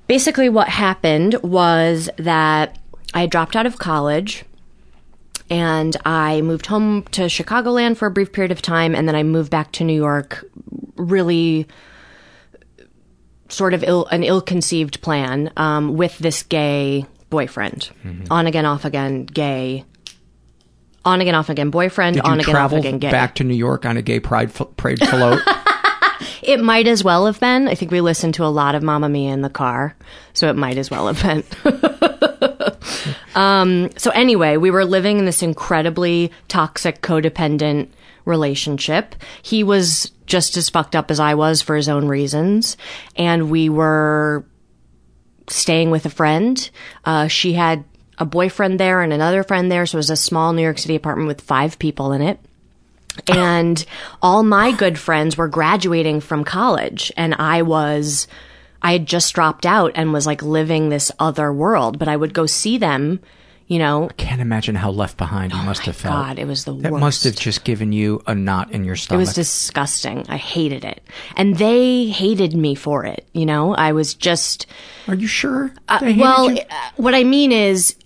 [0.09, 2.79] basically, what happened was that
[3.15, 4.45] I dropped out of college
[5.49, 9.23] and I moved home to Chicagoland for a brief period of time, and then I
[9.23, 10.45] moved back to New York,
[10.97, 11.67] really
[13.49, 17.91] sort of Ill, an ill-conceived plan um, with this gay boyfriend,
[18.31, 19.85] on again, off again, gay.
[21.05, 22.17] On again, off again, boyfriend.
[22.17, 23.11] Did on again, off again, gay.
[23.11, 25.41] back to New York on a gay pride f- parade float?
[26.45, 27.69] It might as well have been.
[27.69, 29.97] I think we listened to a lot of Mamma Mia in the car,
[30.35, 31.43] so it might as well have been.
[33.35, 37.89] um, so anyway, we were living in this incredibly toxic, codependent
[38.25, 39.15] relationship.
[39.43, 42.77] He was just as fucked up as I was for his own reasons,
[43.17, 44.45] and we were
[45.49, 46.71] staying with a friend.
[47.05, 47.85] Uh, she had
[48.19, 50.95] a boyfriend there and another friend there, so it was a small New York City
[50.95, 52.39] apartment with five people in it.
[53.29, 53.85] And
[54.23, 57.13] all my good friends were graduating from college.
[57.17, 58.27] And I was
[58.83, 61.99] I had just dropped out and was like living this other world.
[61.99, 63.21] But I would go see them
[63.67, 66.15] you know I Can't imagine how left behind you must have felt.
[66.15, 68.85] Oh God it was the that worst must have just given you a knot in
[68.85, 69.19] your stomach.
[69.19, 71.03] it was disgusting I hated it
[71.37, 74.67] and they hated me for it you know I was just
[75.09, 75.73] Are you sure?
[75.89, 76.61] Uh, well, you?
[76.71, 77.97] uh, what I mean is,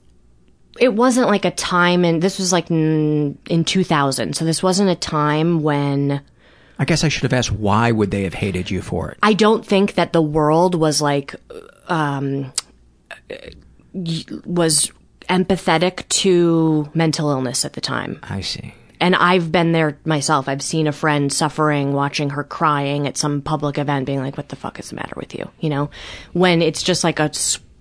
[0.80, 4.34] it wasn't like a time, and this was like in, in 2000.
[4.36, 6.22] So this wasn't a time when
[6.78, 9.18] I guess I should have asked why would they have hated you for it?
[9.22, 11.34] I don't think that the world was like,
[11.88, 12.52] um,
[14.44, 14.92] was
[15.28, 18.20] empathetic to mental illness at the time.
[18.24, 18.74] I see.
[19.00, 20.48] And I've been there myself.
[20.48, 24.48] I've seen a friend suffering, watching her crying at some public event, being like, what
[24.48, 25.48] the fuck is the matter with you?
[25.60, 25.90] You know,
[26.32, 27.30] when it's just like a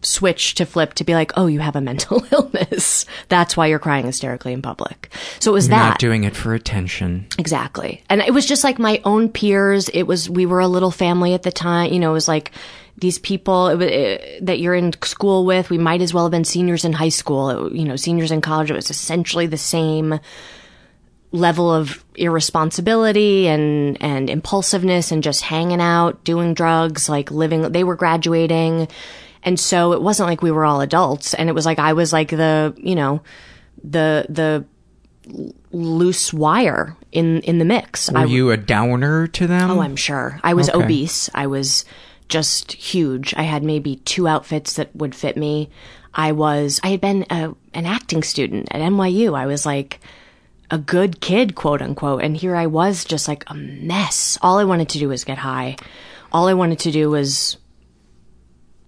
[0.04, 3.06] switch to flip to be like, oh, you have a mental illness.
[3.30, 5.10] That's why you're crying hysterically in public.
[5.39, 5.89] So it was You're that.
[5.89, 7.28] not doing it for attention.
[7.38, 8.04] Exactly.
[8.10, 9.89] And it was just like my own peers.
[9.89, 11.91] It was, we were a little family at the time.
[11.91, 12.52] You know, it was like
[12.98, 15.70] these people it, wa- eh, that you're in school with.
[15.70, 18.41] We might as well have been seniors in high school, It- you know, seniors in
[18.41, 18.72] college.
[18.72, 20.20] It was essentially the same
[21.32, 27.84] level of irresponsibility and, and impulsiveness and just hanging out, doing drugs, like living, they
[27.84, 28.88] were graduating.
[29.43, 31.34] And so it wasn't like we were all adults.
[31.34, 33.22] And it was like I was like the, you know,
[33.84, 34.66] the, the,
[35.74, 38.10] loose wire in in the mix.
[38.10, 39.70] Were I, you a downer to them?
[39.70, 40.39] oh, I'm sure.
[40.41, 40.82] I was Okay.
[40.84, 41.30] obese.
[41.36, 41.84] I was
[42.30, 43.34] just huge.
[43.36, 45.69] I had maybe two outfits that would fit me.
[46.13, 46.80] I was.
[46.84, 49.38] I had been a, an acting student at NYU.
[49.38, 49.99] I was like
[50.69, 54.38] a good kid, quote unquote, and here I was, just like a mess.
[54.41, 55.78] All I wanted to do was get high.
[56.32, 57.57] All I wanted to do was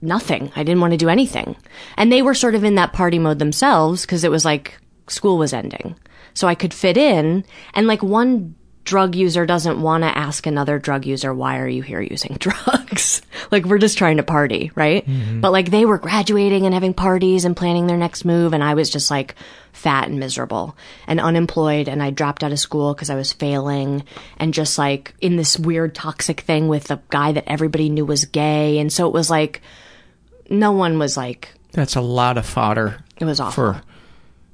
[0.02, 0.52] nothing.
[0.56, 1.56] I didn't want to do anything.
[1.98, 4.78] And they were sort of in that party mode themselves because it was like
[5.08, 5.96] school was ending.
[6.34, 7.46] So I could fit in.
[7.74, 8.56] And like one
[8.90, 13.22] drug user doesn't want to ask another drug user, why are you here using drugs?
[13.52, 15.06] like we're just trying to party, right?
[15.06, 15.42] Mm-hmm.
[15.42, 18.52] But like they were graduating and having parties and planning their next move.
[18.52, 19.36] And I was just like
[19.74, 20.76] fat and miserable
[21.06, 21.88] and unemployed.
[21.88, 24.06] And I dropped out of school because I was failing
[24.38, 28.26] and just like in this weird toxic thing with a guy that everybody knew was
[28.26, 28.80] gay.
[28.80, 29.62] And so it was like,
[30.50, 33.04] no one was like, That's a lot of fodder.
[33.20, 33.74] It was awful.
[33.74, 33.82] For,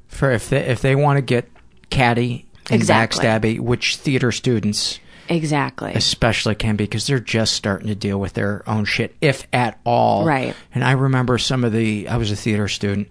[0.08, 1.50] for if they, if they want to get
[1.90, 3.26] catty and Exactly.
[3.26, 5.00] backstabby, which theater students
[5.30, 5.94] exactly.
[5.94, 9.80] especially can be because they're just starting to deal with their own shit, if at
[9.86, 10.26] all.
[10.26, 10.56] Right.
[10.74, 13.08] And I remember some of the, I was a theater student,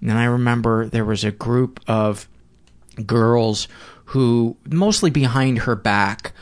[0.00, 2.28] and I remember there was a group of
[3.06, 3.68] girls
[4.06, 6.32] who, mostly behind her back,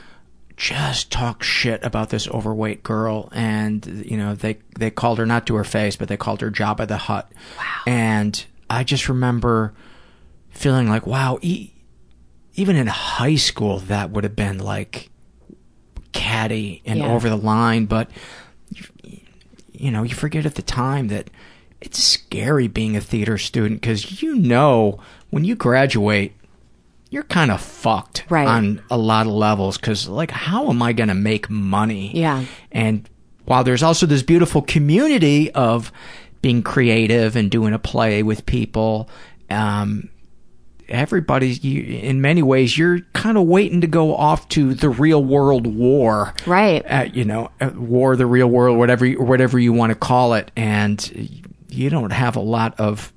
[0.56, 5.44] just talk shit about this overweight girl and you know they they called her not
[5.46, 7.30] to her face but they called her Jabba the Hutt.
[7.58, 7.64] Wow.
[7.86, 9.74] And I just remember
[10.48, 11.72] feeling like wow, e-
[12.56, 15.10] even in high school that would have been like
[16.12, 17.12] catty and Yeah.
[17.12, 18.10] over the line but
[18.72, 18.84] you,
[19.72, 21.28] you know you forget at the time that
[21.80, 24.98] it's scary being a theater student because you know
[25.30, 26.32] when you graduate
[27.10, 28.48] you're kind of fucked Right.
[28.48, 32.44] on a lot of levels because like how am i going to make money Yeah.
[32.72, 33.08] and
[33.44, 35.92] while there's also this beautiful community of
[36.42, 39.08] being creative and doing a play with people
[39.50, 40.08] um
[40.88, 45.22] everybody's you, in many ways you're kind of waiting to go off to the real
[45.24, 46.82] world war Right.
[46.88, 50.50] uh, you know uh, war the real world whatever whatever you want to call it
[50.56, 53.12] and you don't have a lot of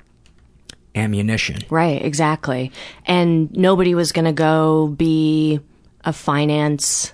[0.95, 2.72] ammunition Right, exactly.
[3.05, 5.59] And nobody was going to go be
[6.03, 7.13] a finance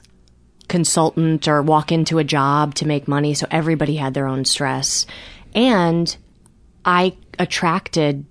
[0.69, 3.33] consultant or walk into a job to make money.
[3.33, 5.05] So everybody had their own stress.
[5.53, 6.15] And
[6.85, 8.25] I attracted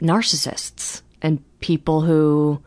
[0.00, 2.60] narcissists and people who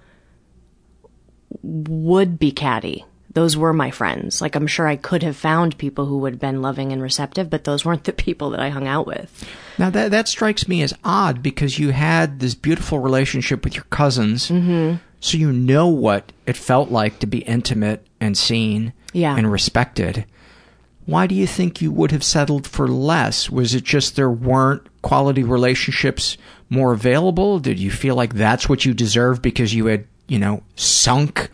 [1.61, 3.05] would be catty.
[3.33, 4.41] Those were my friends.
[4.41, 7.49] Like, I'm sure I could have found people who would have been loving and receptive,
[7.49, 9.47] but those weren't the people that I hung out with.
[9.79, 13.85] Now that that strikes me as odd because you had this beautiful relationship with your
[13.85, 14.97] cousins, mm-hmm.
[15.19, 19.35] so you know what it felt like to be intimate and seen Yeah.
[19.35, 20.25] and respected.
[21.05, 23.49] Why do you think you would have settled for less?
[23.49, 26.37] Was it just there weren't quality relationships
[26.73, 27.59] more available?
[27.59, 31.49] Did you feel like that's what you deserved because you had, you know, sunk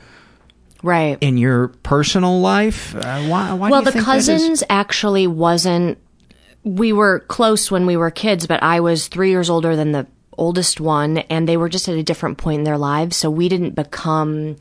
[0.82, 1.18] Right.
[1.22, 2.96] in your personal life?
[2.96, 3.54] Uh, why?
[3.54, 5.98] why well, do you the cousins actually wasn't.
[6.64, 10.08] We were close when we were kids, but I was three years older than the
[10.38, 13.16] oldest one, and they were just at a different point in their lives.
[13.18, 14.56] So we didn't become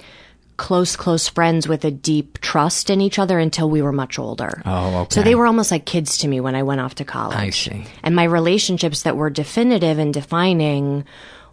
[0.59, 4.61] close, close friends with a deep trust in each other until we were much older.
[4.67, 5.15] Oh, okay.
[5.15, 7.39] So they were almost like kids to me when I went off to college.
[7.39, 7.87] I see.
[8.03, 11.05] And my relationships that were definitive and defining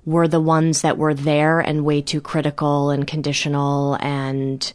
[0.03, 4.73] were the ones that were there and way too critical and conditional and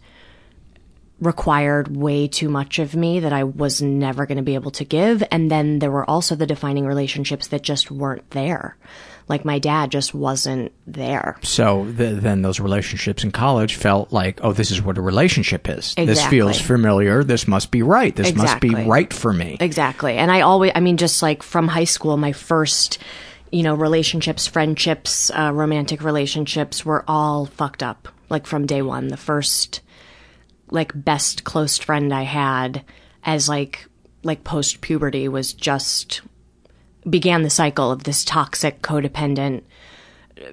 [1.20, 4.85] required way too much of me that I was never going to be able to
[4.85, 5.22] give.
[5.31, 8.76] And then there were also the defining relationships that just weren't there.
[9.31, 11.39] Like my dad just wasn't there.
[11.45, 15.68] So th- then those relationships in college felt like, oh, this is what a relationship
[15.68, 15.95] is.
[15.95, 17.22] This feels familiar.
[17.22, 18.14] This must be right.
[18.14, 19.57] This must be right for me.
[19.61, 20.16] Exactly.
[20.16, 22.99] And I always, I mean, just like from high school, my first,
[23.53, 28.09] you know, relationships, friendships, uh, romantic relationships were all fucked up.
[28.31, 29.81] Like from day one, the first,
[30.70, 32.85] like, best close friend I had
[33.22, 33.87] as like,
[34.24, 36.22] like post puberty was just
[37.09, 39.62] began the cycle of this toxic, codependent,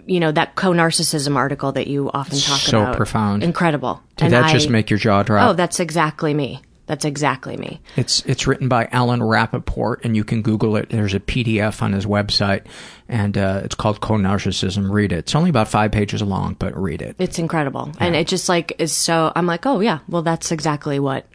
[0.06, 2.94] you know, that co narcissism article that you often talk So about.
[2.94, 3.44] So profound.
[3.44, 4.02] Incredible.
[4.18, 5.50] Did And that I- just make your jaw drop?
[5.50, 6.62] Oh, that's exactly me.
[6.88, 7.82] That's exactly me.
[7.98, 10.88] It's it's written by Alan Rappoport, and you can Google it.
[10.90, 12.62] There's a PDF on his website,
[13.10, 14.90] and uh, it's called Co-Narcissism.
[14.90, 15.18] Read it.
[15.18, 17.18] It's only about five pages long, but read it.
[17.20, 17.92] It's incredible.
[18.00, 21.26] And it just like is so I'm like, "Oh yeah, well that's exactly what."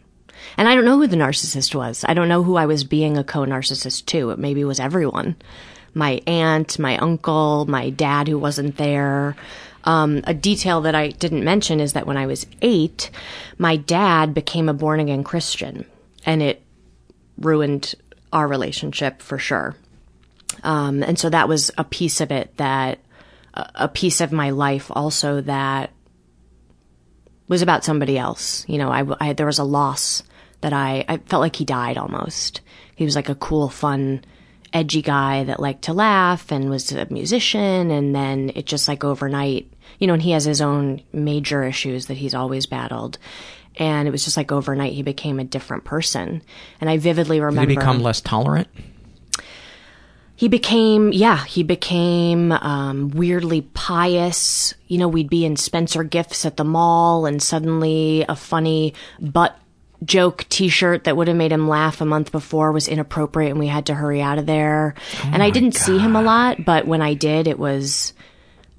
[0.57, 2.05] And I don't know who the narcissist was.
[2.07, 4.29] I don't know who I was being a co-narcissist to.
[4.31, 5.35] It maybe was everyone.
[5.93, 9.35] My aunt, my uncle, my dad who wasn't there.
[9.83, 13.11] Um, a detail that I didn't mention is that when I was eight,
[13.57, 15.85] my dad became a born again Christian,
[16.25, 16.61] and it
[17.37, 17.93] ruined
[18.31, 19.75] our relationship for sure.
[20.63, 22.99] Um, and so that was a piece of it that,
[23.53, 25.91] a piece of my life also that
[27.47, 28.65] was about somebody else.
[28.67, 30.23] You know, I, I- there was a loss
[30.63, 32.61] that I, I felt like he died almost.
[32.95, 34.23] He was like a cool, fun,
[34.71, 37.91] edgy guy that liked to laugh and was a musician.
[37.91, 42.07] And then it just like overnight, you know, and he has his own major issues
[42.07, 43.17] that he's always battled.
[43.75, 46.41] And it was just like overnight he became a different person.
[46.79, 47.67] And I vividly remember.
[47.67, 48.67] Did he become less tolerant?
[50.35, 56.43] he became yeah he became um, weirdly pious you know we'd be in spencer gifts
[56.43, 59.57] at the mall and suddenly a funny butt
[60.05, 63.67] joke t-shirt that would have made him laugh a month before was inappropriate and we
[63.67, 66.87] had to hurry out of there oh and i didn't see him a lot but
[66.87, 68.13] when i did it was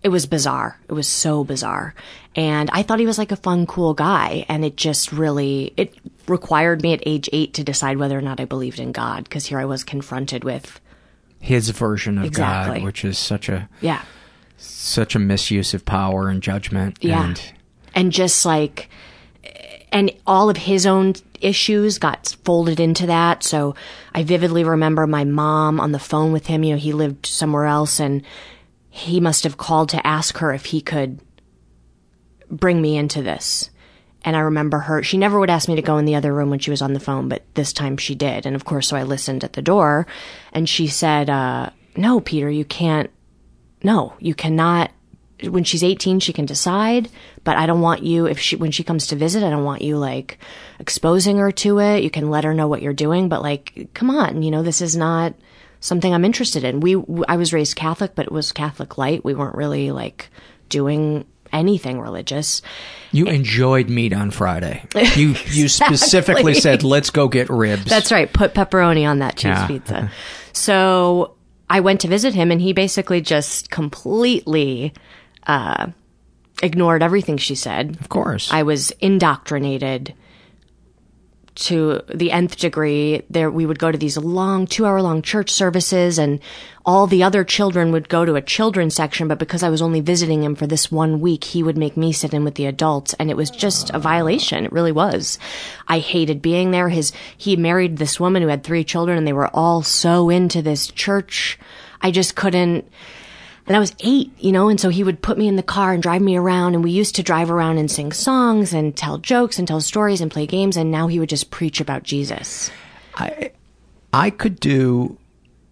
[0.03, 1.95] it was bizarre it was so bizarre
[2.37, 5.95] and i thought he was like a fun cool guy and it just really it
[6.27, 9.47] required me at age eight to decide whether or not i believed in god because
[9.47, 10.81] here i was confronted with
[11.41, 12.79] His version of Exactly.
[12.79, 14.03] God, which is such a yeah
[14.57, 16.99] such a misuse of power and judgment.
[17.01, 17.25] Yeah.
[17.25, 17.53] And
[17.95, 18.89] and just like
[19.95, 23.43] and all of his own issues got folded into that.
[23.45, 23.77] So
[24.13, 26.65] i vividly remember my mom on the phone with him.
[26.65, 28.23] You know he lived somewhere else and
[28.91, 31.21] he must have called to ask her if he could
[32.51, 33.71] bring me into this.
[34.25, 36.51] And i remember her she never would ask me to go in the other room
[36.51, 38.47] when she was on the phone but this time she did.
[38.47, 40.09] And of course so i listened at the door
[40.53, 43.11] and she said uh, no peter you can't
[43.85, 44.91] no you cannot
[45.43, 47.09] when she's 18 she can decide
[47.43, 49.83] but i don't want you if she when she comes to visit i don't want
[49.83, 50.39] you like
[50.79, 54.11] exposing her to it you can let her know what you're doing but like come
[54.11, 55.35] on you know this is not
[55.81, 56.97] something i'm interested in we
[57.29, 60.31] i was raised catholic but it was catholic light we weren't really like
[60.69, 62.63] doing anything religious
[63.13, 64.83] you enjoyed meat on Friday.
[65.15, 68.33] You you specifically said, "Let's go get ribs." That's right.
[68.33, 69.67] Put pepperoni on that cheese Yeah.
[69.69, 70.11] pizza.
[70.53, 71.37] So
[71.71, 74.93] I went to visit him and he basically just completely
[75.47, 75.89] uh,
[76.63, 77.99] ignored everything she said.
[78.01, 78.51] Of course.
[78.53, 80.15] I was indoctrinated
[81.55, 83.23] to the nth degree.
[83.31, 86.41] There, we would go to these long, two hour long church services and
[86.85, 90.01] all the other children would go to a children's section, but because I was only
[90.01, 93.15] visiting him for this one week, he would make me sit in with the adults
[93.15, 94.65] and it was just a violation.
[94.65, 95.39] It really was.
[95.87, 96.89] I hated being there.
[96.89, 100.61] His, he married this woman who had three children and they were all so into
[100.61, 101.59] this church.
[102.03, 102.91] I just couldn't,
[103.67, 105.93] and I was eight, you know, and so he would put me in the car
[105.93, 109.19] and drive me around, and we used to drive around and sing songs and tell
[109.19, 112.71] jokes and tell stories and play games, and now he would just preach about Jesus.
[113.15, 113.53] I
[114.13, 115.19] I could do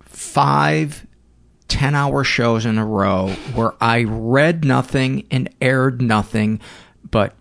[0.00, 1.06] five
[1.68, 6.60] 10 hour shows in a row where I read nothing and aired nothing
[7.10, 7.34] but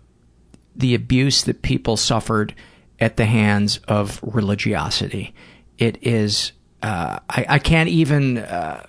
[0.74, 2.54] the abuse that people suffered
[2.98, 5.34] at the hands of religiosity.
[5.76, 8.86] It is, uh, I, I can't even, uh,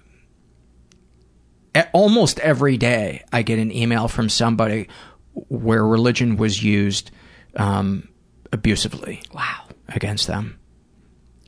[1.94, 4.88] almost every day I get an email from somebody
[5.34, 7.12] where religion was used
[7.56, 8.10] um,
[8.52, 9.22] abusively.
[9.34, 9.66] Wow.
[9.90, 10.60] Against them.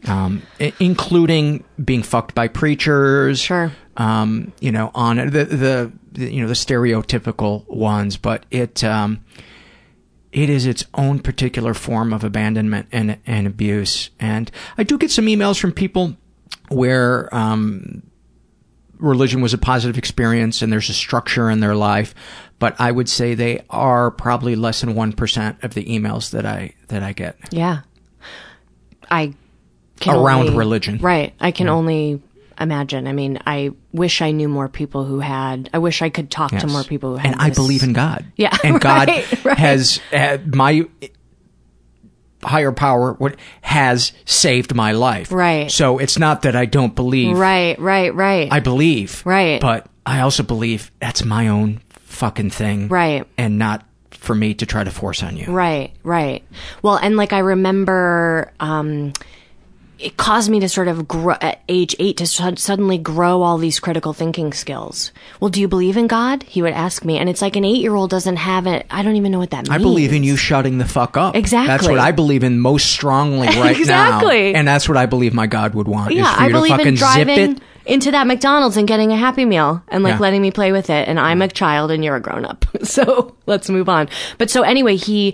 [0.08, 0.44] Um,
[0.80, 3.40] including being fucked by preachers.
[3.40, 3.72] Sure.
[3.98, 9.24] Um, you know, on the, the, the, you know, the stereotypical ones, but it, um,
[10.32, 14.10] it is its own particular form of abandonment and, and abuse.
[14.20, 16.18] And I do get some emails from people
[16.70, 18.04] where, um,
[19.00, 22.16] religion was a positive experience and there's a structure in their life,
[22.60, 26.74] but I would say they are probably less than 1% of the emails that I,
[26.88, 27.38] that I get.
[27.52, 27.82] Yeah.
[29.10, 29.34] I
[30.08, 30.98] Around only- religion.
[31.00, 31.34] Right.
[31.40, 32.22] I can only
[32.60, 33.08] imagine.
[33.08, 36.52] I mean, I wish I knew more people who had, I wish I could talk
[36.52, 38.26] to more people who had and I believe in God.
[38.36, 39.58] Yeah, and God right, right.
[39.58, 40.86] has had my
[42.46, 45.32] higher power what has saved my life.
[45.32, 45.72] Right.
[45.72, 47.38] So it's not that I don't believe.
[47.38, 48.52] Right, right, right.
[48.52, 49.24] I believe.
[49.26, 49.60] Right.
[49.60, 52.88] But I also believe that's my own fucking thing.
[52.88, 53.26] Right.
[53.38, 55.52] And not for me to try to force on you.
[55.52, 56.44] Right, right.
[56.82, 59.14] Well, and like I remember, um,
[60.06, 63.58] it caused me to sort of grow at age eight to su- suddenly grow all
[63.58, 65.12] these critical thinking skills.
[65.40, 66.44] Well, do you believe in God?
[66.44, 68.86] He would ask me, and it's like an eight year old doesn't have it.
[68.92, 69.70] I don't even know what that means.
[69.72, 71.36] I believe in you shutting the fuck up.
[71.36, 71.68] Exactly.
[71.68, 74.54] That's what I believe in most strongly right Exactly.
[74.54, 74.60] now.
[74.60, 76.14] And that's what I believe my God would want.
[76.14, 77.64] Yeah, is for I you believe to fucking in driving zip it.
[77.92, 80.20] into that McDonald's and getting a Happy Meal and like Yeah.
[80.20, 81.08] letting me play with it.
[81.08, 82.66] And I'm a child and you're a grown up.
[82.86, 84.08] So let's move on.
[84.38, 85.34] But so anyway, he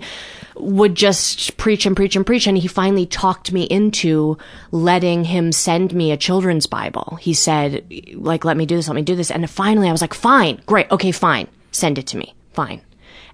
[0.56, 2.46] would just preach and preach and preach.
[2.46, 4.38] And he finally talked me into
[4.70, 7.18] letting him send me a children's Bible.
[7.20, 7.84] He said,
[8.14, 9.30] like, let me do this, let me do this.
[9.30, 11.48] And finally I was like, fine, great, okay, fine.
[11.70, 12.34] Send it to me.
[12.52, 12.82] Fine.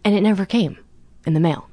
[0.05, 0.79] And it never came
[1.27, 1.69] in the mail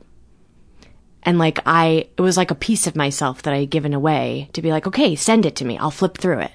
[1.25, 4.49] and like I, it was like a piece of myself that I had given away
[4.53, 5.77] to be like, okay, send it to me.
[5.77, 6.51] I'll flip through it.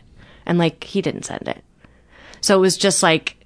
[0.46, 1.62] And like, he didn't send it.
[2.40, 3.44] So it was just like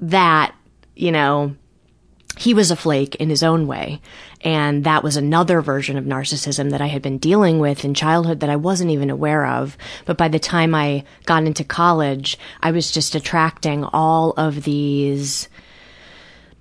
[0.00, 0.54] that,
[0.94, 1.56] you know,
[2.36, 4.00] he was a flake in his own way.
[4.40, 8.40] And that was another version of narcissism that I had been dealing with in childhood
[8.40, 9.76] that I wasn't even aware of.
[10.04, 15.48] But by the time I got into college, I was just attracting all of these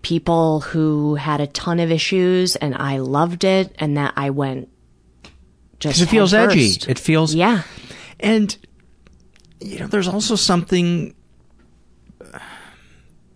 [0.02, 4.70] people who had a ton of issues and I loved it and that I went
[5.80, 6.78] just Because it feels head edgy.
[6.88, 7.64] It feels yeah.
[8.20, 8.56] And
[9.60, 11.16] you know, there's also something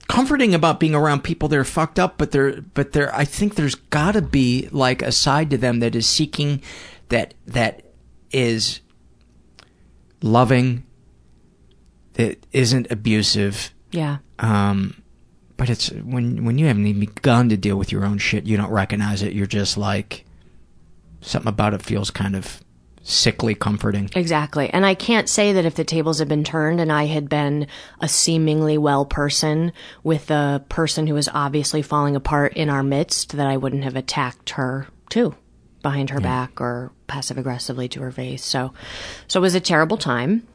[0.07, 3.55] comforting about being around people that are fucked up, but they're but they're I think
[3.55, 6.61] there's got to be like a side to them that is seeking
[7.09, 7.83] that that
[8.31, 8.81] is
[10.21, 10.83] loving
[12.13, 13.73] that isn't abusive.
[13.91, 14.17] Yeah.
[14.39, 15.01] Um
[15.57, 18.57] but it's when when you haven't even begun to deal with your own shit, you
[18.57, 19.33] don't recognize it.
[19.33, 20.25] You're just like
[21.21, 22.61] something about it feels kind of
[23.07, 24.09] sickly comforting.
[24.15, 24.69] Exactly.
[24.69, 27.67] And I can't say that if the tables had been turned and I had been
[28.01, 29.71] a seemingly well person
[30.03, 33.95] with a person who was obviously falling apart in our midst, that I wouldn't have
[33.95, 35.33] attacked her too
[35.81, 38.43] behind her back or passive aggressively to her face.
[38.43, 38.73] So,
[39.27, 40.45] so it was a terrible time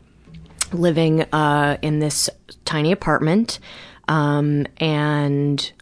[0.72, 2.28] living uh, in this
[2.66, 3.60] tiny apartment.
[4.08, 5.72] Um, and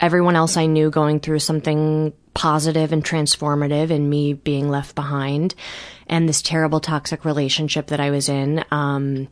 [0.00, 5.54] everyone else I knew going through something positive and transformative and me being left behind
[6.06, 8.64] and this terrible toxic relationship that I was in.
[8.70, 9.28] Um,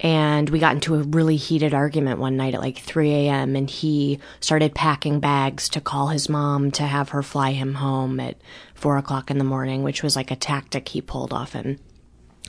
[0.00, 3.56] and we got into a really heated argument one night at like 3 a.m.
[3.56, 8.20] and he started packing bags to call his mom to have her fly him home
[8.20, 8.36] at
[8.74, 11.80] 4 o'clock in the morning, which was like a tactic he pulled often,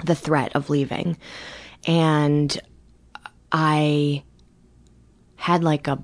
[0.04, 1.18] the threat of leaving.
[1.88, 2.60] And
[3.52, 4.24] I
[5.38, 6.04] had like a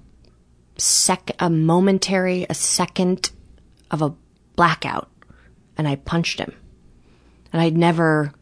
[0.78, 3.32] sec, a momentary, a second
[3.92, 4.14] of a
[4.56, 5.10] blackout
[5.78, 6.54] and I punched him.
[7.52, 8.34] And I'd never,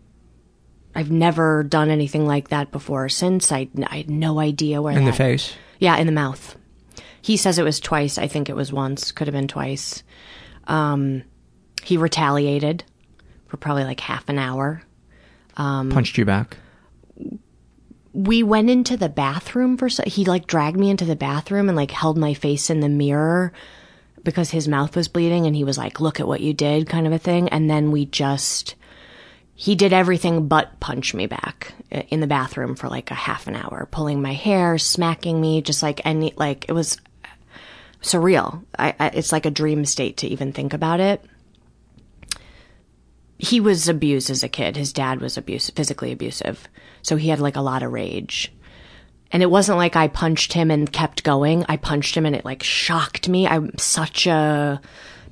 [0.95, 3.51] I've never done anything like that before since.
[3.51, 5.53] I, I had no idea where In the face.
[5.79, 6.55] Yeah, in the mouth.
[7.21, 8.17] He says it was twice.
[8.17, 9.11] I think it was once.
[9.11, 10.03] Could have been twice.
[10.67, 11.23] Um,
[11.83, 12.83] he retaliated
[13.47, 14.81] for probably like half an hour.
[15.57, 16.57] Um, Punched you back.
[18.13, 21.75] we went into the bathroom for so he like dragged me into the bathroom and
[21.75, 23.51] like held my face in the mirror
[24.23, 27.07] because his mouth was bleeding and he was like look at what you did kind
[27.07, 28.75] of a thing and then we just
[29.55, 33.47] he did everything but punch me back uh, in the bathroom for like a half
[33.47, 36.97] an hour pulling my hair smacking me just like any like it was
[38.01, 41.23] surreal I, I it's like a dream state to even think about it
[43.43, 44.77] he was abused as a kid.
[44.77, 46.67] His dad was abusive, physically abusive.
[47.01, 48.53] So he had like a lot of rage.
[49.33, 51.65] And it wasn't like I punched him and kept going.
[51.67, 53.47] I punched him and it like shocked me.
[53.47, 54.79] I'm such a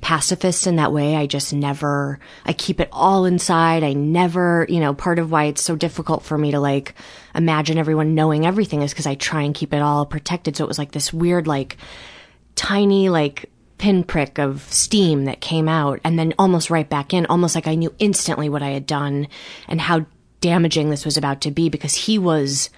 [0.02, 1.14] pacifist in that way.
[1.14, 3.84] I just never, I keep it all inside.
[3.84, 6.94] I never, you know, part of why it's so difficult for me to like
[7.34, 10.56] imagine everyone knowing everything is because I try and keep it all protected.
[10.56, 11.76] So it was like this weird, like,
[12.56, 13.48] tiny, like,
[13.78, 17.74] pinprick of steam that came out and then almost right back in, almost like I
[17.74, 19.26] knew instantly what I had done
[19.66, 20.06] and how
[20.40, 22.70] damaging this was about to be because he was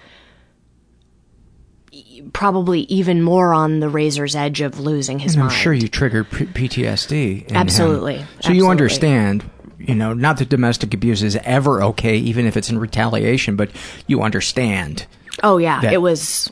[2.33, 5.59] probably even more on the razor's edge of losing his And I'm mind.
[5.59, 7.43] sure you triggered P- PTSD.
[7.43, 7.55] in him.
[7.57, 8.25] Absolutely.
[8.41, 12.69] So you understand, you know, not that domestic abuse is ever okay, even if it's
[12.69, 13.69] in retaliation, but
[14.07, 15.05] you understand.
[15.43, 16.51] Oh yeah, that- it was.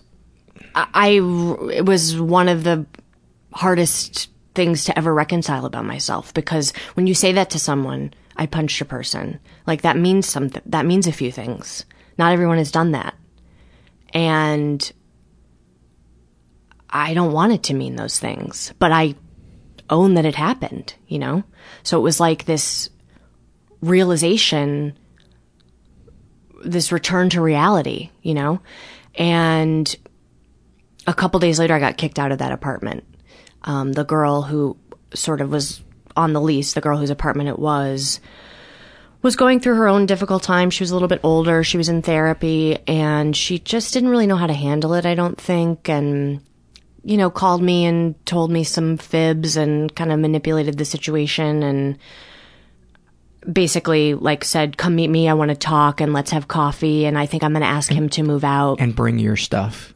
[0.76, 2.86] I, I- it was one of the
[3.54, 8.46] hardest things to ever reconcile about myself because when you say that to someone, I
[8.46, 9.40] punched a person.
[9.68, 10.62] Like that means something.
[10.66, 11.86] That means a few things.
[12.18, 13.16] Not everyone has done that,
[14.14, 14.92] and
[16.94, 19.16] I don't want it to mean those things, but I
[19.90, 20.94] own that it happened.
[21.08, 21.44] You know,
[21.84, 22.90] so it was like this
[23.82, 24.98] realization
[26.64, 28.62] this return to reality, you know?
[29.16, 29.94] And
[31.06, 33.04] a couple days later, I got kicked out of that apartment.
[33.64, 34.78] Um, the girl who
[35.14, 35.82] sort of was
[36.16, 38.20] on the lease, the girl whose apartment it was,
[39.22, 40.70] was going through her own difficult time.
[40.70, 41.64] She was a little bit older.
[41.64, 45.16] She was in therapy and she just didn't really know how to handle it, I
[45.16, 45.90] don't think.
[45.90, 46.42] And,
[47.04, 51.64] you know, called me and told me some fibs and kind of manipulated the situation
[51.64, 51.98] and,
[53.52, 55.30] basically like said, "Come meet me.
[55.30, 57.92] I want to talk and let's have coffee." And I think I'm going to ask
[57.92, 58.80] him to move out.
[58.80, 59.94] And bring your stuff.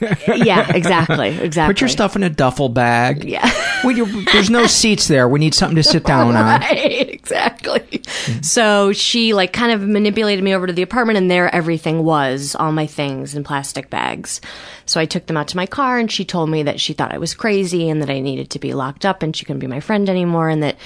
[0.28, 1.74] yeah, exactly, exactly.
[1.74, 3.24] Put your stuff in a duffel bag.
[3.24, 3.50] Yeah.
[3.84, 4.00] We,
[4.32, 5.28] there's no seats there.
[5.28, 6.60] We need something to sit down on.
[6.60, 8.02] Right, exactly.
[8.42, 12.56] So she like kind of manipulated me over to the apartment and there everything was,
[12.56, 14.40] all my things in plastic bags.
[14.84, 17.14] So I took them out to my car and she told me that she thought
[17.14, 19.68] I was crazy and that I needed to be locked up and she couldn't be
[19.68, 20.76] my friend anymore and that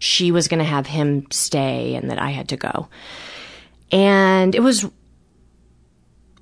[0.00, 2.88] she was going to have him stay and that I had to go.
[3.92, 4.86] And it was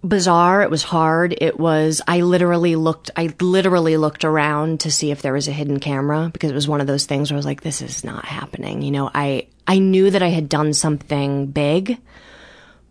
[0.03, 0.63] bizarre.
[0.63, 1.35] It was hard.
[1.41, 5.53] It was, I literally looked, I literally looked around to see if there was a
[5.53, 8.05] hidden camera because it was one of those things where I was like, this is
[8.05, 8.81] not happening.
[8.83, 11.99] You know, I, I knew that I had done something big,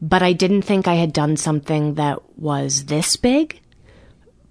[0.02, 3.62] but I didn't think I had done something that was this big.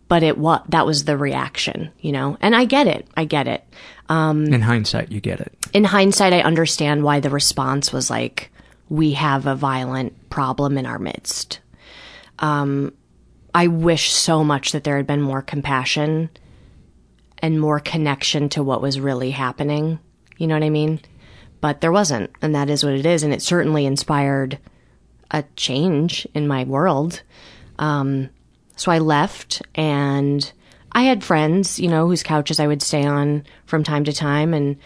[0.09, 3.07] But it was, that was the reaction, you know, and I get it.
[3.17, 3.65] I get it.
[4.09, 5.53] Um, In hindsight, you get it.
[5.73, 8.51] in hindsight, I understand why the response was like,
[8.89, 11.61] we have a violent problem in our midst.
[12.39, 12.93] um,
[13.55, 16.29] I wish so much that there had been more compassion
[17.39, 19.99] and more connection to what was really happening.
[20.37, 21.01] You know what I mean?
[21.63, 23.23] But there wasn't, and that is what it is.
[23.23, 24.59] And it certainly inspired
[25.31, 27.23] a change in my world.
[27.79, 28.29] Um,
[28.77, 30.53] so I left, and
[30.97, 34.55] I had friends, you know, whose couches I would stay on from time to time,
[34.55, 34.79] and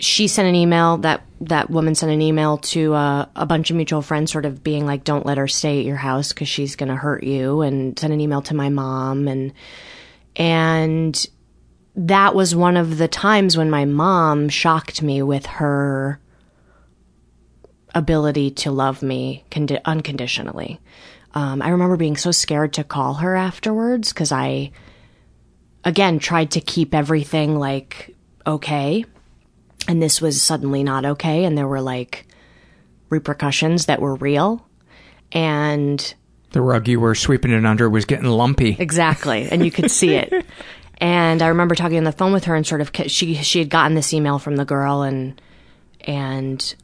[0.00, 3.76] she sent an email that that woman sent an email to uh, a bunch of
[3.76, 6.74] mutual friends sort of being like don't let her stay at your house because she's
[6.74, 9.52] going to hurt you and sent an email to my mom and
[10.34, 11.26] and
[11.94, 16.18] that was one of the times when my mom shocked me with her
[17.94, 20.80] ability to love me condi- unconditionally.
[21.34, 24.72] Um, i remember being so scared to call her afterwards because i
[25.84, 28.14] again tried to keep everything like
[28.46, 29.04] okay.
[29.86, 32.26] And this was suddenly not okay and there were like
[33.10, 34.66] repercussions that were real.
[35.32, 36.14] And
[36.52, 38.76] The rug you were sweeping it under was getting lumpy.
[38.78, 39.48] exactly.
[39.50, 40.32] And you could see it.
[40.98, 43.68] And i remember talking on the phone with her and sort of she she had
[43.68, 45.38] gotten this email from the girl and
[46.02, 46.74] and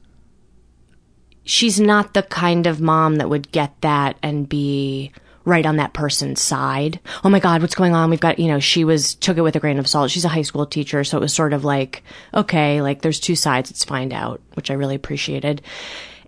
[1.45, 5.13] she's not the kind of mom that would get that and be
[5.45, 7.01] right on that person's side.
[7.25, 8.11] Oh my God, what's going on?
[8.11, 10.11] We've got, you know, she was, took it with a grain of salt.
[10.11, 11.03] She's a high school teacher.
[11.03, 12.03] So it was sort of like,
[12.35, 13.71] okay, like there's two sides.
[13.71, 15.63] Let's find out, which I really appreciated.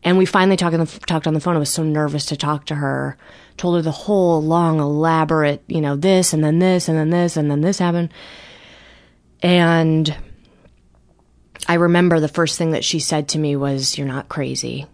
[0.02, 1.56] And we finally talked on the, talked on the phone.
[1.56, 3.16] I was so nervous to talk to her.
[3.58, 7.36] Told her the whole long, elaborate, you know, this and then this and then this
[7.36, 8.12] and then this happened.
[9.42, 10.16] And
[11.68, 14.86] I remember the first thing that she said to me was, You're not crazy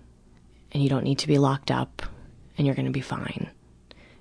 [0.73, 2.03] and you don't need to be locked up
[2.57, 3.49] and you're going to be fine.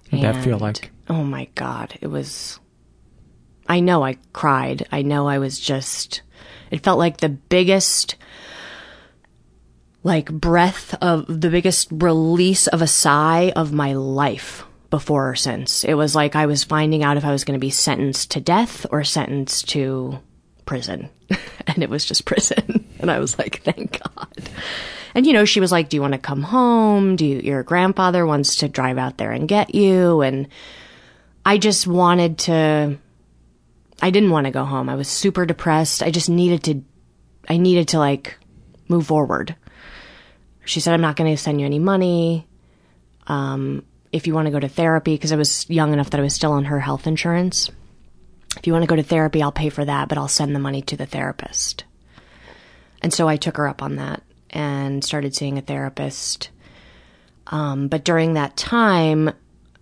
[0.09, 0.91] What'd that feel like?
[1.09, 1.97] Oh my God.
[2.01, 2.59] It was.
[3.67, 4.87] I know I cried.
[4.91, 6.21] I know I was just.
[6.71, 8.15] It felt like the biggest.
[10.03, 15.83] Like breath of the biggest release of a sigh of my life before or since.
[15.83, 18.39] It was like I was finding out if I was going to be sentenced to
[18.39, 20.19] death or sentenced to
[20.65, 21.09] prison.
[21.67, 22.87] and it was just prison.
[22.99, 24.49] and I was like, thank God.
[25.15, 27.15] And you know, she was like, "Do you want to come home?
[27.15, 30.47] Do you, your grandfather wants to drive out there and get you?" And
[31.45, 32.97] I just wanted to
[34.01, 34.89] I didn't want to go home.
[34.89, 36.03] I was super depressed.
[36.03, 36.83] I just needed to
[37.49, 38.37] I needed to like
[38.87, 39.55] move forward.
[40.65, 42.47] She said, "I'm not going to send you any money.
[43.27, 46.23] Um if you want to go to therapy because I was young enough that I
[46.23, 47.69] was still on her health insurance.
[48.57, 50.59] If you want to go to therapy, I'll pay for that, but I'll send the
[50.59, 51.83] money to the therapist."
[53.01, 56.49] And so I took her up on that and started seeing a therapist.
[57.47, 59.31] Um, but during that time,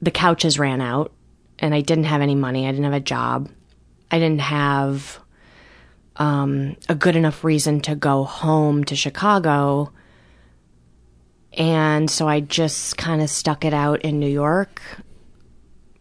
[0.01, 1.11] the couches ran out
[1.59, 2.68] and I didn't have any money.
[2.68, 3.49] I didn't have a job.
[4.11, 5.20] I didn't have
[6.18, 9.91] um, a good enough reason to go home to Chicago.
[11.53, 14.82] And so I just kind of stuck it out in New York.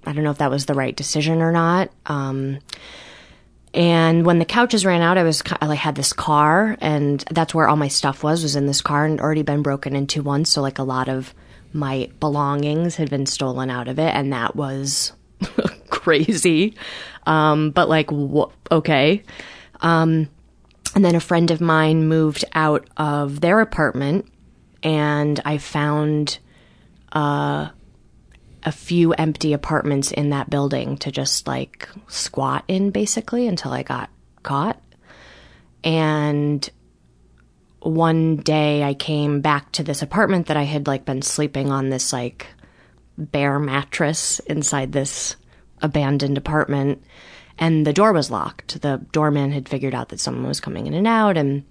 [0.06, 1.90] I don't know if that was the right decision or not.
[2.06, 2.58] Um,
[3.75, 7.66] and when the couches ran out, I was I had this car, and that's where
[7.66, 10.51] all my stuff was was in this car, and already been broken into once.
[10.51, 11.35] So like a lot of
[11.72, 15.12] my belongings had been stolen out of it, and that was
[15.91, 16.77] crazy.
[17.27, 19.25] Um, but like, wh- okay.
[19.81, 20.29] Um,
[20.95, 24.29] and then a friend of mine moved out of their apartment,
[24.85, 26.39] and I found
[27.12, 27.70] uh,
[28.64, 33.82] a few empty apartments in that building to just like squat in basically until I
[33.82, 34.10] got
[34.42, 34.80] caught.
[35.82, 36.68] And
[37.80, 41.90] one day I came back to this apartment that I had like been sleeping on
[41.90, 42.46] this like
[43.18, 45.36] bare mattress inside this
[45.82, 47.04] abandoned apartment
[47.58, 48.80] and the door was locked.
[48.80, 51.64] The doorman had figured out that someone was coming in and out and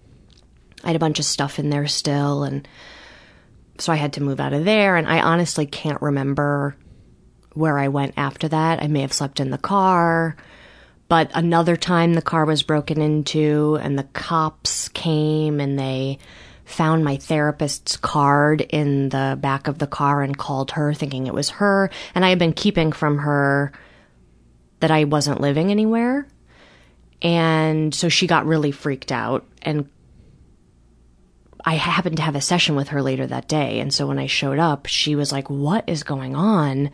[0.84, 2.68] I had a bunch of stuff in there still and
[3.80, 6.76] so I had to move out of there and I honestly can't remember
[7.54, 8.82] where I went after that.
[8.82, 10.36] I may have slept in the car,
[11.08, 16.20] but another time the car was broken into and the cops came and they
[16.66, 21.34] found my therapist's card in the back of the car and called her thinking it
[21.34, 23.74] was her and I had been keeping from her
[24.80, 26.28] that I wasn't living anywhere.
[27.22, 29.90] And so she got really freaked out and
[31.66, 33.80] I happened to have a session with her later that day.
[33.80, 36.90] And so when I showed up, she was like, What is going on?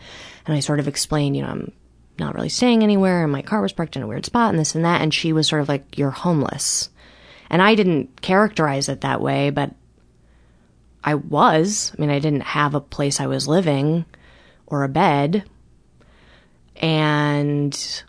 [0.45, 1.71] And I sort of explained, you know, I'm
[2.19, 4.75] not really staying anywhere and my car was parked in a weird spot and this
[4.75, 5.01] and that.
[5.01, 6.89] And she was sort of like, You're homeless.
[7.49, 9.73] And I didn't characterize it that way, but
[11.03, 11.91] I was.
[11.97, 14.05] I mean, I didn't have a place I was living
[14.67, 15.45] or a bed.
[16.75, 18.03] And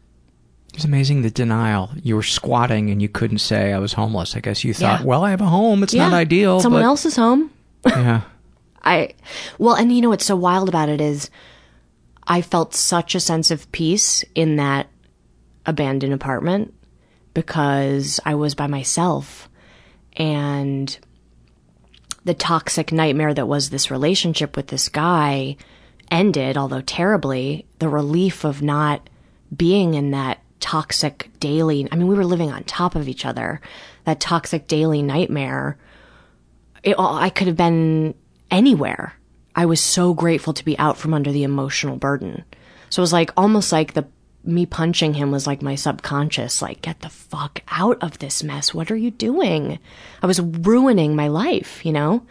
[0.80, 1.90] It's amazing the denial.
[2.02, 4.34] You were squatting and you couldn't say I was homeless.
[4.34, 5.06] I guess you thought, Yeah.
[5.06, 5.82] well, I have a home.
[5.82, 6.58] It's not ideal.
[6.60, 7.50] Someone but- else's home.
[7.86, 8.22] Yeah.
[8.82, 9.10] I
[9.58, 11.28] well, and you know what's so wild about it is
[12.26, 14.88] I felt such a sense of peace in that
[15.66, 16.72] abandoned apartment
[17.34, 19.50] because I was by myself
[20.14, 20.98] and
[22.24, 25.58] the toxic nightmare that was this relationship with this guy
[26.10, 27.66] ended, although terribly.
[27.80, 29.10] The relief of not
[29.54, 33.60] being in that toxic daily, I mean, we were living on top of each other,
[34.04, 35.78] that toxic daily nightmare.
[36.82, 38.14] It, I could have been
[38.50, 39.14] anywhere.
[39.54, 42.44] I was so grateful to be out from under the emotional burden.
[42.88, 44.06] So it was like almost like the
[44.42, 48.72] me punching him was like my subconscious, like, get the fuck out of this mess.
[48.72, 49.78] What are you doing?
[50.22, 52.26] I was ruining my life, you know?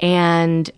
[0.00, 0.70] And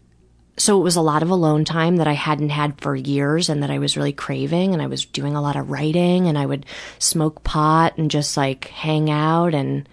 [0.61, 3.63] so it was a lot of alone time that I hadn't had for years and
[3.63, 4.75] that I was really craving.
[4.75, 6.67] And I was doing a lot of writing and I would
[6.99, 9.89] smoke pot and just like hang out and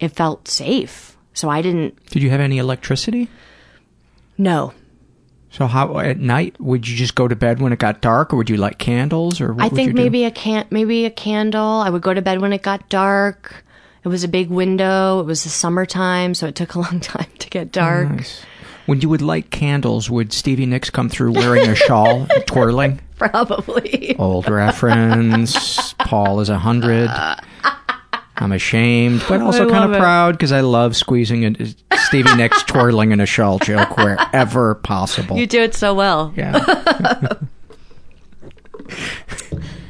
[0.00, 1.16] it felt safe.
[1.34, 2.04] So I didn't.
[2.06, 3.28] Did you have any electricity?
[4.38, 4.72] No.
[5.50, 8.36] So how at night would you just go to bed when it got dark, or
[8.36, 10.02] would you light candles, or what I think you do?
[10.02, 11.80] maybe a can maybe a candle.
[11.80, 13.64] I would go to bed when it got dark.
[14.04, 15.20] It was a big window.
[15.20, 18.08] It was the summertime, so it took a long time to get dark.
[18.08, 18.42] Oh, nice.
[18.88, 23.00] When you would light candles, would Stevie Nicks come through wearing a shawl, twirling?
[23.16, 24.16] Probably.
[24.18, 25.92] Old reference.
[25.98, 27.10] Paul is a hundred.
[28.36, 29.98] I'm ashamed, but also kind of it.
[29.98, 35.36] proud because I love squeezing a Stevie Nicks twirling in a shawl joke wherever possible.
[35.36, 36.32] You do it so well.
[36.34, 37.34] Yeah.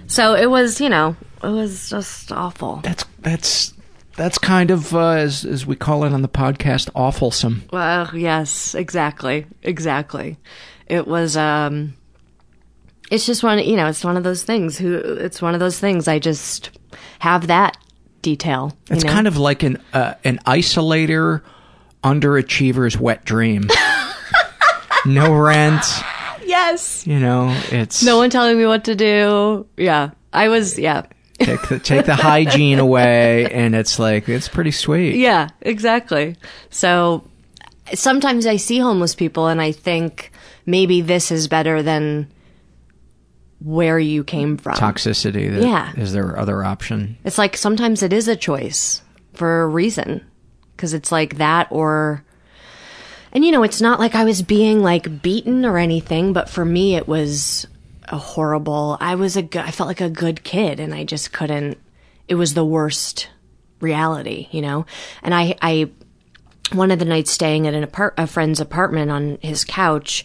[0.08, 1.14] So it was, you know,
[1.44, 2.80] it was just awful.
[2.82, 3.74] That's that's
[4.18, 7.70] that's kind of uh, as as we call it on the podcast, awfulsome.
[7.72, 10.36] Well, yes, exactly, exactly.
[10.86, 11.36] It was.
[11.36, 11.94] um
[13.10, 14.76] It's just one, you know, it's one of those things.
[14.76, 14.94] Who?
[14.96, 16.08] It's one of those things.
[16.08, 16.70] I just
[17.20, 17.76] have that
[18.20, 18.76] detail.
[18.90, 19.12] you It's know?
[19.12, 21.40] kind of like an uh, an isolator
[22.04, 23.68] underachiever's wet dream.
[25.06, 25.84] no rent,
[26.44, 27.06] yes.
[27.06, 27.50] you know.
[27.70, 29.66] It's No one telling me what to do.
[29.76, 30.78] Yeah, I was.
[30.78, 31.06] Yeah,
[31.38, 35.16] take the, take the hygiene away, and it's like it's pretty sweet.
[35.16, 36.36] Yeah, exactly.
[36.70, 37.28] So
[37.94, 40.30] sometimes I see homeless people and I think
[40.66, 42.30] maybe this is better than
[43.60, 44.74] where you came from.
[44.74, 45.50] Toxicity.
[45.50, 45.92] That, Yeah.
[45.96, 47.16] Is there other option?
[47.24, 49.02] It's like sometimes it is a choice
[49.34, 50.24] for a reason.
[50.76, 52.24] Cause it's like that or,
[53.32, 56.64] and you know, it's not like I was being like beaten or anything, but for
[56.64, 57.66] me it was
[58.10, 61.32] a horrible, I was a good, I felt like a good kid and I just
[61.32, 61.78] couldn't,
[62.26, 63.28] it was the worst
[63.80, 64.86] reality, you know?
[65.22, 65.90] And I, I,
[66.72, 70.24] one of the nights staying at an apart- a friend's apartment on his couch,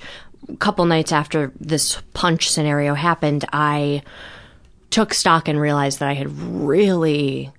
[0.50, 4.04] a couple nights after this punch scenario happened, I
[4.90, 7.52] took stock and realized that I had really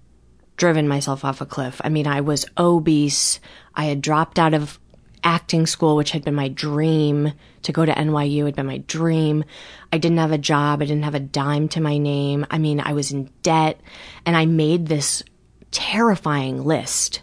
[0.57, 1.81] driven myself off a cliff.
[1.83, 3.41] I mean, I was obese.
[3.75, 4.79] I had dropped out of
[5.25, 7.33] acting school, which had been my dream.
[7.63, 9.43] To go to NYU had been my dream.
[9.91, 10.83] I didn't have a job.
[10.83, 12.47] I didn't have a dime to my name.
[12.51, 13.81] I mean, I was in debt.
[14.27, 15.23] And I made this
[15.71, 17.23] terrifying list,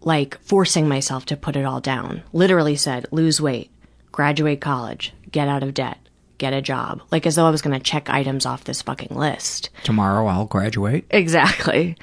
[0.00, 2.22] like forcing myself to put it all down.
[2.32, 3.70] Literally said, lose weight,
[4.12, 5.98] graduate college, get out of debt,
[6.38, 7.02] get a job.
[7.10, 9.70] Like as though I was going to check items off this fucking list.
[9.82, 11.06] Tomorrow I'll graduate.
[11.10, 11.96] Exactly.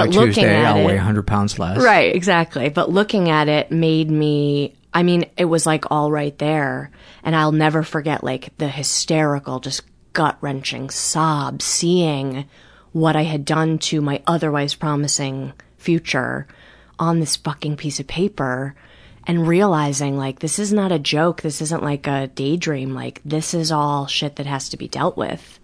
[0.00, 1.82] By But looking Tuesday at I'll it, weigh 100 pounds less.
[1.82, 2.68] Right, exactly.
[2.68, 6.90] But looking at it made me, I mean, it was like all right there.
[7.22, 9.82] And I'll never forget like the hysterical, just
[10.12, 12.46] gut wrenching sob seeing
[12.92, 16.46] what I had done to my otherwise promising future
[16.98, 18.74] on this fucking piece of paper
[19.26, 21.42] and realizing like this is not a joke.
[21.42, 22.94] This isn't like a daydream.
[22.94, 25.60] Like this is all shit that has to be dealt with.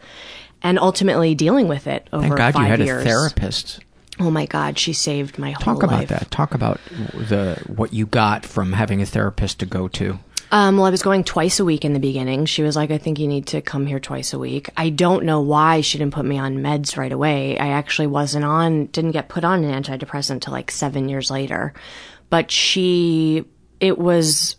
[0.63, 3.03] And ultimately dealing with it over Thank God five you had years.
[3.03, 3.81] a therapist.
[4.19, 5.81] Oh my God, she saved my whole life.
[5.81, 6.09] Talk about life.
[6.09, 6.31] that.
[6.31, 6.81] Talk about
[7.13, 10.19] the what you got from having a therapist to go to.
[10.53, 12.47] Um, well, I was going twice a week in the beginning.
[12.47, 14.71] She was like, I think you need to come here twice a week.
[14.77, 17.59] I don't know why she didn't put me on meds right away.
[17.59, 21.75] I actually wasn't on, didn't get put on an antidepressant till like seven years later.
[22.31, 23.45] But she,
[23.81, 24.57] it was,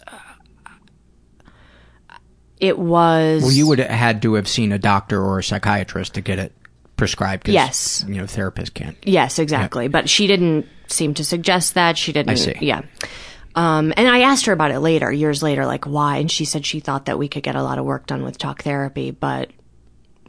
[2.59, 3.43] it was.
[3.43, 6.37] Well, you would have had to have seen a doctor or a psychiatrist to get
[6.37, 6.51] it
[6.97, 7.47] prescribed.
[7.47, 8.03] Yes.
[8.07, 8.97] You know, therapists can't.
[9.03, 9.87] Yes, exactly.
[9.87, 11.97] But she didn't seem to suggest that.
[11.97, 12.31] She didn't.
[12.31, 12.55] I see.
[12.59, 12.81] Yeah.
[13.55, 16.65] Um, and I asked her about it later, years later, like why, and she said
[16.65, 19.49] she thought that we could get a lot of work done with talk therapy, but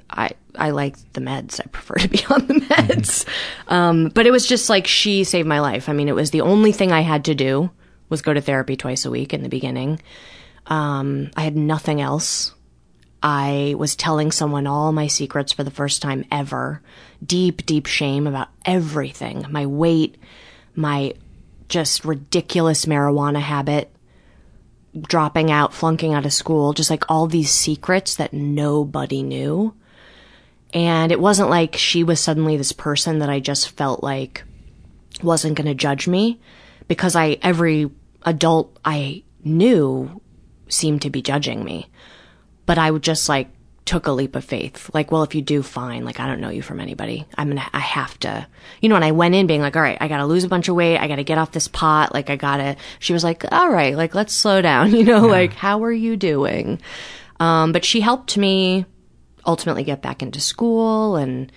[0.09, 1.61] I I like the meds.
[1.61, 3.27] I prefer to be on the meds.
[3.69, 5.89] Um, but it was just like she saved my life.
[5.89, 7.71] I mean, it was the only thing I had to do
[8.09, 10.01] was go to therapy twice a week in the beginning.
[10.67, 12.55] Um, I had nothing else.
[13.23, 16.83] I was telling someone all my secrets for the first time ever.
[17.25, 19.45] Deep, deep shame about everything.
[19.51, 20.17] My weight,
[20.75, 21.15] my
[21.69, 23.91] just ridiculous marijuana habit,
[25.01, 29.75] dropping out, flunking out of school, just like all these secrets that nobody knew.
[30.73, 34.45] And it wasn't like she was suddenly this person that I just felt like
[35.23, 36.41] wasn't going to judge me
[36.87, 37.91] because I, every
[38.23, 40.21] adult I knew
[40.69, 41.91] seemed to be judging me.
[42.69, 43.49] But I would just like
[43.89, 44.91] took a leap of faith.
[44.93, 46.05] Like, well, if you do, fine.
[46.05, 47.25] Like, I don't know you from anybody.
[47.39, 48.47] I'm gonna, I have to,
[48.83, 50.69] you know, and I went in being like, all right, I gotta lose a bunch
[50.69, 50.99] of weight.
[50.99, 52.13] I gotta get off this pot.
[52.13, 55.55] Like, I gotta, she was like, all right, like, let's slow down, you know, like,
[55.55, 56.83] how are you doing?
[57.41, 58.85] Um, but she helped me
[59.47, 61.51] ultimately get back into school and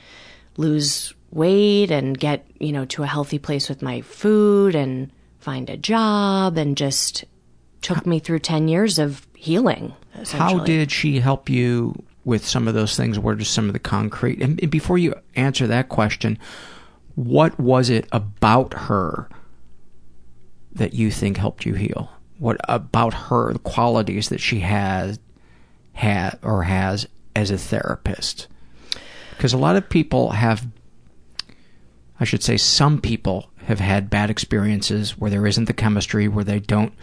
[0.56, 5.70] lose weight and get, you know, to a healthy place with my food and find
[5.70, 7.26] a job and just
[7.82, 9.94] took me through 10 years of healing.
[10.26, 13.18] How did she help you with some of those things?
[13.18, 14.42] What are some of the concrete?
[14.42, 16.38] And, and before you answer that question,
[17.16, 19.30] what was it about her
[20.74, 22.10] that you think helped you heal?
[22.40, 25.20] What about her, the qualities that she has,
[25.94, 28.48] had or has as a therapist?
[29.32, 30.68] Because a lot of people have,
[32.20, 36.44] I should say, some people have had bad experiences where there isn't the chemistry, where
[36.44, 36.94] they don't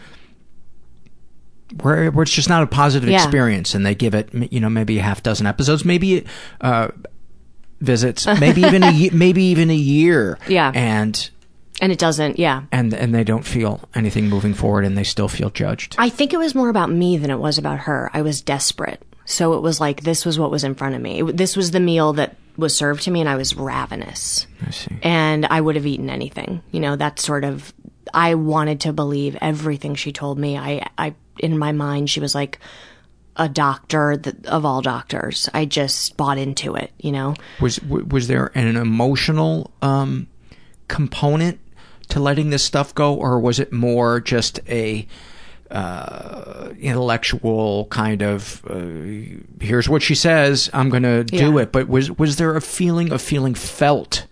[1.81, 3.17] where, where it's just not a positive Yeah.
[3.23, 6.25] experience and they give it you know maybe a half dozen episodes maybe
[6.61, 6.89] uh
[7.81, 10.71] visits maybe even a maybe even a year Yeah.
[10.75, 11.29] and
[11.81, 12.63] And it doesn't, yeah.
[12.71, 16.33] and and they don't feel anything moving forward and they still feel judged I think
[16.33, 18.09] it was more about me than it was about her.
[18.13, 19.01] I was desperate.
[19.25, 21.21] So it was like this was what was in front of me.
[21.21, 24.47] It, this was the meal that was served to me, and I was ravenous.
[24.65, 24.97] I see.
[25.03, 26.61] And I would have eaten anything.
[26.71, 27.71] You know, that sort of.
[28.11, 30.57] I wanted to believe everything she told me.
[30.57, 32.59] I, I, in my mind, she was like
[33.35, 35.49] a doctor that, of all doctors.
[35.53, 36.91] I just bought into it.
[36.99, 37.35] You know.
[37.61, 40.27] was was there an emotional um
[40.87, 41.59] component
[42.09, 45.07] to letting this stuff go or was it more just a
[45.69, 48.81] uh intellectual kind of uh,
[49.63, 51.61] here's what she says i'm going to do Yeah.
[51.61, 54.25] it but was was there a feeling of feeling felt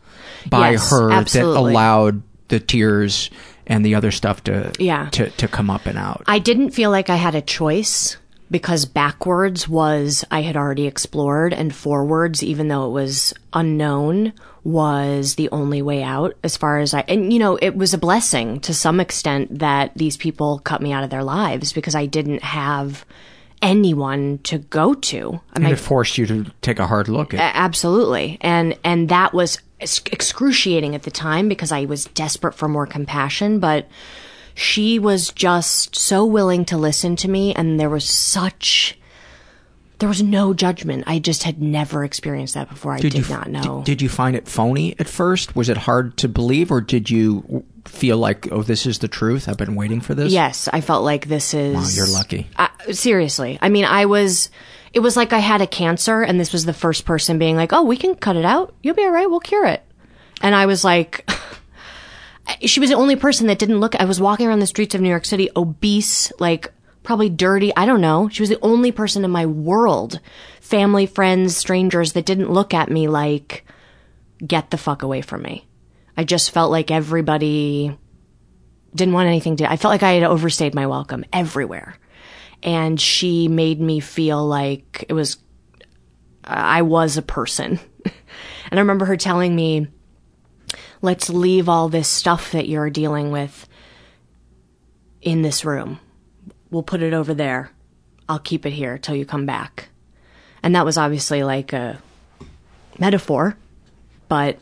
[0.50, 1.54] by Yes, her absolutely.
[1.54, 3.30] that allowed the tears
[3.68, 5.10] and the other stuff to Yeah.
[5.12, 8.18] to to come up and out I didn't feel like I had a choice
[8.50, 14.32] because backwards was I had already explored and forwards, even though it was unknown,
[14.64, 17.98] was the only way out as far as I, and you know, it was a
[17.98, 22.06] blessing to some extent that these people cut me out of their lives because I
[22.06, 23.06] didn't have
[23.62, 25.34] anyone to go to.
[25.34, 29.10] I and mean, it forced you to take a hard look at absolutely and and
[29.10, 33.88] that was excruciating at the time because i was desperate for more compassion but
[34.56, 38.98] she was just so willing to listen to me and there was such
[40.00, 43.50] there was no judgment i just had never experienced that before i did, you not
[43.50, 45.56] know Did, did you find it phony at first?
[45.56, 49.48] Was it hard to believe, or did you feel like, oh, this is the truth?
[49.48, 50.32] I've been waiting for this.
[50.32, 52.48] yes i felt like this is Wow, you're lucky.
[52.58, 54.50] I, seriously i mean i was
[54.94, 57.74] it was like i had a cancer and this was the first person being like
[57.74, 58.74] oh we can cut it out.
[58.82, 59.30] You'll be all right.
[59.30, 59.84] We'll cure it.
[60.42, 61.30] And i was like
[62.62, 65.02] she was the only person that didn't look i was walking around the streets of
[65.02, 66.72] new york city obese like
[67.04, 68.30] probably dirty i don't know.
[68.30, 70.20] She was the only person in my world
[70.62, 73.66] family friends strangers that didn't look at me like
[74.46, 75.66] get the fuck away from me.
[76.16, 77.98] I just felt like everybody
[78.98, 81.96] didn't want anything to i felt like i had overstayed my welcome everywhere
[82.64, 85.38] and she made me feel like it was
[86.44, 87.80] i was a person.
[88.70, 89.88] And i remember her telling me
[91.02, 93.68] let's leave all this stuff that you're dealing with
[95.22, 96.00] in this room.
[96.70, 97.72] We'll put it over there.
[98.28, 99.88] I'll keep it here till you come back.
[100.62, 102.02] And that was obviously like a
[103.00, 103.56] metaphor
[104.28, 104.58] but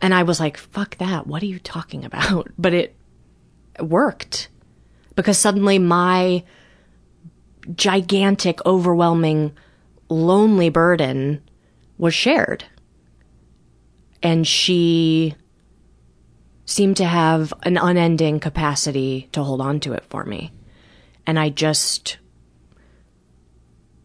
[0.00, 1.26] and i was like fuck that.
[1.26, 2.48] What are you talking about?
[2.58, 2.96] But it
[3.80, 4.48] worked
[5.16, 6.44] because suddenly my
[7.74, 9.56] gigantic, overwhelming,
[10.08, 11.42] lonely burden
[11.98, 12.64] was shared.
[14.22, 15.34] And she
[16.64, 20.52] seemed to have an unending capacity to hold on to it for me.
[21.26, 22.18] And I just,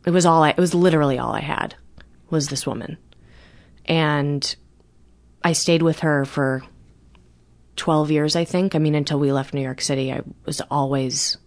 [0.05, 1.75] it was all I, it was literally all I had
[2.29, 2.97] was this woman.
[3.85, 4.55] And
[5.43, 6.63] I stayed with her for
[7.81, 8.75] 12 years, I think.
[8.75, 11.37] I mean, until we left New York City, I was always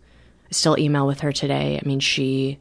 [0.51, 1.81] still email with her today.
[1.81, 2.59] I mean, she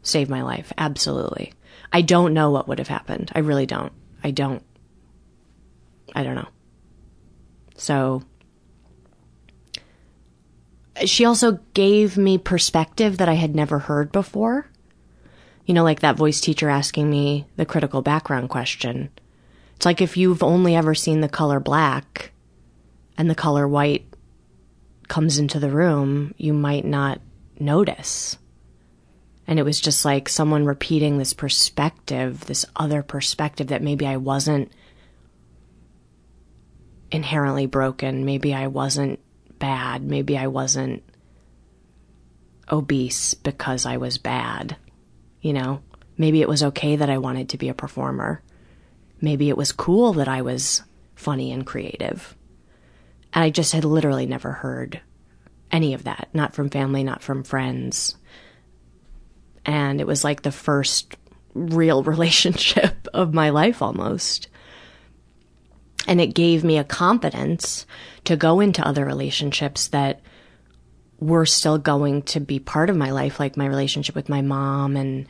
[0.00, 0.72] saved my life.
[0.78, 1.52] Absolutely.
[1.92, 3.30] I don't know what would have happened.
[3.34, 3.92] I really don't.
[4.22, 4.62] I don't.
[6.14, 6.48] I don't know.
[7.76, 8.22] So
[11.04, 14.66] she also gave me perspective that I had never heard before.
[15.66, 19.10] You know, like that voice teacher asking me the critical background question.
[19.76, 22.30] It's like if you've only ever seen the color black
[23.16, 24.06] and the color white
[25.08, 27.20] comes into the room, you might not
[27.58, 28.38] notice.
[29.46, 34.16] And it was just like someone repeating this perspective, this other perspective that maybe I
[34.16, 34.72] wasn't
[37.10, 38.24] inherently broken.
[38.24, 39.20] Maybe I wasn't
[39.58, 40.02] bad.
[40.02, 41.02] Maybe I wasn't
[42.70, 44.76] obese because I was bad.
[45.42, 45.82] You know,
[46.16, 48.42] maybe it was okay that I wanted to be a performer.
[49.20, 50.82] Maybe it was cool that I was
[51.14, 52.34] funny and creative.
[53.34, 55.00] I just had literally never heard
[55.72, 58.14] any of that, not from family, not from friends.
[59.66, 61.16] And it was like the first
[61.52, 64.48] real relationship of my life almost.
[66.06, 67.86] And it gave me a confidence
[68.24, 70.20] to go into other relationships that
[71.18, 74.96] were still going to be part of my life, like my relationship with my mom,
[74.96, 75.26] and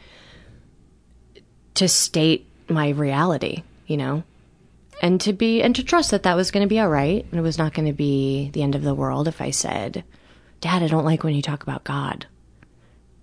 [1.74, 4.24] to state my reality, you know,
[5.02, 7.24] and to be, and to trust that that was going to be all right.
[7.30, 10.04] And it was not going to be the end of the world if I said,
[10.60, 12.26] Dad, I don't like when you talk about God,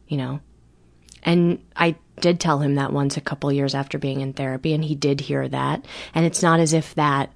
[0.07, 0.39] you know.
[1.23, 4.83] And I did tell him that once a couple years after being in therapy, and
[4.83, 5.85] he did hear that.
[6.13, 7.31] And it's not as if that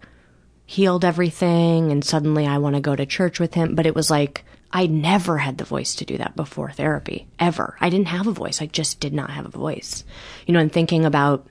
[0.65, 4.09] healed everything and suddenly I want to go to church with him, but it was
[4.09, 7.77] like I never had the voice to do that before therapy, ever.
[7.79, 8.61] I didn't have a voice.
[8.61, 10.03] I just did not have a voice.
[10.45, 11.47] You know, and thinking about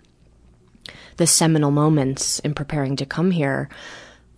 [1.16, 3.68] the seminal moments in preparing to come here,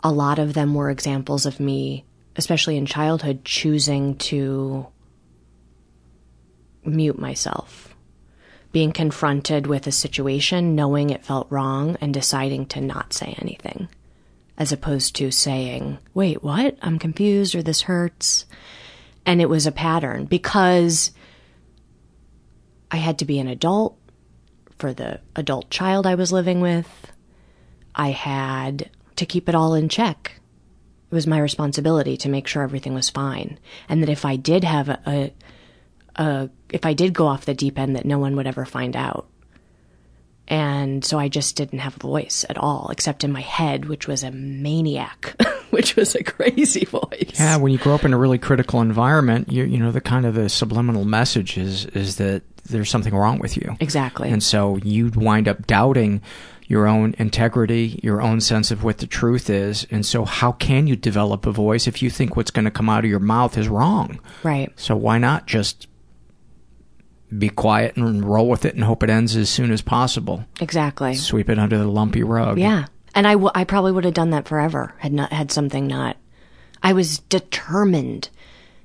[0.03, 2.05] a lot of them were examples of me,
[2.37, 4.87] especially in childhood, choosing to
[6.85, 7.95] mute myself.
[8.73, 13.89] Being confronted with a situation, knowing it felt wrong, and deciding to not say anything,
[14.59, 16.77] as opposed to saying, Wait, what?
[16.83, 18.45] I'm confused, or this hurts.
[19.25, 21.11] And it was a pattern because
[22.91, 23.99] I had to be an adult
[24.79, 27.13] for the adult child I was living with.
[27.95, 30.41] I had to keep it all in check.
[31.11, 33.59] It was my responsibility to make sure everything was fine.
[33.89, 35.33] And that if I did have a, a
[36.17, 38.97] uh, if I did go off the deep end, that no one would ever find
[38.97, 39.29] out.
[40.49, 44.07] And so I just didn't have a voice at all, except in my head, which
[44.07, 45.35] was a maniac,
[45.71, 47.33] which was a crazy voice.
[47.35, 50.25] Yeah, when you grow up in a really critical environment, you you know the kind
[50.25, 53.77] of the subliminal message is is that there's something wrong with you.
[53.81, 54.31] Exactly.
[54.31, 56.21] And so you'd wind up doubting
[56.69, 59.87] your own integrity, your own sense of what the truth is.
[59.91, 62.89] And so how can you develop a voice if you think what's going to come
[62.89, 64.21] out of your mouth is wrong?
[64.43, 64.73] Right.
[64.77, 65.87] So why not just
[67.37, 70.45] be quiet and roll with it and hope it ends as soon as possible.
[70.61, 71.15] Exactly.
[71.15, 72.59] Sweep it under the lumpy rug.
[72.59, 72.87] Yeah.
[73.15, 76.17] And I, w- I probably would have done that forever had not had something not.
[76.83, 78.29] I was determined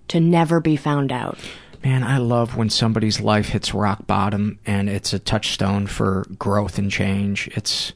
[0.07, 1.37] to never be found out.
[1.83, 6.77] Man, I love when somebody's life hits rock bottom and it's a touchstone for growth
[6.77, 7.49] and change.
[7.53, 7.93] It's,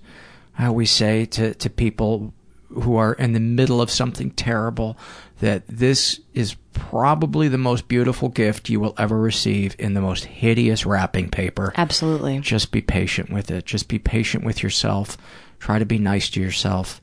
[0.57, 2.33] I always say to, to people
[2.69, 4.97] who are in the middle of something terrible
[5.39, 10.25] that this is probably the most beautiful gift you will ever receive in the most
[10.25, 11.71] hideous wrapping paper.
[11.77, 12.39] Absolutely.
[12.39, 13.65] Just be patient with it.
[13.65, 15.17] Just be patient with yourself.
[15.59, 16.99] Try to be nice to yourself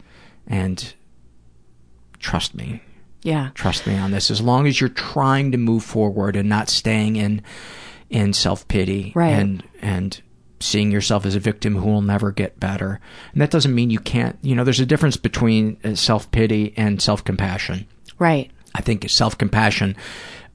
[0.47, 0.95] and
[2.19, 2.83] trust me.
[3.23, 3.51] Yeah.
[3.55, 4.31] Trust me on this.
[4.31, 7.43] As long as you're trying to move forward and not staying in
[8.11, 9.31] in self-pity right.
[9.31, 10.21] and and
[10.61, 13.01] seeing yourself as a victim who will never get better.
[13.33, 17.03] And that doesn't mean you can't, you know, there's a difference between uh, self-pity and
[17.03, 17.87] self-compassion.
[18.19, 18.51] Right.
[18.75, 19.97] I think self-compassion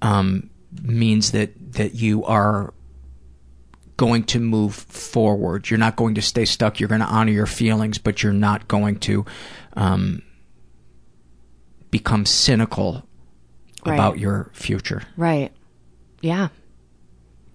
[0.01, 0.49] um,
[0.81, 2.73] means that that you are
[3.97, 5.69] going to move forward.
[5.69, 6.79] You're not going to stay stuck.
[6.79, 9.25] You're going to honor your feelings, but you're not going to
[9.73, 10.21] um,
[11.91, 13.07] become cynical
[13.85, 13.93] right.
[13.93, 15.03] about your future.
[15.15, 15.51] Right.
[16.21, 16.49] Yeah.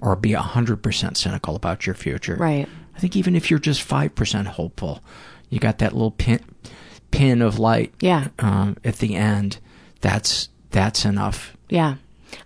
[0.00, 2.36] Or be 100% cynical about your future.
[2.36, 2.68] Right.
[2.94, 5.02] I think even if you're just 5% hopeful,
[5.48, 6.40] you got that little pin,
[7.10, 8.28] pin of light yeah.
[8.38, 9.58] um, at the end.
[10.00, 11.56] That's that's enough.
[11.68, 11.96] Yeah.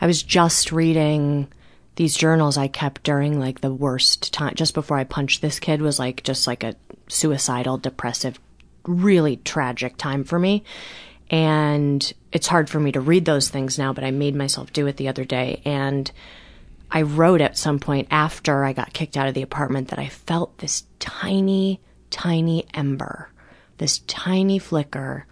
[0.00, 1.48] I was just reading
[1.94, 5.80] these journals I kept during like the worst time just before I punched this kid
[5.80, 6.74] was like just like a
[7.08, 8.38] suicidal, depressive,
[8.84, 10.64] really tragic time for me.
[11.31, 14.86] And it's hard for me to read those things now, but I made myself do
[14.86, 16.11] it the other day and
[16.90, 20.09] I wrote at some point after I got kicked out of the apartment that I
[20.09, 21.81] felt this tiny,
[22.11, 23.31] tiny ember,
[23.78, 25.27] this tiny flicker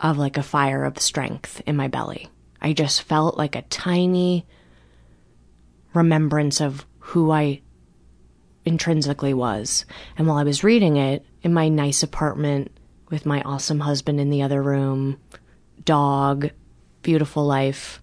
[0.00, 2.28] of like a fire of strength in my belly.
[2.60, 4.46] I just felt like a tiny
[5.92, 7.60] remembrance of who I
[8.64, 9.84] intrinsically was.
[10.18, 12.73] And while I was reading it in my nice apartment
[13.10, 15.20] with my awesome husband in the other room,
[15.84, 16.50] dog,
[17.02, 18.00] beautiful life,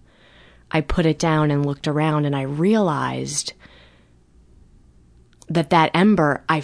[0.70, 3.52] I put it down and looked around and I realized
[5.48, 6.62] that that ember, I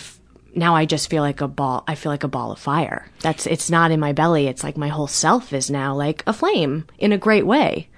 [0.55, 1.85] now I just feel like a ball.
[1.86, 3.09] I feel like a ball of fire.
[3.20, 4.47] That's it's not in my belly.
[4.47, 7.89] It's like my whole self is now like a flame in a great way.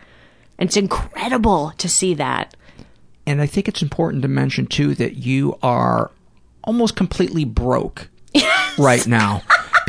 [0.58, 2.54] And it's incredible to see that.
[3.26, 6.10] And I think it's important to mention too that you are
[6.64, 8.08] almost completely broke
[8.78, 9.42] right now.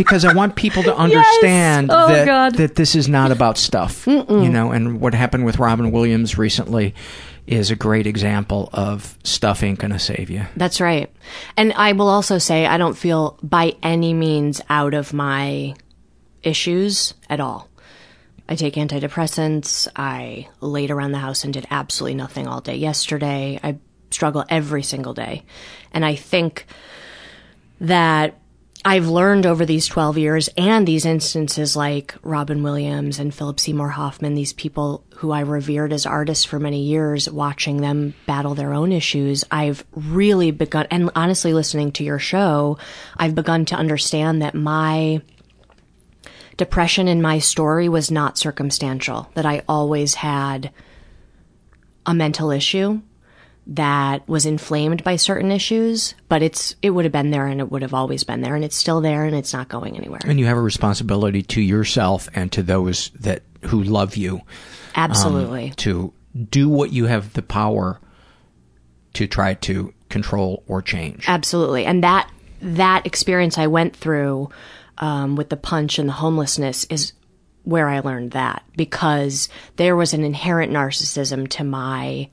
[0.03, 2.55] Because I want people to understand Oh, that God.
[2.55, 4.71] that this is not about stuff, you know.
[4.71, 6.93] And what happened with Robin Williams recently
[7.47, 10.45] is a great example of stuff ain't gonna save you.
[10.55, 11.11] That's right.
[11.57, 15.73] And I will also say I don't feel by any means out of my
[16.43, 17.67] issues at all.
[18.49, 19.87] I take antidepressants.
[19.95, 23.59] I laid around the house and did absolutely nothing all day yesterday.
[23.63, 23.77] I
[24.11, 25.43] struggle every single day.
[25.93, 26.65] And I think
[27.79, 28.37] that
[28.83, 33.89] I've learned over these 12 years and these instances like Robin Williams and Philip Seymour
[33.89, 38.73] Hoffman, these people who I revered as artists for many years, watching them battle their
[38.73, 42.79] own issues, I've really begun, and honestly listening to your show,
[43.15, 45.21] I've begun to understand that my
[46.57, 50.71] depression in my story was not circumstantial, that I always had
[52.07, 53.01] a mental issue
[53.71, 57.71] that was inflamed by certain issues, but it's it would have been there and it
[57.71, 60.19] would have always been there and it's still there and it's not going anywhere.
[60.25, 64.35] And you have a responsibility to yourself and to those that who love you.
[64.35, 64.41] um,
[64.95, 65.69] Absolutely.
[65.77, 66.13] to
[66.49, 67.99] do what you have the power
[69.13, 71.25] to try to control or change.
[71.29, 71.85] Absolutely.
[71.85, 72.29] And that
[72.61, 74.49] that experience I went through
[74.97, 77.13] um, with the punch and the homelessness is
[77.63, 82.29] where I learned that because there was an inherent narcissism to my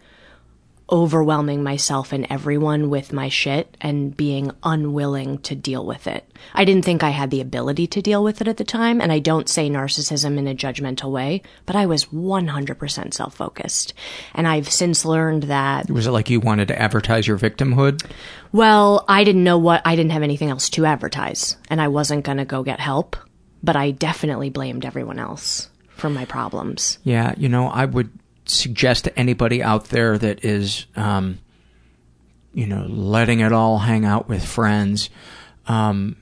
[0.91, 6.25] overwhelming myself and everyone with my shit and being unwilling to deal with it.
[6.55, 9.13] I didn't think I had the ability to deal with it at the time, and
[9.13, 13.93] I don't say narcissism in a judgmental way, but I was 100% self focused.
[14.35, 18.05] And I've since learned that Was it like you wanted to advertise your victimhood?
[18.53, 22.25] well, I didn't know what, I didn't have anything else to advertise, and I wasn't
[22.25, 23.17] going to go get help,
[23.63, 26.99] but I definitely blamed everyone else for my problems.
[27.03, 28.11] Yeah, you know, I would
[28.51, 31.39] suggest to anybody out there that is, um,
[32.53, 35.11] you know, letting it all hang out with friends,
[35.67, 36.17] um,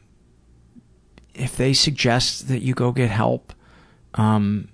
[1.34, 3.52] if they suggest that you go get help,
[4.14, 4.68] um,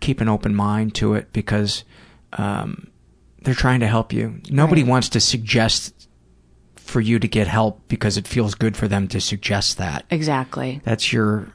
[0.00, 1.84] keep an open mind to it because
[2.34, 2.88] um,
[3.42, 4.40] they're trying to help you.
[4.50, 4.90] Nobody Right.
[4.90, 6.08] wants to suggest
[6.76, 10.04] for you to get help because it feels good for them to suggest that.
[10.10, 10.80] Exactly.
[10.84, 11.52] That's your.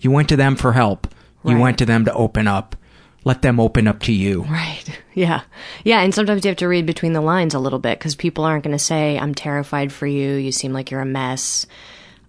[0.00, 1.06] You went to them for help.
[1.44, 2.76] You went to them to open up.
[3.24, 4.42] Let them open up to you.
[4.44, 4.84] Right.
[5.14, 5.42] Yeah.
[5.84, 6.00] Yeah.
[6.00, 8.64] And sometimes you have to read between the lines a little bit because people aren't
[8.64, 10.36] going to say, I'm terrified for you.
[10.36, 11.66] You seem like you're a mess.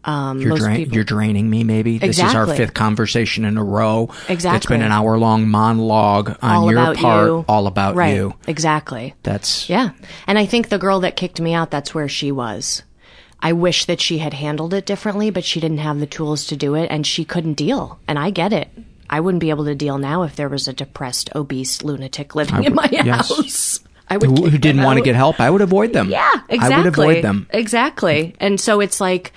[0.04, 1.98] Um, You're, dra- people- you're draining me, maybe.
[1.98, 4.10] This is our fifth conversation in a row.
[4.28, 4.58] Exactly.
[4.58, 7.46] It's been an hour long monologue on all your about part, you.
[7.48, 8.16] all about right.
[8.16, 8.34] you.
[8.48, 9.16] Exactly.
[9.24, 9.92] That's Yeah.
[10.28, 12.84] And I think the girl that kicked me out, that's where she was.
[13.40, 16.58] I wish that she had handled it differently, but she didn't have the tools to
[16.58, 17.98] do it and she couldn't deal.
[18.06, 18.68] And I get it.
[19.10, 22.56] I wouldn't be able to deal now if there was a depressed, obese lunatic living
[22.56, 23.30] I in my yes.
[23.30, 23.80] house.
[24.10, 25.40] I would who, who didn't want to get help.
[25.40, 26.10] I would avoid them.
[26.10, 26.74] Yeah, exactly.
[26.74, 27.48] I would avoid them.
[27.52, 28.36] Exactly.
[28.40, 29.34] And so it's like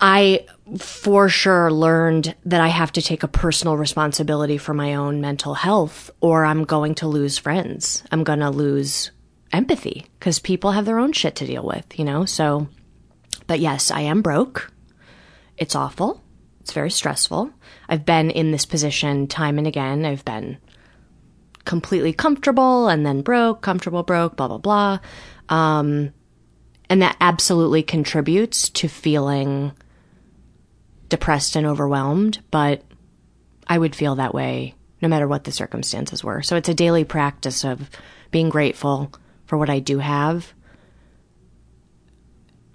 [0.00, 0.46] I
[0.76, 5.54] for sure learned that I have to take a personal responsibility for my own mental
[5.54, 8.02] health or I'm going to lose friends.
[8.12, 9.10] I'm going to lose
[9.52, 12.26] empathy because people have their own shit to deal with, you know?
[12.26, 12.68] So,
[13.46, 14.70] but yes, I am broke.
[15.56, 16.22] It's awful.
[16.60, 17.50] It's very stressful.
[17.88, 20.04] I've been in this position time and again.
[20.04, 20.58] I've been
[21.64, 24.98] completely comfortable and then broke, comfortable, broke, blah, blah, blah.
[25.48, 26.12] Um,
[26.90, 29.72] and that absolutely contributes to feeling
[31.08, 32.82] depressed and overwhelmed, but
[33.66, 36.42] I would feel that way no matter what the circumstances were.
[36.42, 37.88] So it's a daily practice of
[38.30, 39.12] being grateful
[39.46, 40.52] for what I do have,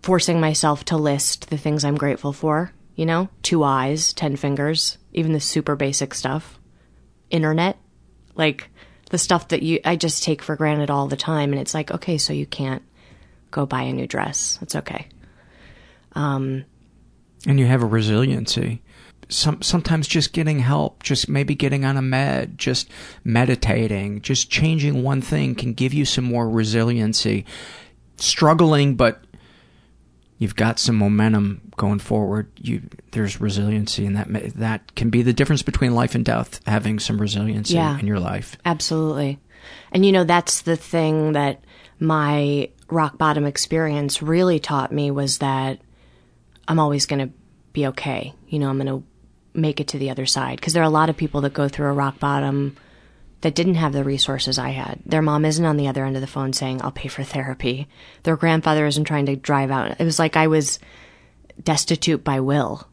[0.02, 4.98] forcing myself to list the things I'm grateful for, you know, two eyes, 10 fingers,
[5.14, 6.60] even the super basic stuff,
[7.30, 7.78] internet,
[8.36, 8.70] like
[9.10, 11.92] the stuff that you I just take for granted all the time and it's like,
[11.92, 12.84] okay, so you can't
[13.52, 14.60] go buy a new dress.
[14.62, 15.08] It's okay.
[16.14, 16.66] Um
[17.46, 18.82] and you have a resiliency.
[19.30, 22.90] Some sometimes just getting help, just maybe getting on a med, just
[23.24, 27.46] meditating, just changing one thing can give you some more resiliency.
[28.18, 29.24] Struggling, but
[30.44, 32.52] you've got some momentum going forward.
[32.62, 36.60] You there's resiliency, and that that can be the difference between life and death.
[36.68, 37.98] Having some resiliency Yeah.
[37.98, 38.58] in your life.
[38.66, 39.40] Absolutely.
[39.94, 41.64] And you know, that's the thing that
[42.00, 45.80] my rock bottom experience really taught me was that
[46.68, 47.34] I'm always going to
[47.72, 48.34] be okay.
[48.50, 49.04] You know, I'm going to
[49.58, 50.58] make it to the other side.
[50.58, 52.76] Because there are a lot of people that go through a rock bottom
[53.44, 55.00] that didn't have the resources I had.
[55.06, 57.88] Their mom isn't on the other end of the phone saying, I'll pay for therapy.
[58.24, 59.96] Their grandfather isn't trying to drive out.
[60.00, 60.80] It was like I was
[61.62, 62.88] destitute by will,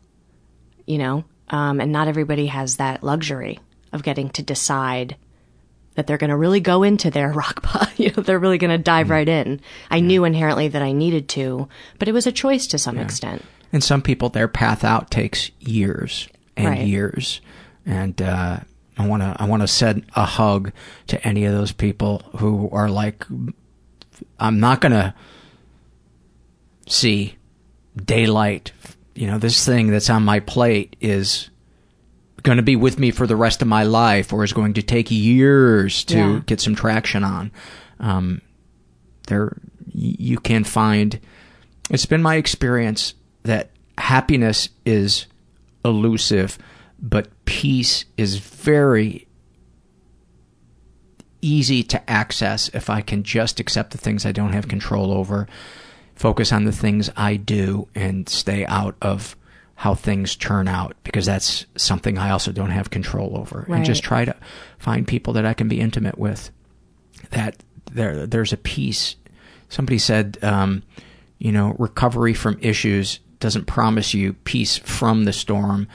[0.87, 1.25] you know?
[1.49, 3.59] Um, and not everybody has that luxury.
[3.93, 5.17] of getting to decide
[5.97, 7.93] that they're going to really go into their rock bottom.
[7.97, 9.61] You know, they're really going to dive right in.
[9.91, 11.69] I knew inherently that I needed to,
[11.99, 13.45] but it was a choice to some extent.
[13.73, 16.87] And some people, their path out takes years and Right.
[16.87, 17.41] years.
[17.85, 18.61] And uh,
[19.01, 20.73] I want to I want to send a hug
[21.09, 23.25] to any of those people who are like,
[24.39, 25.15] I'm not going to
[26.89, 27.37] see
[27.97, 28.73] daylight.
[29.15, 31.51] You know, this thing that's on my plate is
[32.43, 34.83] going to be with me for the rest of my life, or is going to
[34.83, 36.41] take years to Yeah.
[36.47, 37.51] get some traction on.
[37.99, 38.41] Um,
[39.29, 39.57] there,
[39.93, 41.21] you can find.
[41.91, 45.27] It's been my experience that happiness is
[45.85, 46.57] elusive,
[47.01, 49.27] but peace is very
[51.43, 55.49] easy to access if I can just accept the things I don't have control over,
[56.15, 59.37] focus on the things I do, and stay out of
[59.75, 63.67] how things turn out because that's something I also don't have control over.
[63.79, 64.37] And just try to
[64.79, 66.53] find people that I can be intimate with.
[67.31, 67.57] That
[67.91, 69.17] there, there's a peace.
[69.69, 70.85] Somebody said, um,
[71.39, 75.89] you know, recovery from issues doesn't promise you peace from the storm.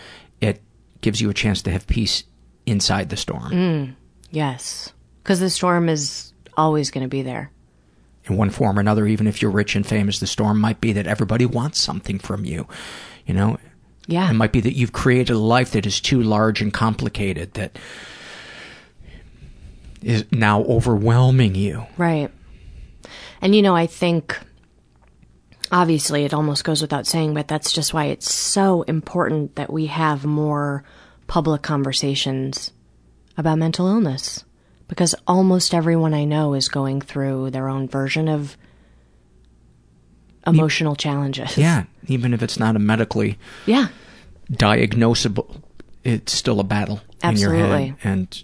[1.06, 2.24] Gives you a chance to have peace
[2.66, 3.52] inside the storm.
[3.52, 3.96] Mm,
[4.32, 4.92] yes.
[5.22, 7.52] Because the storm is always going to be there.
[8.28, 10.92] in one form or another, even if you're rich and famous, the storm might be
[10.94, 12.68] that everybody wants something from you.
[13.28, 13.60] You know,
[14.08, 14.28] Yeah.
[14.32, 17.78] it might be that you've created a life that is too large and complicated that
[20.02, 21.86] is now overwhelming you.
[21.98, 22.32] Right.
[23.42, 24.40] And you know, I think
[25.72, 29.88] obviously it almost goes without saying, but that's just why it's so important that we
[29.88, 30.84] have more
[31.28, 32.72] public conversations
[33.38, 34.44] about mental illness.
[34.88, 38.56] Because almost everyone I know is going through their own version of
[40.46, 41.58] emotional challenges.
[41.58, 43.88] Yeah, even if it's not a medically Yeah.
[44.52, 45.62] diagnosable,
[46.04, 48.44] it's still a battle in your head and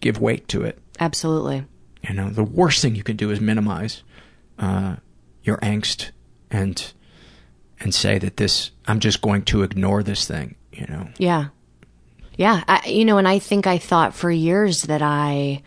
[0.00, 0.78] give weight to it.
[1.00, 1.64] Absolutely.
[2.08, 4.04] You know, the worst thing you can do is minimize
[4.58, 4.96] uh,
[5.42, 6.10] your angst
[6.50, 6.92] and
[7.80, 10.56] and say that this I'm just going to ignore this thing.
[10.72, 11.46] You know, Yeah.
[12.36, 12.62] Yeah.
[12.68, 15.62] I, you know, and I think I thought for years that I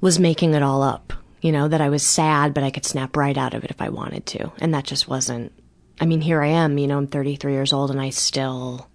[0.00, 1.12] was making it all up.
[1.40, 3.82] You know, that I was sad, but I could snap right out of it if
[3.82, 4.52] I wanted to.
[4.58, 5.52] And that just wasn't.
[6.00, 8.88] I mean, here I am, you know, I'm 33 years old and I still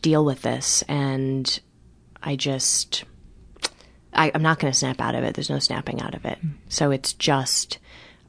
[0.00, 0.82] deal with this.
[0.88, 1.60] And
[2.22, 3.04] I just.
[4.14, 5.34] I, I'm not going to snap out of it.
[5.34, 6.38] There's no snapping out of it.
[6.68, 7.78] So it's just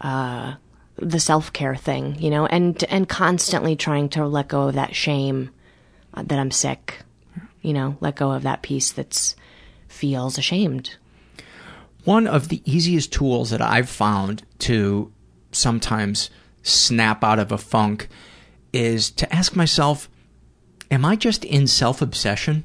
[0.02, 0.56] uh,
[0.98, 4.96] the self care thing, you know, and and constantly trying to let go of that
[4.96, 5.50] shame
[6.14, 7.00] uh, that I'm sick,
[7.62, 9.36] you know, let go of that piece that's
[9.88, 10.96] feels ashamed.
[12.04, 15.12] one of the easiest tools that I've found to
[15.52, 16.30] sometimes
[16.64, 18.08] snap out of a funk
[18.74, 20.10] is to ask myself,
[20.92, 22.64] am I just in self obsession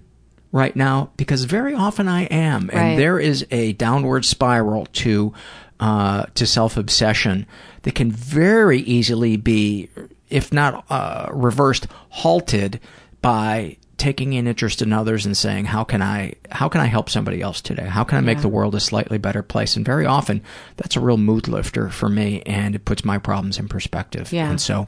[0.52, 1.10] right now?
[1.16, 2.66] Because very often I am.
[2.66, 2.76] Right.
[2.76, 5.32] And there is a downward spiral to,
[5.80, 7.46] uh, to self obsession
[7.82, 9.88] that can very easily be,
[10.28, 12.78] if not, uh, reversed, halted
[13.22, 17.10] by taking an interest in others and saying, how can I, how can I help
[17.10, 17.84] somebody else today?
[17.84, 18.42] How can I make Yeah.
[18.42, 19.76] the world a slightly better place?
[19.76, 20.40] And very often
[20.78, 24.32] that's a real mood lifter for me and it puts my problems in perspective.
[24.32, 24.48] Yeah.
[24.48, 24.86] And so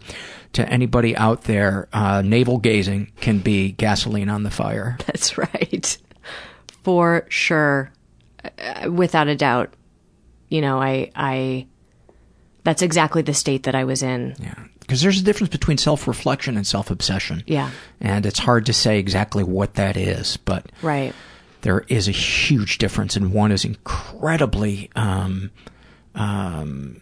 [0.55, 4.97] to anybody out there, uh, navel gazing can be gasoline on the fire.
[5.07, 5.99] That's right.
[6.83, 7.93] For sure.
[8.59, 9.75] Uh, without a doubt.
[10.53, 11.67] You know, I, I,
[12.63, 14.35] that's exactly the state that I was in.
[14.39, 14.55] Yeah.
[14.81, 17.43] Because there's a difference between self reflection and self obsession.
[17.47, 17.71] Yeah.
[18.03, 21.15] And it's hard to say exactly what that is, but Right.
[21.63, 25.51] there is a huge difference, and one is incredibly um,
[26.15, 27.01] um,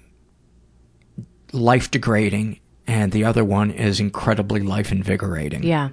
[1.52, 5.64] life degrading, and the other one is incredibly life invigorating.
[5.64, 5.88] Yeah.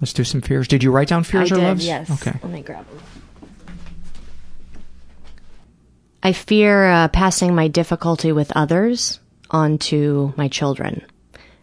[0.00, 0.66] Let's do some fears.
[0.66, 1.86] Did you write down fears I or did, loves?
[1.86, 2.10] yes.
[2.10, 2.38] Okay.
[2.42, 2.98] Let me grab them.
[6.22, 9.20] I fear uh, passing my difficulty with others
[9.50, 11.04] onto my children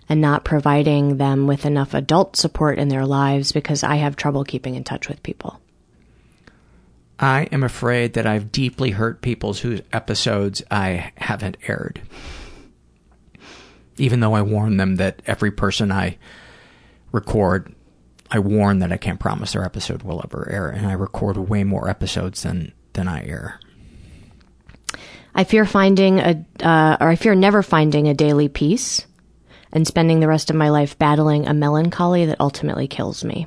[0.07, 4.43] and not providing them with enough adult support in their lives because I have trouble
[4.43, 5.59] keeping in touch with people.
[7.19, 12.01] I am afraid that I've deeply hurt people whose episodes I haven't aired.
[13.97, 16.17] Even though I warn them that every person I
[17.13, 17.73] record,
[18.29, 21.63] I warn that I can't promise their episode will ever air, and I record way
[21.63, 23.59] more episodes than than I air.
[25.35, 29.05] I fear finding a, uh, or I fear never finding a daily peace
[29.73, 33.45] and spending the rest of my life battling a melancholy that ultimately kills me.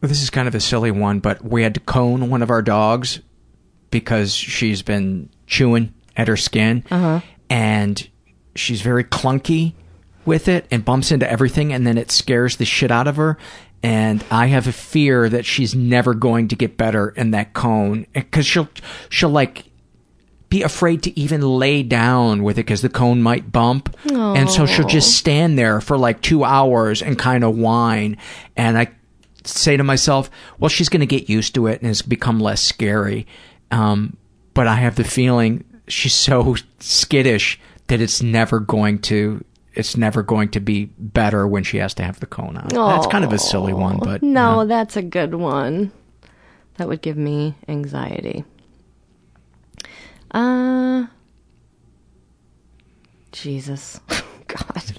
[0.00, 2.62] This is kind of a silly one, but we had to cone one of our
[2.62, 3.20] dogs
[3.90, 7.20] because she's been chewing at her skin, Uh-huh.
[7.48, 8.08] and
[8.54, 9.74] she's very clunky.
[10.26, 13.38] with it and bumps into everything and then it scares the shit out of her.
[13.82, 18.06] And I have a fear that she's never going to get better in that cone
[18.12, 18.68] because she'll,
[19.08, 19.64] she'll like
[20.50, 23.96] be afraid to even lay down with it because the cone might bump.
[24.36, 28.18] And so she'll just stand there for like two hours and kind of whine.
[28.56, 28.88] And I
[29.44, 30.28] say to myself,
[30.58, 33.26] well, she's going to get used to it and it's become less scary.
[33.70, 34.16] Um,
[34.52, 39.44] but I have the feeling she's so skittish that it's never going to.
[39.74, 42.68] It's never going to be better when she has to have the cone on.
[42.68, 45.92] That's kind of a silly one, but No, uh, that's a good one.
[46.76, 48.44] That would give me anxiety.
[50.32, 51.06] Uh
[53.32, 54.00] Jesus.
[54.48, 54.98] God.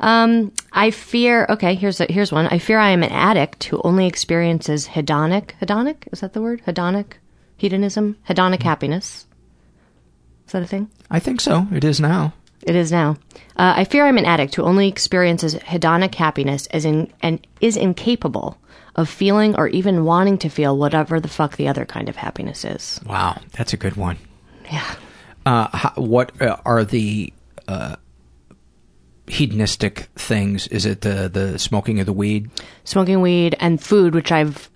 [0.00, 2.46] Um I fear okay, here's a, here's one.
[2.46, 6.08] I fear I am an addict who only experiences hedonic hedonic?
[6.12, 6.62] Is that the word?
[6.66, 7.14] Hedonic?
[7.56, 8.16] Hedonism?
[8.28, 9.26] Hedonic happiness.
[10.46, 10.88] Is that a thing?
[11.10, 11.66] I think so.
[11.72, 12.32] It is now.
[12.68, 13.16] It is now.
[13.56, 17.78] Uh, I fear I'm an addict who only experiences hedonic happiness as in and is
[17.78, 18.58] incapable
[18.94, 22.66] of feeling or even wanting to feel whatever the fuck the other kind of happiness
[22.66, 23.00] is.
[23.06, 24.18] Wow, that's a good one.
[24.70, 24.94] Yeah.
[25.46, 27.32] Uh, how, what uh, are the
[27.68, 27.96] uh,
[29.26, 30.66] hedonistic things?
[30.66, 32.50] Is it the the smoking of the weed?
[32.84, 34.68] Smoking weed and food, which I've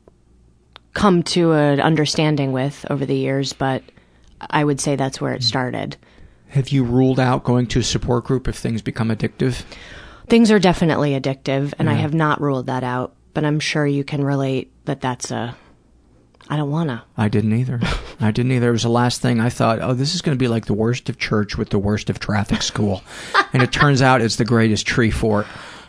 [0.95, 3.83] come to an understanding with over the years, but
[4.41, 5.99] I would say that's where it started.
[6.53, 9.65] Have you ruled out going to a support group if things become addictive?
[10.29, 14.05] Things are definitely addictive, and I have not ruled that out, but I'm sure you
[14.05, 15.57] can relate that that's a.
[16.51, 17.05] I don't wanna.
[17.17, 17.81] I didn't either.
[18.21, 18.69] I didn't either.
[18.69, 20.75] It was the last thing I thought, oh, this is going to be like the
[20.75, 23.03] worst of church with the worst of traffic school.
[23.55, 25.47] and it turns out it's the greatest tree fort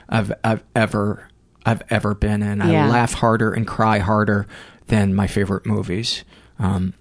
[0.07, 1.27] I've, I've ever,
[1.65, 2.61] I've ever been in.
[2.61, 4.47] I laugh harder and cry harder
[4.87, 6.23] than my favorite movies.
[6.57, 6.93] Um,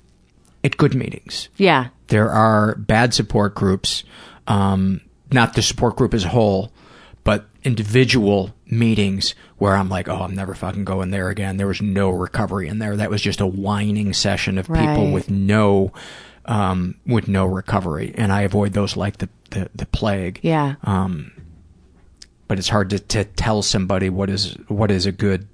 [0.64, 1.48] at good meetings.
[1.56, 1.88] Yeah.
[2.12, 4.04] There are bad support groups,
[4.46, 6.70] um, not the support group as a whole,
[7.24, 11.56] but individual meetings where I'm like, oh, I'm never fucking going there again.
[11.56, 12.96] There was no recovery in there.
[12.96, 15.94] That was just a whining session of people with no,
[16.44, 20.40] um, with no recovery, and I avoid those like the the, the plague.
[20.42, 20.74] Yeah.
[20.84, 21.32] Um,
[22.46, 25.48] but it's hard to, to tell somebody what is what is a good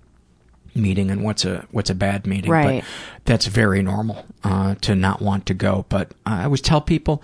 [0.79, 2.51] meeting and what's a what's a bad meeting.
[2.51, 2.83] Right.
[3.15, 5.85] But that's very normal uh, to not want to go.
[5.89, 7.23] But I always tell people,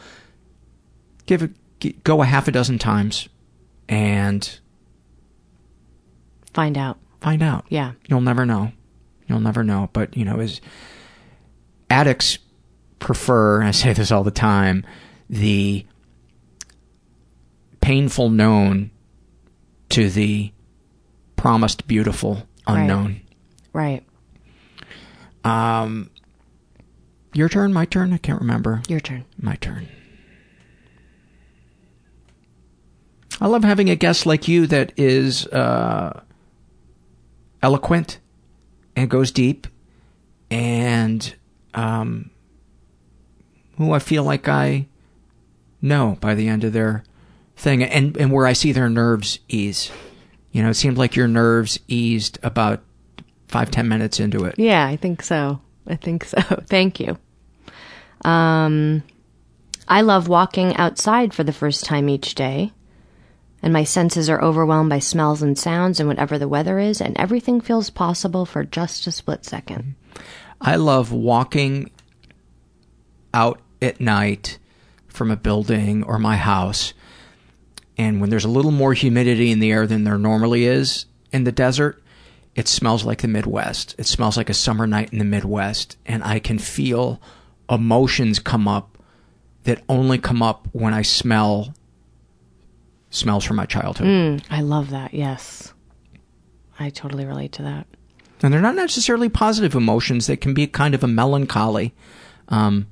[1.27, 3.29] give it go a half a dozen times,
[3.89, 4.59] and
[6.53, 6.99] Find out.
[7.21, 7.65] find out.
[7.69, 7.93] Yeah.
[8.07, 8.73] You'll never know.
[9.27, 9.91] You'll never know.
[9.93, 10.61] But you know, as
[11.91, 12.39] addicts
[12.99, 14.87] prefer, I say this all the time,
[15.29, 15.85] the
[17.81, 18.91] painful known
[19.91, 20.53] to the
[21.37, 23.07] promised beautiful unknown.
[23.07, 23.24] Right.
[25.45, 26.11] Um,
[27.35, 28.13] your turn, my turn.
[28.13, 28.83] I can't remember.
[28.89, 29.25] Your turn.
[29.37, 29.89] My turn.
[33.41, 36.23] I love having a guest like you that is uh,
[37.63, 38.21] eloquent
[38.95, 39.67] and goes deep,
[40.51, 41.35] and
[41.75, 42.31] um,
[43.77, 44.87] who I feel like I
[45.83, 47.03] know by the end of their
[47.57, 49.91] thing, and and where I see their nerves ease.
[50.53, 52.83] You know, it seemed like your nerves eased about
[53.55, 54.57] five ten minutes into it.
[54.59, 55.61] Yeah, I think so.
[55.87, 56.41] I think so.
[56.67, 57.17] Thank you.
[58.25, 59.05] Um,
[59.87, 62.73] I love walking outside for the first time each day,
[63.63, 67.17] and my senses are overwhelmed by smells and sounds and whatever the weather is, and
[67.17, 69.95] everything feels possible for just a split second.
[70.61, 71.93] I love walking
[73.33, 74.59] out at night
[75.07, 76.93] from a building or my house,
[77.97, 81.45] and when there's a little more humidity in the air than there normally is in
[81.45, 82.03] the desert,
[82.55, 83.95] it smells like the Midwest.
[83.99, 87.21] It smells like a summer night in the Midwest, and I can feel
[87.69, 88.99] emotions come up
[89.65, 91.75] that only come up when I smell
[93.11, 94.07] smells from my childhood.
[94.07, 95.15] Mm, I love that.
[95.15, 95.73] Yes.
[96.79, 97.87] I totally relate to that.
[98.43, 100.27] And they're not necessarily positive emotions.
[100.27, 101.95] They can be kind of a melancholy.
[102.49, 102.89] Um,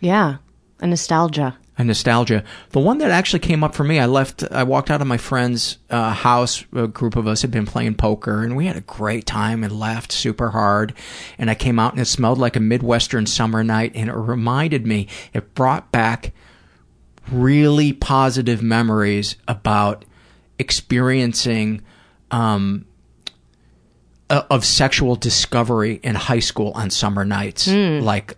[0.00, 0.36] Yeah.
[0.80, 1.56] A nostalgia.
[1.82, 2.44] Nostalgia.
[2.70, 5.16] The one that actually came up for me, I left, I walked out of my
[5.16, 6.64] friend's uh, house.
[6.74, 9.78] A group of us had been playing poker, and we had a great time and
[9.78, 10.94] laughed super hard.
[11.38, 14.86] And I came out, and it smelled like a midwestern summer night, and it reminded
[14.86, 15.08] me.
[15.32, 16.32] It brought back
[17.30, 20.04] really positive memories about
[20.58, 21.82] experiencing.
[22.30, 22.86] Um,
[24.28, 28.02] of sexual discovery in high school on summer nights, Mm.
[28.02, 28.36] like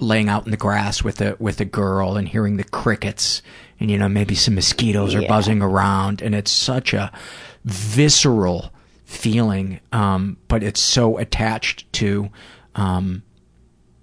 [0.00, 3.42] laying out in the grass with a with a girl and hearing the crickets,
[3.80, 5.28] and you know maybe some mosquitoes are Yeah.
[5.28, 7.10] buzzing around, and it's such a
[7.64, 8.70] visceral
[9.04, 12.28] feeling, um, but it's so attached to
[12.74, 13.22] um,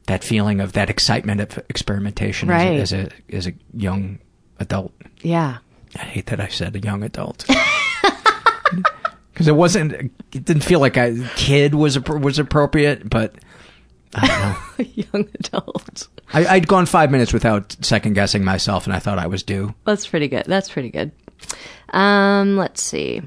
[0.07, 2.79] that feeling of that excitement of experimentation Right.
[2.79, 4.19] as, a, as a as a young
[4.59, 4.93] adult.
[5.21, 5.57] Yeah.
[5.95, 7.45] I hate that I said a young adult.
[9.33, 13.43] Because it wasn't, it didn't feel like a kid was was appropriate, but I don't
[13.43, 13.43] know.
[14.77, 16.07] Young adult.
[16.33, 19.73] I, I'd gone five minutes without second guessing myself, and I thought I was due.
[19.85, 20.45] That's pretty good.
[20.47, 21.11] That's pretty good.
[21.89, 23.21] Um, let's see.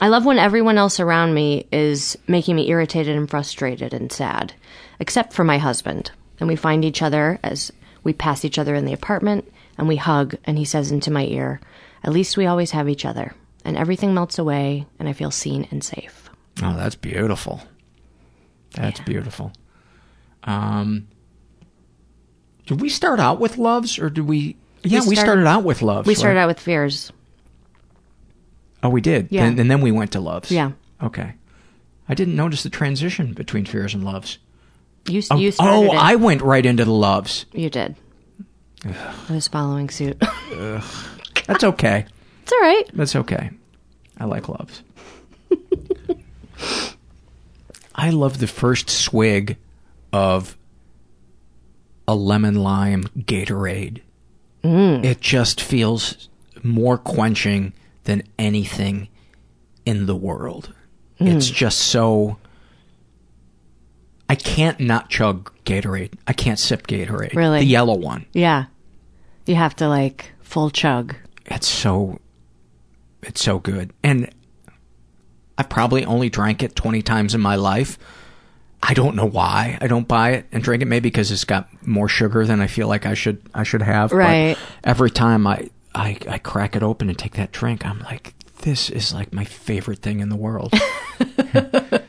[0.00, 4.52] I love when everyone else around me is making me irritated and frustrated and sad,
[4.98, 6.10] except for my husband.
[6.40, 7.70] And we find each other as
[8.02, 11.24] we pass each other in the apartment and we hug, and he says into my
[11.26, 11.60] ear,
[12.02, 13.34] At least we always have each other.
[13.64, 16.28] And everything melts away, and I feel seen and safe.
[16.62, 17.60] Oh, that's beautiful.
[18.74, 19.52] That's beautiful.
[20.44, 21.08] Um,
[22.66, 24.56] did we start out with loves, or did we?
[24.82, 26.06] Yeah, we, started- started out with loves.
[26.06, 26.42] We started right?
[26.42, 27.12] out with fears.
[28.82, 29.28] Oh, we did.
[29.30, 29.44] Yeah.
[29.44, 30.50] And, and then we went to loves.
[30.50, 30.72] Yeah.
[31.02, 31.34] Okay.
[32.08, 34.38] I didn't notice the transition between fears and loves.
[35.08, 35.96] You, Oh, you started oh it.
[35.96, 37.46] I went right into the loves.
[37.52, 37.96] You did.
[38.84, 40.18] I was following suit.
[41.46, 42.06] That's okay.
[42.42, 42.84] it's all right.
[42.92, 43.50] That's okay.
[44.18, 44.82] I like loves.
[47.94, 49.56] I love the first swig
[50.12, 50.56] of
[52.06, 54.02] a lemon lime Gatorade.
[54.62, 55.04] Mm.
[55.04, 56.28] It just feels
[56.62, 57.72] more quenching
[58.04, 59.08] than anything
[59.84, 60.72] in the world.
[61.20, 61.36] Mm.
[61.36, 62.38] It's just so.
[64.28, 66.14] I can't not chug Gatorade.
[66.26, 67.34] I can't sip Gatorade.
[67.34, 67.60] Really?
[67.60, 68.26] The yellow one.
[68.32, 68.66] Yeah.
[69.46, 71.14] You have to like full chug.
[71.46, 72.20] It's so
[73.22, 73.92] it's so good.
[74.02, 74.30] And
[75.56, 77.98] I probably only drank it 20 times in my life.
[78.82, 81.68] I don't know why I don't buy it and drink it maybe because it's got
[81.86, 84.10] more sugar than I feel like I should I should have.
[84.10, 84.58] But Right.
[84.82, 88.90] every time I, I I crack it open and take that drink, I'm like this
[88.90, 90.72] is like my favorite thing in the world.
[91.20, 92.02] Isn't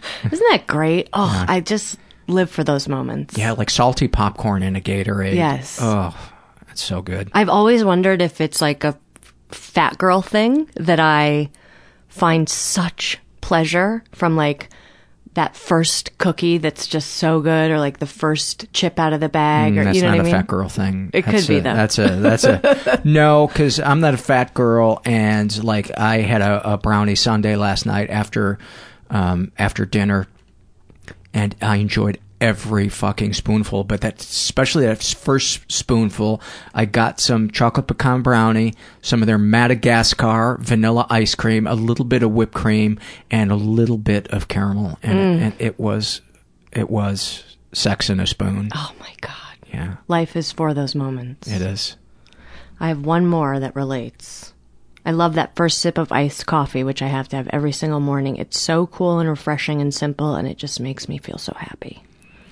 [0.51, 1.09] that great?
[1.13, 1.97] Oh, I just
[2.27, 3.37] live for those moments.
[3.37, 5.35] yeah, like salty popcorn in a Gatorade.
[5.35, 5.77] Yes.
[5.81, 6.15] Oh,
[6.67, 7.29] that's so good.
[7.33, 8.97] I've always wondered if it's like a
[9.49, 11.49] fat girl thing that I
[12.07, 14.69] find such pleasure from like
[15.35, 19.29] that first cookie that's just so good or like the first chip out of the
[19.29, 20.33] bag or Mm, that's you know not what a I mean?
[20.41, 21.09] fat girl thing.
[21.13, 21.73] It That's could be, a- though.
[21.73, 26.41] That's a that's a no, because I'm not a fat girl, and like I had
[26.41, 28.59] a, a brownie sundae last night after
[29.09, 30.27] um, after dinner,
[31.33, 33.85] and I enjoyed every fucking spoonful.
[33.85, 36.41] But that especially that first spoonful,
[36.73, 42.05] I got some chocolate pecan brownie, some of their Madagascar vanilla ice cream, a little
[42.05, 42.99] bit of whipped cream,
[43.31, 45.41] and a little bit of caramel, and, Mm.
[45.41, 46.21] and it was
[46.71, 48.69] it was sex in a spoon.
[48.75, 49.31] Oh my god.
[49.73, 49.95] Yeah.
[50.07, 51.47] Life is for those moments.
[51.49, 51.95] It is.
[52.79, 54.53] I have one more that relates.
[55.05, 57.99] I love that first sip of iced coffee, which I have to have every single
[57.99, 58.37] morning.
[58.37, 62.03] It's so cool and refreshing and simple, and it just makes me feel so happy.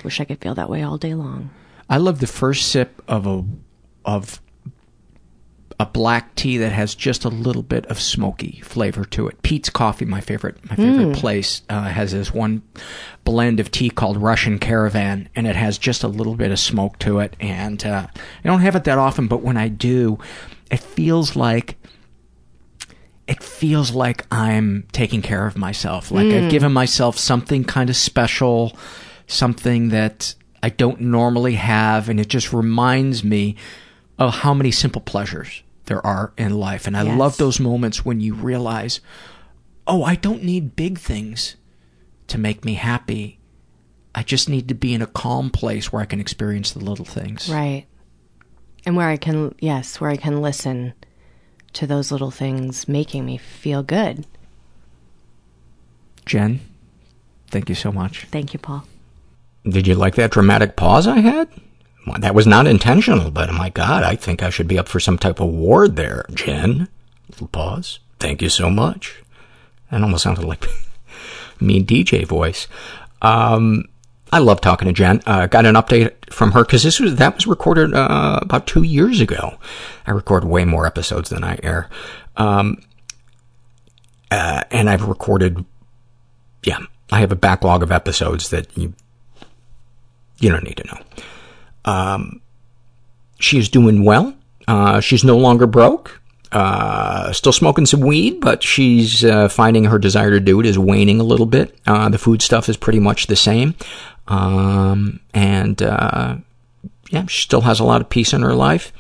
[0.04, 1.50] Wish I could feel that way all day long.
[1.90, 3.44] I love the first sip of a
[4.06, 4.42] of
[5.80, 9.42] a black tea that has just a little bit of smoky flavor to it.
[9.42, 11.16] Peet's Coffee, my favorite, my favorite Mm.
[11.16, 12.62] place, uh, has this one
[13.24, 17.00] blend of tea called Russian Caravan, and it has just a little bit of smoke
[17.00, 17.36] to it.
[17.40, 20.20] And uh, I don't have it that often, but when I do,
[20.70, 21.78] it feels like
[23.28, 26.12] it feels like I'm taking care of myself.
[26.12, 26.44] Like Mm.
[26.46, 28.78] I've given myself something kind of special,
[29.32, 33.56] something that I don't normally have, and it just reminds me
[34.20, 36.86] of how many simple pleasures there are in life.
[36.86, 37.18] And I Yes.
[37.18, 39.00] love those moments when you realize,
[39.88, 41.56] oh, I don't need big things
[42.28, 43.40] to make me happy.
[44.14, 47.06] I just need to be in a calm place where I can experience the little
[47.06, 47.50] things.
[47.50, 47.86] Right.
[48.86, 50.94] And where I can, yes, where I can listen
[51.74, 54.26] to those little things making me feel good.
[56.26, 56.60] Jen,
[57.50, 58.26] thank you so much.
[58.26, 58.86] Thank you, Paul.
[59.68, 61.50] Did you like that dramatic pause I had?
[62.08, 65.00] Well, that was not intentional, but my God, I think I should be up for
[65.00, 66.88] some type of award there, Jen.
[67.30, 68.00] Little pause.
[68.20, 69.22] Thank you so much.
[69.92, 70.66] That almost sounded like
[71.60, 72.68] me DJ voice.
[73.22, 73.86] Um,
[74.32, 75.22] I love talking to Jen.
[75.26, 78.84] Uh, got an update from her because this was that was recorded uh, about two
[78.84, 79.58] years ago.
[80.08, 81.90] I record way more episodes than I air,
[82.38, 82.82] um,
[84.32, 85.66] uh, and I've recorded.
[86.64, 86.80] Yeah,
[87.12, 88.94] I have a backlog of episodes that you
[90.42, 91.00] you don't need to know.
[91.86, 92.42] Um,
[93.40, 94.36] she is doing well.
[94.68, 96.22] Uh, she's no longer broke.
[96.52, 100.78] Uh, still smoking some weed, but she's uh, finding her desire to do it is
[100.78, 101.80] waning a little bit.
[101.88, 103.74] Uh, the food stuff is pretty much the same.
[104.28, 106.36] Um, and, uh,
[107.10, 108.92] yeah, she still has a lot of peace in her life.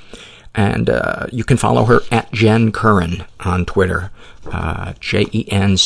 [0.55, 4.11] And, uh, you can follow her at Jen Curran on Twitter.
[4.49, 5.83] Uh, J-E-N-C-U-R-R-A-N.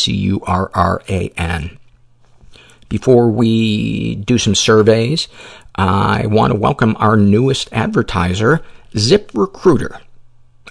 [2.89, 5.27] Before we do some surveys,
[5.75, 8.61] I want to welcome our newest advertiser,
[8.97, 9.99] Zip Recruiter.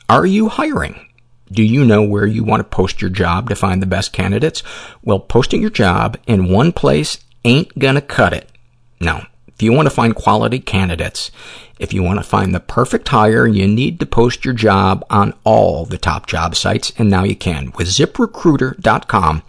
[0.08, 1.08] Are you hiring?
[1.50, 4.62] Do you know where you want to post your job to find the best candidates?
[5.02, 8.50] Well, posting your job in one place ain't gonna cut it.
[9.00, 9.24] No.
[9.48, 11.30] If you want to find quality candidates,
[11.78, 15.34] if you want to find the perfect hire, you need to post your job on
[15.44, 17.72] all the top job sites, and now you can.
[17.76, 19.42] With ziprecruiter.com,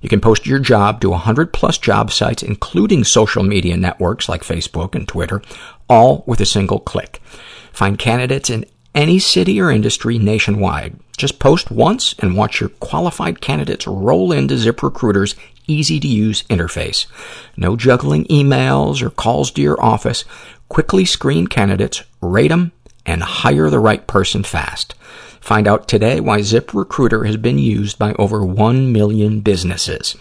[0.00, 4.42] you can post your job to 100 plus job sites, including social media networks like
[4.42, 5.42] Facebook and Twitter,
[5.88, 7.20] all with a single click.
[7.72, 8.64] Find candidates in
[8.94, 10.98] any city or industry nationwide.
[11.16, 15.34] Just post once and watch your qualified candidates roll into ZipRecruiter's
[15.66, 17.06] easy-to-use interface.
[17.56, 20.24] No juggling emails or calls to your office.
[20.68, 22.72] Quickly screen candidates, rate them,
[23.04, 24.94] and hire the right person fast.
[25.48, 30.14] Find out today why ZipRecruiter has been used by over 1 million businesses.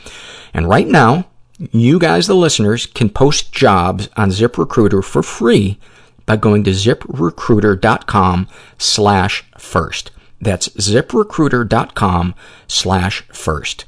[0.54, 1.28] And right now,
[1.60, 5.80] you guys, the listeners, can post jobs on ZipRecruiter for free
[6.26, 8.48] by going to ziprecruiter.com
[8.78, 10.12] slash first.
[10.40, 12.34] That's ziprecruiter.com
[12.70, 13.84] slash first.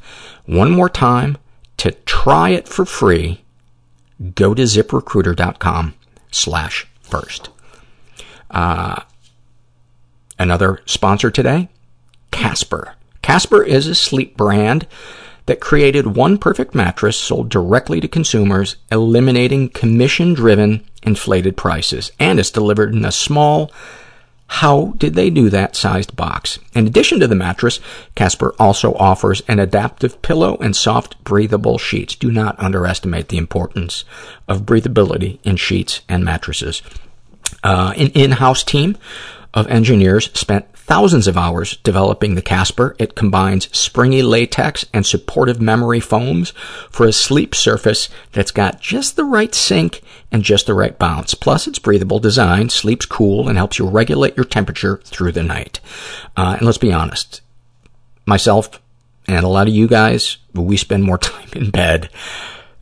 [0.46, 1.38] One more time,
[1.78, 3.46] to try it for free,
[4.36, 5.94] go to ziprecruiter.com
[6.32, 7.50] slash first.
[8.52, 9.04] Uh,
[10.40, 11.70] another sponsor today,
[12.32, 12.96] Casper.
[13.22, 14.88] Casper is a sleep brand
[15.46, 22.12] that created one perfect mattress sold directly to consumers, eliminating commission-driven inflated prices.
[22.20, 23.72] And it's delivered in a small,
[24.46, 26.60] how did they do that sized box?
[26.74, 27.80] In addition to the mattress,
[28.16, 32.16] Casper also offers an adaptive pillow and soft breathable sheets.
[32.16, 34.06] Do not underestimate the importance
[34.48, 36.84] of breathability in sheets and mattresses.
[37.64, 38.98] Uh, an in-house team
[39.54, 42.96] of engineers spent thousands of hours developing the Casper.
[43.00, 46.52] It combines springy latex and supportive memory foams
[46.90, 50.02] for a sleep surface that's got just the right sink
[50.32, 51.34] and just the right bounce.
[51.34, 55.80] Plus, its breathable design sleeps cool and helps you regulate your temperature through the night.
[56.38, 57.42] Uh, and let's be honest,
[58.26, 58.80] myself
[59.28, 62.10] and a lot of you guys, we spend more time in bed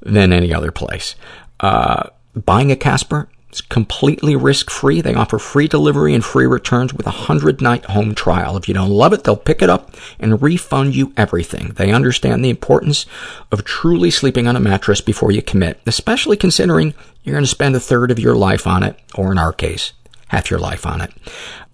[0.02, 1.16] than any other place.
[1.60, 5.02] Uh, buying a Casper it's completely risk-free.
[5.02, 8.58] They offer free delivery and free returns with a 100-night home trial.
[8.58, 11.70] If you don't love it, they'll pick it up and refund you everything.
[11.70, 13.06] They understand the importance
[13.52, 16.94] of truly sleeping on a mattress before you commit, especially considering
[17.24, 19.94] you're going to spend a third of your life on it, or in our case,
[20.28, 21.12] half your life on it.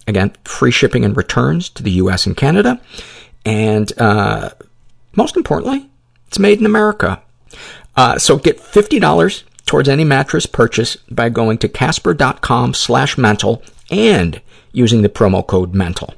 [0.08, 2.28] Again, free shipping and returns to the U.S.
[2.28, 2.80] and Canada.
[3.46, 4.52] And uh,
[5.16, 5.90] most importantly,
[6.28, 7.22] it's made in America.
[7.96, 14.42] Uh, so get $50 towards any mattress purchase by going to casper.com slash mental and
[14.72, 16.14] using the promo code mental.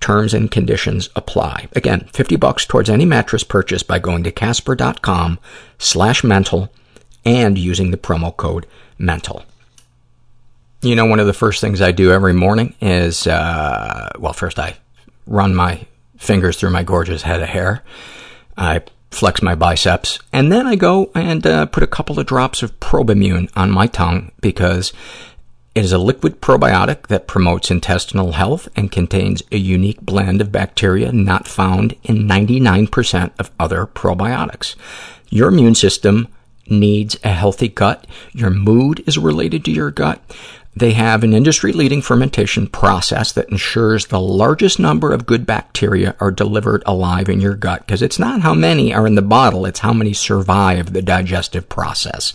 [0.00, 1.68] Terms and conditions apply.
[1.72, 5.38] Again, 50 bucks towards any mattress purchase by going to casper.com
[5.78, 6.70] slash mental
[7.24, 8.66] and using the promo code
[8.98, 9.44] mental.
[10.82, 14.58] You know, one of the first things I do every morning is, uh, well, first
[14.58, 14.76] I
[15.26, 15.86] run my
[16.18, 17.82] fingers through my gorgeous head of hair.
[18.56, 18.82] I
[19.14, 22.78] flex my biceps, and then I go and uh, put a couple of drops of
[22.80, 24.92] Probimune on my tongue because
[25.74, 30.52] it is a liquid probiotic that promotes intestinal health and contains a unique blend of
[30.52, 34.76] bacteria not found in 99% of other probiotics.
[35.30, 36.28] Your immune system
[36.68, 38.06] needs a healthy gut.
[38.32, 40.20] Your mood is related to your gut.
[40.76, 46.30] They have an industry-leading fermentation process that ensures the largest number of good bacteria are
[46.30, 49.80] delivered alive in your gut, because it's not how many are in the bottle, it's
[49.80, 52.32] how many survive the digestive process.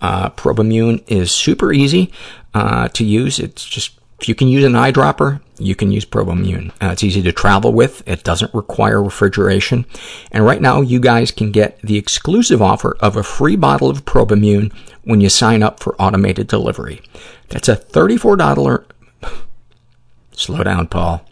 [0.00, 2.10] Uh, Probimune is super easy
[2.54, 3.38] uh, to use.
[3.38, 6.70] It's just if you can use an eyedropper, you can use Probimune.
[6.82, 8.02] Uh, it's easy to travel with.
[8.08, 9.84] It doesn't require refrigeration.
[10.32, 14.06] And right now, you guys can get the exclusive offer of a free bottle of
[14.06, 14.72] Probimune
[15.04, 17.02] when you sign up for automated delivery.
[17.48, 18.84] That's a $34...
[20.32, 21.24] Slow down, Paul.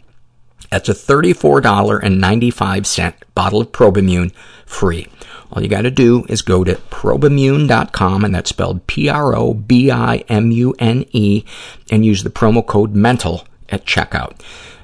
[0.71, 4.33] That's a $34.95 bottle of Probimune
[4.65, 5.07] free.
[5.51, 9.45] All you got to do is go to probimune.com, and that's spelled P-R-O-B-I-M-U-N-E,
[11.91, 14.39] and use the promo code MENTAL at checkout.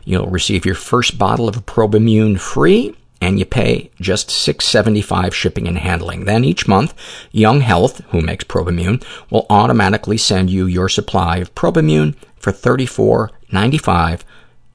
[0.06, 5.78] You'll receive your first bottle of Probimune free, and you pay just $6.75 shipping and
[5.78, 6.26] handling.
[6.26, 6.96] Then each month,
[7.32, 14.24] Young Health, who makes Probimune, will automatically send you your supply of Probimune for $34.95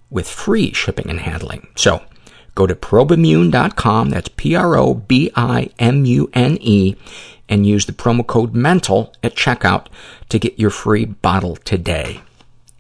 [0.09, 1.67] with free shipping and handling.
[1.75, 2.03] So,
[2.55, 4.97] go to probimune.com, that's P-R-O-B-I-M-U-N-E,
[7.49, 9.87] and use the promo code MENTAL at checkout
[10.29, 12.21] to get your free bottle today.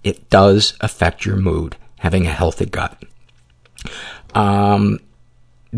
[0.05, 3.03] It does affect your mood, having a healthy gut.
[4.35, 5.01] Um,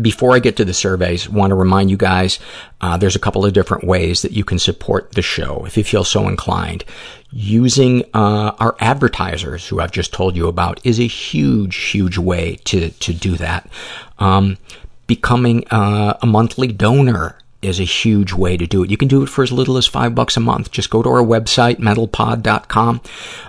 [0.01, 2.39] before I get to the surveys, want to remind you guys,
[2.81, 5.83] uh, there's a couple of different ways that you can support the show if you
[5.83, 6.83] feel so inclined.
[7.31, 12.55] Using uh, our advertisers, who I've just told you about, is a huge, huge way
[12.65, 13.69] to to do that.
[14.17, 14.57] Um,
[15.05, 18.89] becoming uh, a monthly donor is a huge way to do it.
[18.89, 20.71] You can do it for as little as five bucks a month.
[20.71, 23.01] Just go to our website, mentalpod.com.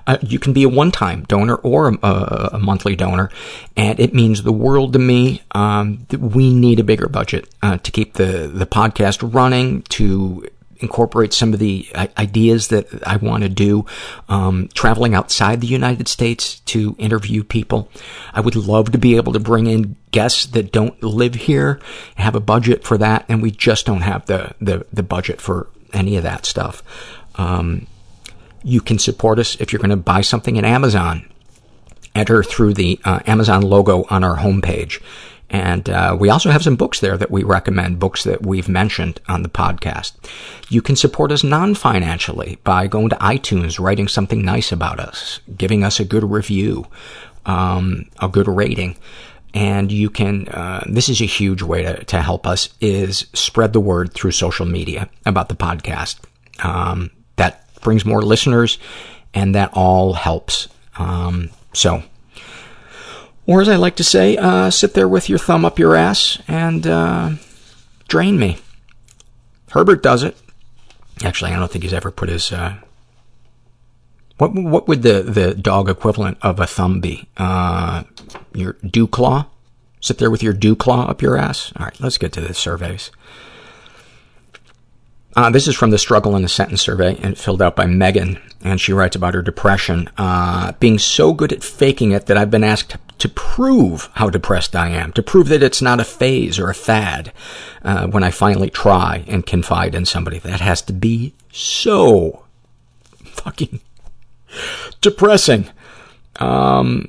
[0.07, 3.31] Uh, you can be a one-time donor or a, a, monthly donor,
[3.77, 5.43] and it means the world to me.
[5.53, 10.47] Um, we need a bigger budget uh, to keep the, the podcast running, to
[10.81, 11.89] incorporate some of the
[12.19, 13.87] ideas that I want to do,
[14.29, 17.89] um, traveling outside the United States to interview people.
[18.33, 21.81] I would love to be able to bring in guests that don't live here,
[22.17, 25.69] have a budget for that, and we just don't have the, the, the budget for
[25.93, 26.83] any of that stuff.
[27.37, 27.87] Um,
[28.63, 31.27] you can support us if you're going to buy something at Amazon.
[32.15, 35.01] Enter through the uh, Amazon logo on our homepage
[35.51, 39.21] and uh, we also have some books there that we recommend, books that we've mentioned
[39.29, 40.13] on the podcast.
[40.69, 45.83] You can support us non-financially by going to iTunes, writing something nice about us, giving
[45.83, 46.87] us a good review,
[47.47, 48.97] um, a good rating.
[49.53, 53.73] And you can, uh, this is a huge way to, to help us, is spread
[53.73, 56.21] the word through social media about the podcast.
[56.63, 58.79] Um, that brings more listeners,
[59.35, 60.69] and that all helps.
[60.99, 62.05] Um, so
[63.51, 66.39] or as I like to say, uh, sit there with your thumb up your ass
[66.47, 67.31] and uh,
[68.07, 68.59] drain me.
[69.73, 70.37] Herbert does it.
[71.25, 72.53] Actually, I don't think he's ever put his.
[72.53, 72.77] Uh,
[74.39, 77.29] what what would the the dog equivalent of a thumb be?
[77.37, 78.05] Uh,
[78.55, 79.47] your dew claw.
[79.99, 81.73] Sit there with your dew claw up your ass.
[81.77, 83.11] All right, let's get to the surveys.
[85.41, 88.39] Uh, this is from the Struggle in a Sentence survey and filled out by Megan,
[88.61, 90.07] and she writes about her depression.
[90.19, 94.77] Uh, being so good at faking it that I've been asked to prove how depressed
[94.77, 97.33] I am, to prove that it's not a phase or a fad
[97.83, 100.39] uh, when I finally try and confide in somebody.
[100.39, 102.45] That has to be so
[103.25, 103.81] fucking
[105.01, 105.71] depressing.
[106.37, 107.09] Um,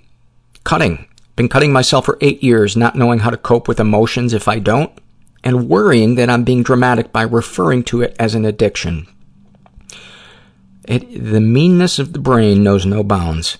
[0.63, 1.05] cutting.
[1.35, 4.59] Been cutting myself for eight years, not knowing how to cope with emotions if I
[4.59, 5.00] don't
[5.43, 9.07] and worrying that I'm being dramatic by referring to it as an addiction.
[10.87, 13.57] It, the meanness of the brain knows no bounds.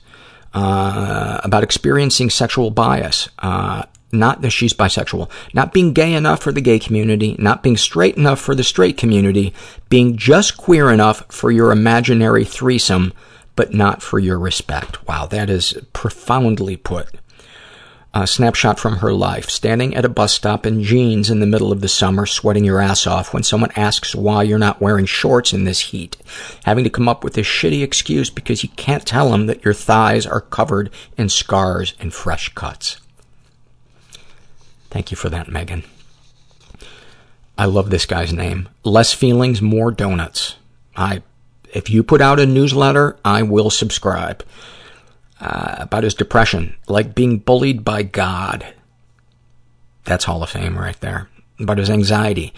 [0.54, 6.52] Uh, about experiencing sexual bias, uh, not that she's bisexual, not being gay enough for
[6.52, 9.54] the gay community, not being straight enough for the straight community,
[9.88, 13.14] being just queer enough for your imaginary threesome,
[13.56, 15.08] but not for your respect.
[15.08, 17.08] Wow, that is profoundly put
[18.14, 19.50] a snapshot from her life.
[19.50, 22.82] Standing at a bus stop in jeans in the middle of the summer, sweating your
[22.82, 26.18] ass off when someone asks why you're not wearing shorts in this heat.
[26.66, 29.74] Having to come up with a shitty excuse because you can't tell them that your
[29.74, 32.98] thighs are covered in scars and fresh cuts.
[34.90, 35.84] Thank you for that, Megan.
[37.58, 38.68] I love this guy's name.
[38.84, 40.56] Less feelings, more donuts.
[40.98, 41.22] I,
[41.74, 44.44] if you put out a newsletter, I will subscribe
[45.42, 48.74] uh, about his depression, like being bullied by God.
[50.06, 51.28] That's Hall of Fame right there.
[51.60, 52.54] About his anxiety,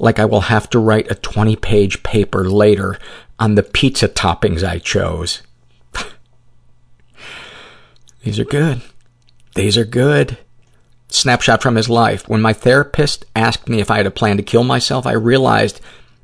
[0.00, 2.98] like I will have to write a 20 page paper later
[3.38, 5.42] on the pizza toppings I chose.
[8.24, 8.82] These are good.
[9.54, 10.38] These are good.
[11.06, 12.28] Snapshot from his life.
[12.28, 15.80] When my therapist asked me if I had a plan to kill myself, I realized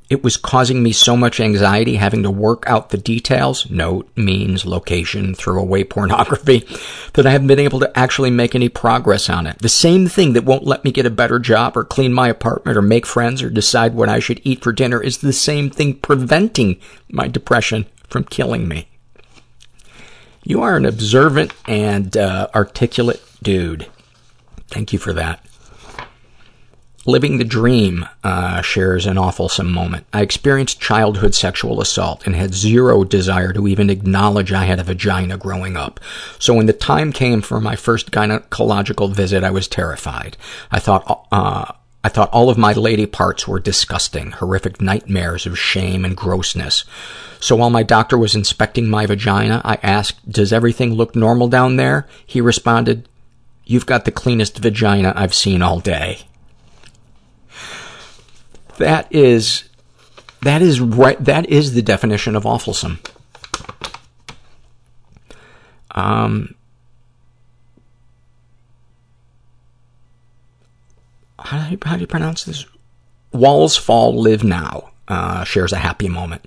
[0.09, 4.65] it was causing me so much anxiety having to work out the details, note, means,
[4.65, 6.59] location, throw away pornography,
[7.13, 9.57] that I haven't been able to actually make any progress on it.
[9.59, 12.77] The same thing that won't let me get a better job or clean my apartment
[12.77, 15.95] or make friends or decide what I should eat for dinner is the same thing
[15.95, 16.79] preventing
[17.09, 18.87] my depression from killing me.
[20.43, 23.87] You are an observant and uh, articulate dude.
[24.67, 25.43] Thank you for that.
[27.07, 30.07] Living the Dream uh, shares an awfulsome moment.
[30.11, 34.83] I experienced childhood sexual assault and had zero desire to even acknowledge I had a
[34.83, 35.99] vagina growing up.
[36.39, 40.35] So when the time came for my first gynecological visit, I was terrified.
[40.71, 41.71] I thought, uh,
[42.03, 46.85] I thought all of my lady parts were disgusting, horrific nightmares of shame and grossness.
[47.39, 51.75] So while my doctor was inspecting my vagina, I asked, does everything look normal down
[51.75, 52.07] there?
[52.25, 53.07] He responded,
[53.63, 56.21] you've got the cleanest vagina I've seen all day.
[58.77, 59.63] That is,
[60.41, 62.99] that is right, that is the definition of awfulsome.
[65.91, 66.55] Um,
[71.39, 72.65] how do you, how do you pronounce this?
[73.31, 76.45] Walls Fall, Live Now, uh, shares a happy moment.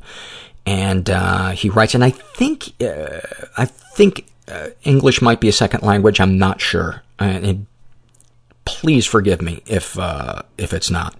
[0.67, 3.21] And, uh, he writes, and I think, uh,
[3.57, 6.21] I think, uh, English might be a second language.
[6.21, 7.03] I'm not sure.
[7.19, 7.55] Uh,
[8.67, 11.15] please forgive me if, uh, if it's not.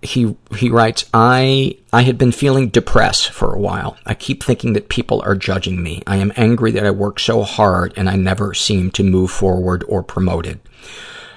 [0.00, 3.96] He, he writes, I, I had been feeling depressed for a while.
[4.06, 6.02] I keep thinking that people are judging me.
[6.06, 9.84] I am angry that I work so hard and I never seem to move forward
[9.88, 10.60] or promoted.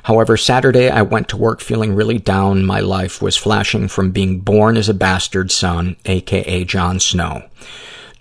[0.03, 2.65] However, Saturday I went to work feeling really down.
[2.65, 7.43] My life was flashing from being born as a bastard son, aka Jon Snow.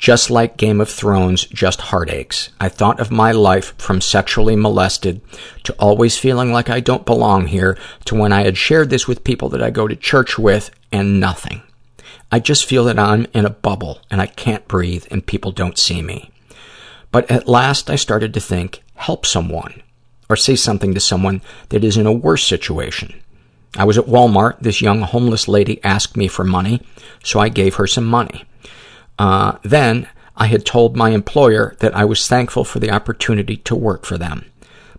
[0.00, 2.48] Just like Game of Thrones, just heartaches.
[2.58, 5.20] I thought of my life from sexually molested
[5.64, 9.24] to always feeling like I don't belong here to when I had shared this with
[9.24, 11.60] people that I go to church with and nothing.
[12.32, 15.76] I just feel that I'm in a bubble and I can't breathe and people don't
[15.76, 16.30] see me.
[17.12, 19.82] But at last I started to think, help someone
[20.30, 23.20] or say something to someone that is in a worse situation.
[23.76, 24.60] I was at Walmart.
[24.60, 26.80] This young homeless lady asked me for money,
[27.22, 28.46] so I gave her some money.
[29.20, 33.76] Uh, then I had told my employer that I was thankful for the opportunity to
[33.76, 34.46] work for them.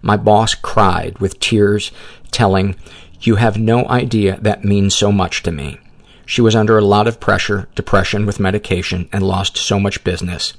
[0.04, 1.92] My boss cried with tears,
[2.30, 2.76] telling,
[3.22, 5.80] you have no idea that means so much to me.
[6.28, 10.54] She was under a lot of pressure, depression with medication, and lost so much business.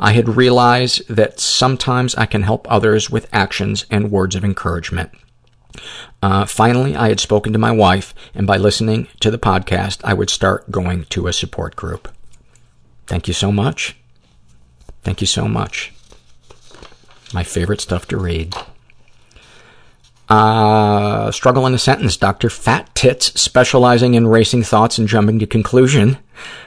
[0.00, 5.12] I had realized that sometimes I can help others with actions and words of encouragement.
[6.20, 10.14] Uh, finally, I had spoken to my wife, and by listening to the podcast, I
[10.14, 12.08] would start going to a support group.
[13.06, 13.96] Thank you so much.
[15.02, 15.92] Thank you so much.
[17.32, 18.54] My favorite stuff to read.
[20.28, 22.16] Uh, struggle in a sentence.
[22.16, 22.48] Dr.
[22.48, 26.16] Fat Tits, specializing in racing thoughts and jumping to conclusion,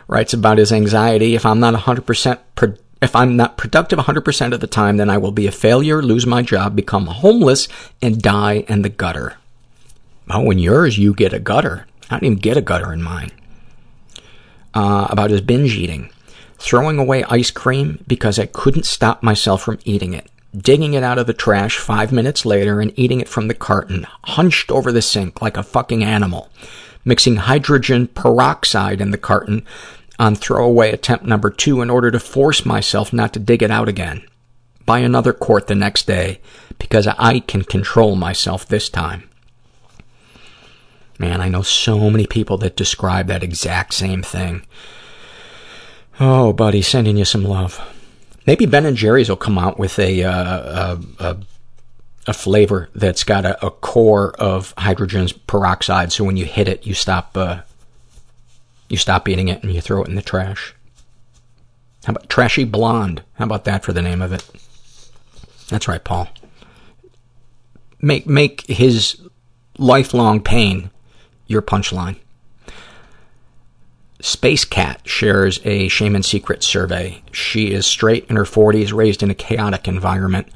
[0.07, 1.33] writes about his anxiety.
[1.33, 5.17] If I'm not 100% pro- if I'm not productive 100% of the time, then I
[5.17, 7.67] will be a failure, lose my job, become homeless,
[8.01, 9.37] and die in the gutter.
[10.29, 11.87] Oh, in yours, you get a gutter.
[12.09, 13.31] I don't even get a gutter in mine.
[14.73, 16.11] Uh, about his binge eating
[16.59, 21.19] throwing away ice cream because I couldn't stop myself from eating it, digging it out
[21.19, 25.01] of the trash five minutes later and eating it from the carton, hunched over the
[25.01, 26.49] sink like a fucking animal,
[27.05, 29.65] mixing hydrogen peroxide in the carton
[30.19, 33.87] on throwaway attempt number two in order to force myself not to dig it out
[33.87, 34.27] again.
[34.85, 36.39] Buy another quart the next day
[36.79, 39.29] because I can control myself this time.
[41.19, 44.65] Man, I know so many people that describe that exact same thing.
[46.19, 47.79] Oh, buddy, sending you some love.
[48.45, 51.37] Maybe Ben and Jerry's will come out with a uh, a, a,
[52.27, 56.85] a flavor that's got a, a, core of hydrogen peroxide, so when you hit it,
[56.85, 57.61] you stop uh,
[58.89, 60.73] you stop eating it and you throw it in the trash.
[62.05, 63.21] How about Trashy Blonde?
[63.33, 64.49] How about that for the name of it?
[65.67, 66.29] That's right, Paul.
[68.01, 69.21] Make make his
[69.77, 70.89] lifelong pain
[71.47, 72.17] your punchline.
[74.19, 77.21] Space Cat shares a shame and secret survey.
[77.31, 80.47] She is straight in her 40s, raised in a chaotic environment.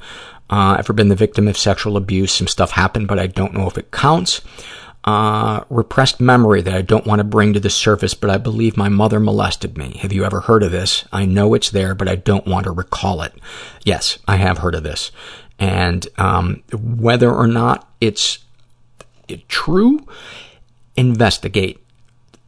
[0.50, 2.32] Uh, ever been the victim of sexual abuse?
[2.32, 4.40] Some stuff happened, but I don't know if it counts.
[5.04, 8.76] Uh, repressed memory that I don't want to bring to the surface, but I believe
[8.76, 9.96] my mother molested me.
[9.98, 11.04] Have you ever heard of this?
[11.12, 13.32] I know it's there, but I don't want to recall it.
[13.84, 15.10] Yes, I have heard of this.
[15.58, 18.40] And um, whether or not it's
[19.48, 20.06] true,
[20.96, 21.81] investigate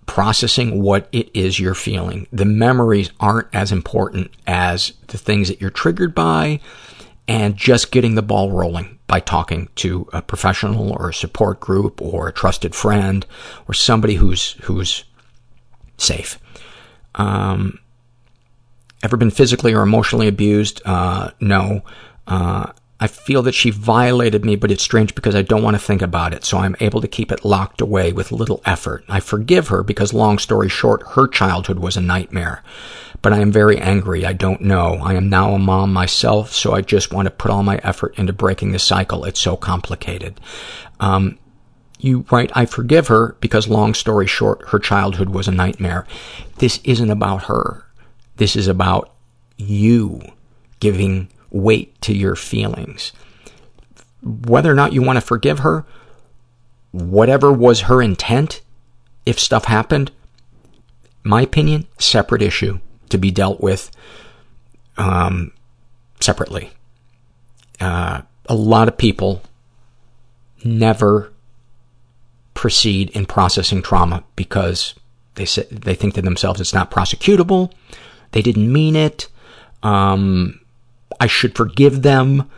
[0.06, 2.26] processing what it is you're feeling.
[2.32, 6.60] The memories aren't as important as the things that you're triggered by
[7.26, 12.00] and just getting the ball rolling by talking to a professional or a support group
[12.02, 13.26] or a trusted friend
[13.68, 15.04] or somebody who's who's
[15.96, 16.38] safe.
[17.14, 17.78] Um,
[19.02, 20.82] ever been physically or emotionally abused?
[20.84, 21.82] Uh, no.
[22.26, 25.82] Uh, I feel that she violated me, but it's strange because I don't want to
[25.82, 29.04] think about it, so I'm able to keep it locked away with little effort.
[29.08, 32.62] I forgive her because, long story short, her childhood was a nightmare.
[33.20, 34.24] But I am very angry.
[34.24, 35.00] I don't know.
[35.02, 38.16] I am now a mom myself, so I just want to put all my effort
[38.16, 39.24] into breaking the cycle.
[39.24, 40.40] It's so complicated.
[41.00, 41.38] Um,
[41.98, 46.06] you write, I forgive her because, long story short, her childhood was a nightmare.
[46.58, 47.86] This isn't about her.
[48.36, 49.14] This is about
[49.56, 50.20] you
[50.80, 53.12] giving weight to your feelings.
[54.22, 55.86] Whether or not you want to forgive her,
[56.90, 58.60] whatever was her intent,
[59.24, 60.10] if stuff happened,
[61.22, 63.90] my opinion, separate issue to be dealt with
[64.96, 65.52] um,
[66.20, 66.72] separately.
[67.80, 69.42] Uh, a lot of people
[70.64, 71.32] never
[72.54, 74.94] proceed in processing trauma because
[75.36, 77.72] they say, they think to themselves it's not prosecutable,
[78.32, 79.28] they didn't mean it,
[79.82, 80.60] um,
[81.20, 82.50] I should forgive them,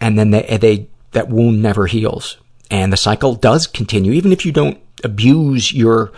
[0.00, 2.36] and then they, they that wound never heals,
[2.70, 4.12] and the cycle does continue.
[4.12, 6.12] Even if you don't abuse your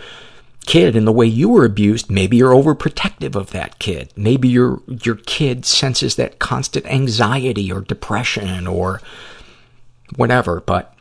[0.65, 4.13] kid in the way you were abused, maybe you're overprotective of that kid.
[4.15, 9.01] Maybe your your kid senses that constant anxiety or depression or
[10.15, 10.61] whatever.
[10.61, 10.93] But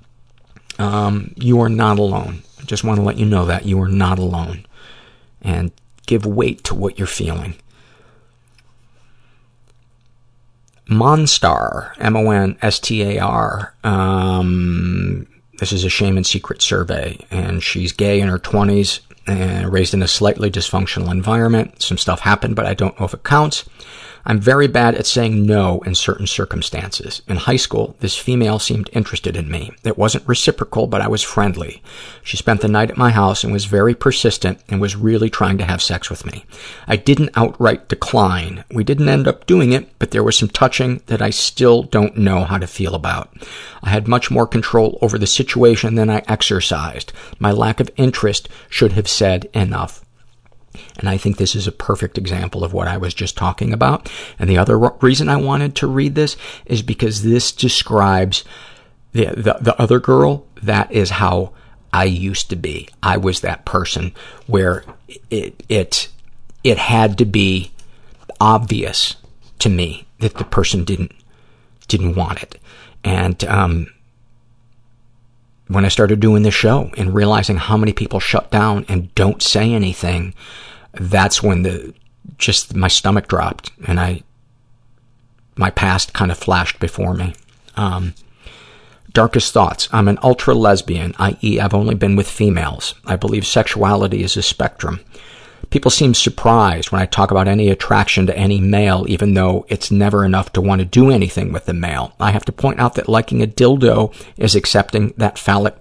[0.79, 2.43] Um, you are not alone.
[2.61, 4.65] I just want to let you know that you are not alone.
[5.43, 5.73] And
[6.07, 7.57] give weight to what you're feeling.
[10.89, 15.27] Monstar, M-O-N-S-T-A-R, um,
[15.59, 19.93] this is a shame and secret survey, and she's gay in her 20s, and raised
[19.93, 21.83] in a slightly dysfunctional environment.
[21.83, 23.69] Some stuff happened, but I don't know if it counts.
[24.25, 27.23] I'm very bad at saying no in certain circumstances.
[27.29, 29.73] In high school, this female seemed interested in me.
[29.85, 31.83] It wasn't reciprocal, but I was friendly.
[32.23, 35.59] She spent the night at my house and was very persistent and was really trying
[35.59, 36.45] to have sex with me.
[36.87, 38.65] I didn't outright decline.
[38.71, 42.17] We didn't end up doing it, but there was some touching that I still don't
[42.17, 43.33] know how to feel about.
[43.83, 47.13] I had much more control over the situation than I exercised.
[47.39, 50.05] My lack of interest should have said enough.
[50.99, 54.11] And I think this is a perfect example of what I was just talking about.
[54.39, 56.37] And the other reason I wanted to read this
[56.67, 58.45] is because this describes
[59.13, 60.47] the, the, the other girl.
[60.63, 61.53] That is how
[61.93, 62.89] I used to be.
[63.03, 64.13] I was that person
[64.47, 64.85] where
[65.31, 66.09] it, it,
[66.63, 67.73] it had to be
[68.41, 69.17] obvious
[69.61, 71.13] to me that the person didn't,
[71.89, 72.59] didn't want it.
[73.03, 73.87] And, um,
[75.69, 79.43] when I started doing the show and realizing how many people shut down and don't
[79.43, 80.35] say anything,
[80.93, 81.95] that's when the
[82.39, 84.23] just my stomach dropped and I
[85.57, 87.35] my past kind of flashed before me.
[87.77, 88.15] Um,
[89.13, 89.89] darkest thoughts.
[89.93, 92.95] I'm an ultra lesbian, i.e., I've only been with females.
[93.05, 95.01] I believe sexuality is a spectrum.
[95.71, 99.91] People seem surprised when I talk about any attraction to any male, even though it's
[99.91, 102.15] never enough to want to do anything with the male.
[102.19, 105.75] I have to point out that liking a dildo is accepting that phallic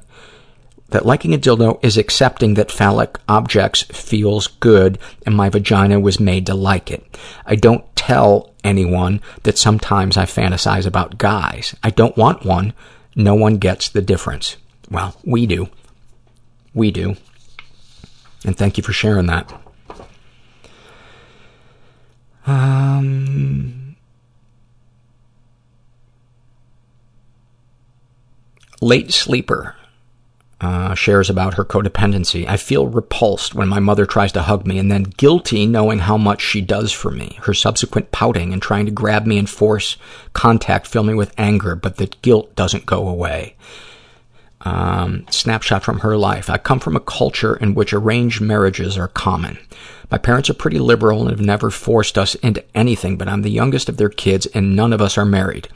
[0.90, 6.20] that liking a dildo is accepting that phallic objects feels good and my vagina was
[6.20, 7.18] made to like it.
[7.46, 11.76] I don't tell anyone that sometimes I fantasize about guys.
[11.84, 12.74] I don't want one.
[13.16, 14.56] No one gets the difference.
[14.90, 15.70] Well, we do.
[16.74, 17.18] We do.
[18.46, 19.52] And thank you for sharing that.
[22.48, 23.98] Um,
[28.82, 29.76] late sleeper
[30.60, 32.48] uh, shares about her codependency.
[32.48, 36.18] I feel repulsed when my mother tries to hug me and then guilty knowing how
[36.18, 37.38] much she does for me.
[37.44, 39.98] Her subsequent pouting and trying to grab me and force
[40.34, 43.56] contact fill me with anger, but the guilt doesn't go away.
[44.62, 46.50] Um, snapshot from her life.
[46.50, 49.60] I come from a culture in which arranged marriages are common.
[50.10, 53.52] My parents are pretty liberal and have never forced us into anything, but I'm the
[53.52, 55.68] youngest of their kids and none of us are married.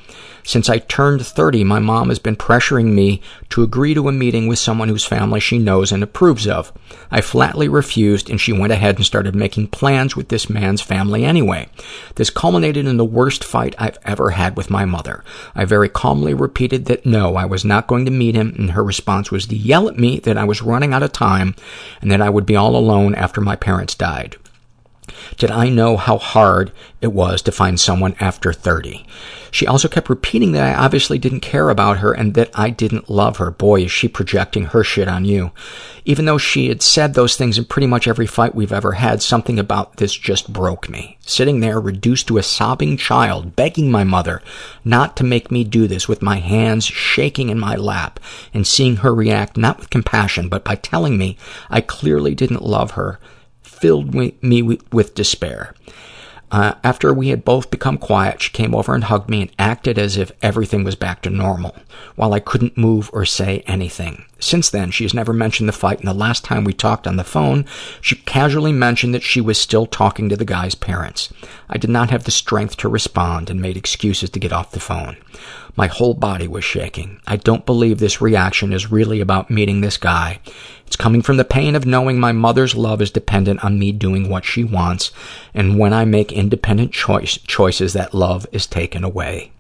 [0.44, 4.48] Since I turned 30, my mom has been pressuring me to agree to a meeting
[4.48, 6.74] with someone whose family she knows and approves of.
[7.10, 11.24] I flatly refused, and she went ahead and started making plans with this man's family
[11.24, 11.70] anyway.
[12.16, 15.24] This culminated in the worst fight I've ever had with my mother.
[15.56, 18.84] I very calmly repeated that no, I was not going to meet him, and her
[18.84, 21.56] response was to yell at me that I was running out of time
[22.02, 24.38] and that I would be all alone after my parents died.
[25.38, 26.72] Did I know how hard
[27.02, 29.06] it was to find someone after 30?
[29.50, 33.10] She also kept repeating that I obviously didn't care about her and that I didn't
[33.10, 33.52] love her.
[33.52, 35.52] Boy, is she projecting her shit on you.
[36.06, 39.22] Even though she had said those things in pretty much every fight we've ever had,
[39.22, 41.18] something about this just broke me.
[41.22, 44.42] Sitting there, reduced to a sobbing child, begging my mother
[44.86, 48.20] not to make me do this with my hands shaking in my lap
[48.54, 51.38] and seeing her react not with compassion, but by telling me
[51.70, 53.20] I clearly didn't love her
[53.82, 55.74] filled me with despair.
[56.52, 59.98] Uh, after we had both become quiet, she came over and hugged me and acted
[59.98, 61.74] as if everything was back to normal,
[62.18, 64.26] while I couldn't move or say anything.
[64.38, 67.16] Since then, she has never mentioned the fight, and the last time we talked on
[67.16, 67.66] the phone,
[68.02, 71.32] she casually mentioned that she was still talking to the guy's parents.
[71.70, 74.82] I did not have the strength to respond and made excuses to get off the
[74.82, 75.16] phone.
[75.76, 77.22] My whole body was shaking.
[77.26, 80.40] I don't believe this reaction is really about meeting this guy.
[80.86, 84.30] It's coming from the pain of knowing my mother's love is dependent on me doing
[84.30, 85.12] what she wants,
[85.54, 89.54] and when I make independent choice, choices, that love is taken away.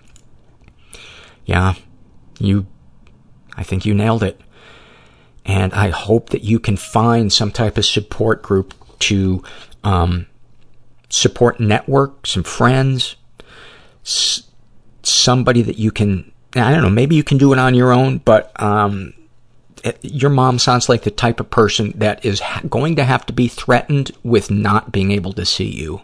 [1.45, 1.75] Yeah,
[2.39, 2.67] you,
[3.55, 4.39] I think you nailed it.
[5.45, 9.43] And I hope that you can find some type of support group to
[9.83, 10.27] um,
[11.09, 13.15] support network, some friends,
[14.05, 14.43] s-
[15.03, 18.19] somebody that you can, I don't know, maybe you can do it on your own,
[18.19, 19.13] but um,
[20.01, 23.47] your mom sounds like the type of person that is going to have to be
[23.47, 26.01] threatened with not being able to see you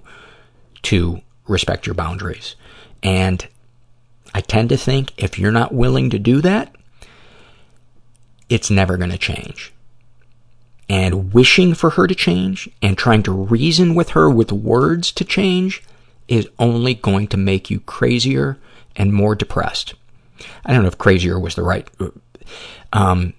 [0.83, 2.55] to respect your boundaries.
[3.03, 3.47] And
[4.33, 6.73] I tend to think if you're not willing to do that,
[8.49, 9.73] it's never going to change.
[10.89, 15.25] And wishing for her to change and trying to reason with her with words to
[15.25, 15.83] change
[16.27, 18.57] is only going to make you crazier
[18.97, 19.93] and more depressed.
[20.65, 21.87] I don't know if crazier was the right,
[22.93, 23.33] um,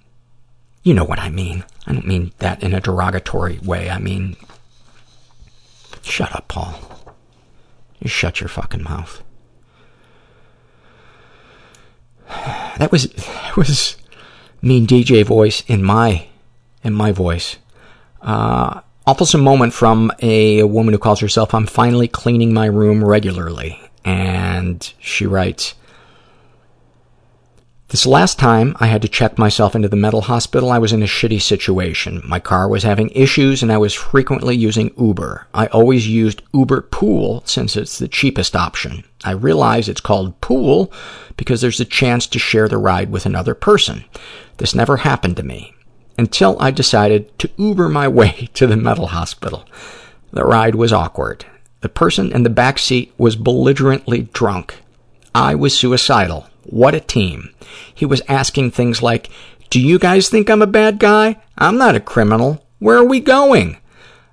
[0.82, 1.64] You know what I mean.
[1.86, 3.90] I don't mean that in a derogatory way.
[3.90, 4.36] I mean,
[6.02, 6.74] shut up, Paul.
[8.01, 9.22] You shut your fucking mouth.
[12.78, 13.97] That was that was
[14.62, 16.28] mean DJ voice in my
[16.85, 17.56] in my voice.
[18.22, 23.05] Uh, awfulsome moment from a, a woman who calls herself "I'm finally cleaning my room
[23.05, 25.74] regularly," and she writes.
[27.89, 31.02] This last time I had to check myself into the mental hospital, I was in
[31.02, 32.22] a shitty situation.
[32.24, 35.47] My car was having issues and I was frequently using Uber.
[35.55, 39.05] I always used Uber Pool since it's the cheapest option.
[39.24, 40.93] I realize it's called Pool
[41.36, 44.05] because there's a chance to share the ride with another person.
[44.56, 45.74] This never happened to me
[46.16, 49.66] until I decided to Uber my way to the mental hospital.
[50.32, 51.47] The ride was awkward.
[51.80, 54.82] The person in the back seat was belligerently drunk.
[55.34, 56.48] I was suicidal.
[56.64, 57.50] What a team.
[57.94, 59.30] He was asking things like,
[59.70, 61.36] Do you guys think I'm a bad guy?
[61.56, 62.64] I'm not a criminal.
[62.78, 63.78] Where are we going?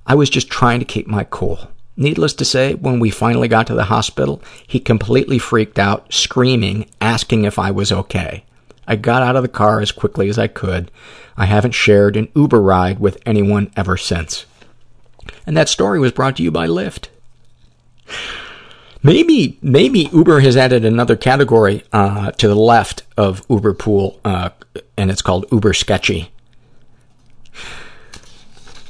[0.08, 1.72] I was just trying to keep my cool.
[1.98, 6.90] Needless to say, when we finally got to the hospital, he completely freaked out, screaming,
[7.00, 8.44] asking if I was okay.
[8.88, 10.92] I got out of the car as quickly as I could.
[11.38, 14.46] I haven't shared an Uber ride with anyone ever since.
[15.48, 17.08] And that story was brought to you by Lyft.
[19.04, 24.50] Maybe, maybe Uber has added another category uh, to the left of Uber Pool, uh,
[24.98, 26.32] and it's called Uber Sketchy.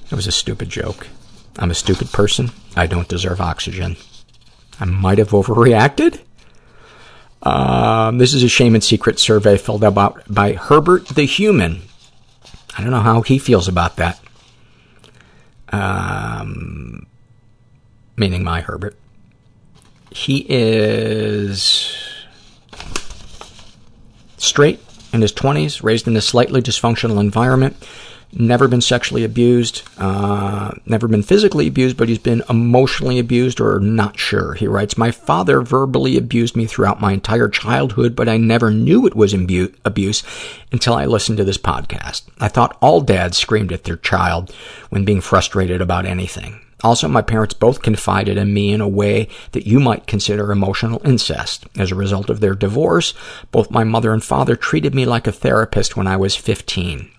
[0.06, 1.08] It was a stupid joke.
[1.58, 2.52] I'm a stupid person.
[2.76, 3.98] I don't deserve oxygen.
[4.80, 6.22] I might have overreacted.
[7.42, 11.82] Um, this is a shame and secret survey filled out by, by Herbert the Human.
[12.78, 14.20] I don't know how he feels about that.
[15.70, 17.06] Um,
[18.16, 18.96] meaning my Herbert.
[20.16, 21.94] He is
[24.38, 24.80] straight,
[25.12, 27.76] in his 20s, raised in a slightly dysfunctional environment,
[28.32, 33.82] never been sexually abused, uh, never been physically abused, but he's been emotionally abused or
[33.82, 34.54] not sure.
[34.54, 39.06] He writes, My father verbally abused me throughout my entire childhood, but I never knew
[39.06, 40.24] it was imbu- abuse
[40.72, 42.24] until I listened to this podcast.
[42.40, 44.56] I thought all dads screamed at their child
[44.90, 46.62] when being frustrated about anything.
[46.86, 51.02] Also, my parents both confided in me in a way that you might consider emotional
[51.04, 51.66] incest.
[51.80, 53.16] As a result of their divorce,
[53.52, 57.10] both my mother and father treated me like a therapist when I was 15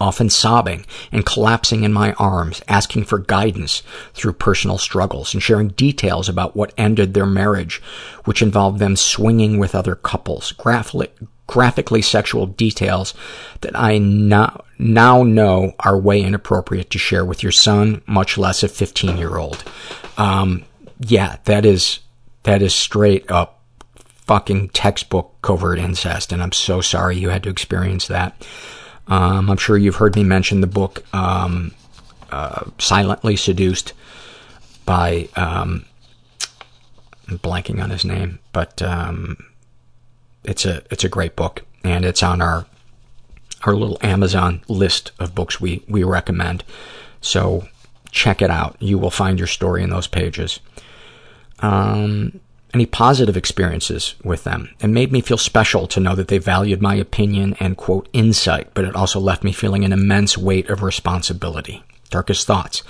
[0.00, 3.84] often sobbing and collapsing in my arms, asking for guidance
[4.14, 7.80] through personal struggles and sharing details about what ended their marriage,
[8.24, 11.08] which involved them swinging with other couples, graphically,
[11.46, 13.14] graphically sexual details
[13.60, 18.62] that I now, now know are way inappropriate to share with your son, much less
[18.62, 19.64] a 15 year old.
[20.16, 20.64] Um,
[21.00, 22.00] yeah, that is,
[22.44, 23.56] that is straight up
[24.26, 28.46] fucking textbook covert incest, and I'm so sorry you had to experience that.
[29.06, 31.72] Um, I'm sure you've heard me mention the book um,
[32.30, 33.92] uh, Silently Seduced
[34.84, 35.84] by, um,
[37.28, 39.36] I'm blanking on his name, but um,
[40.44, 42.66] it's a it's a great book, and it's on our
[43.66, 46.64] our little Amazon list of books we we recommend.
[47.20, 47.68] So
[48.10, 48.76] check it out.
[48.80, 50.60] You will find your story in those pages.
[51.58, 52.40] Um,
[52.72, 54.68] any positive experiences with them.
[54.80, 58.74] It made me feel special to know that they valued my opinion and, quote, insight,
[58.74, 61.82] but it also left me feeling an immense weight of responsibility.
[62.10, 62.82] Darkest thoughts.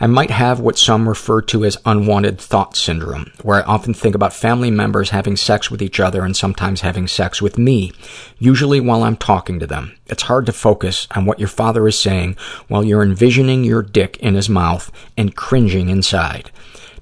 [0.00, 4.14] I might have what some refer to as unwanted thought syndrome, where I often think
[4.14, 7.92] about family members having sex with each other and sometimes having sex with me,
[8.38, 9.96] usually while I'm talking to them.
[10.06, 12.36] It's hard to focus on what your father is saying
[12.68, 16.50] while you're envisioning your dick in his mouth and cringing inside.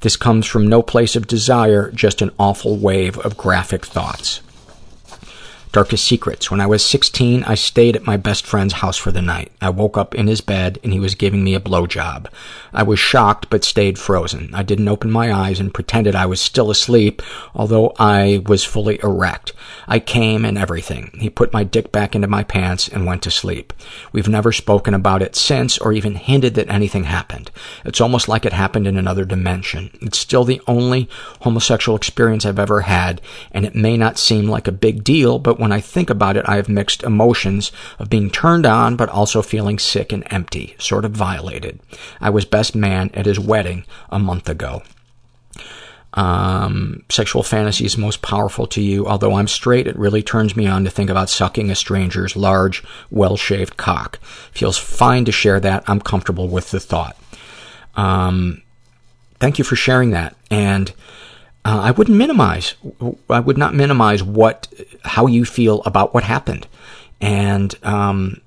[0.00, 4.40] This comes from no place of desire, just an awful wave of graphic thoughts.
[5.72, 6.50] Darkest secrets.
[6.50, 9.52] When I was 16, I stayed at my best friend's house for the night.
[9.58, 12.26] I woke up in his bed and he was giving me a blowjob.
[12.74, 14.50] I was shocked but stayed frozen.
[14.54, 17.22] I didn't open my eyes and pretended I was still asleep,
[17.54, 19.54] although I was fully erect.
[19.88, 21.10] I came and everything.
[21.18, 23.72] He put my dick back into my pants and went to sleep.
[24.12, 27.50] We've never spoken about it since or even hinted that anything happened.
[27.86, 29.90] It's almost like it happened in another dimension.
[30.02, 31.08] It's still the only
[31.40, 33.22] homosexual experience I've ever had,
[33.52, 36.44] and it may not seem like a big deal, but when I think about it,
[36.48, 37.70] I have mixed emotions
[38.00, 41.78] of being turned on but also feeling sick and empty, sort of violated.
[42.20, 44.82] I was best man at his wedding a month ago.
[46.14, 49.06] Um, sexual fantasies most powerful to you.
[49.06, 52.82] Although I'm straight, it really turns me on to think about sucking a stranger's large,
[53.10, 54.18] well-shaved cock.
[54.50, 55.84] Feels fine to share that.
[55.86, 57.16] I'm comfortable with the thought.
[57.94, 58.62] Um,
[59.38, 60.34] thank you for sharing that.
[60.50, 60.92] And
[61.64, 62.74] I wouldn't minimize.
[63.30, 64.72] I would not minimize what,
[65.04, 66.66] how you feel about what happened.
[67.20, 68.40] And um,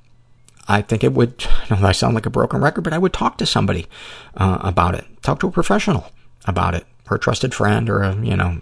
[0.68, 3.46] I think it would, I sound like a broken record, but I would talk to
[3.46, 3.88] somebody
[4.36, 5.06] uh, about it.
[5.22, 6.12] Talk to a professional
[6.46, 8.62] about it, or a trusted friend, or a, you know,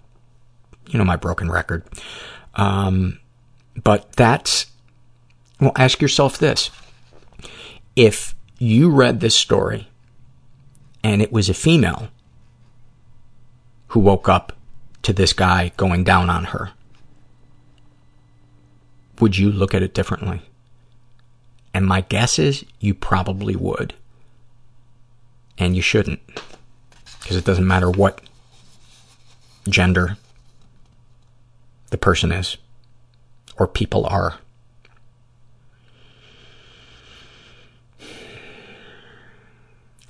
[0.88, 1.84] you know my broken record.
[2.55, 3.19] Um,
[3.84, 4.67] but that's,
[5.59, 6.69] well, ask yourself this.
[7.95, 9.88] If you read this story
[11.03, 12.09] and it was a female
[13.94, 14.53] who woke up
[15.03, 16.72] to this guy going down on her,
[19.20, 20.41] would you look at it differently?
[21.76, 23.94] And my guess is you probably would.
[25.60, 26.22] And you shouldn't.
[27.22, 28.22] Because it doesn't matter what
[29.70, 30.18] gender
[31.91, 32.57] the person is
[33.60, 34.40] or people are.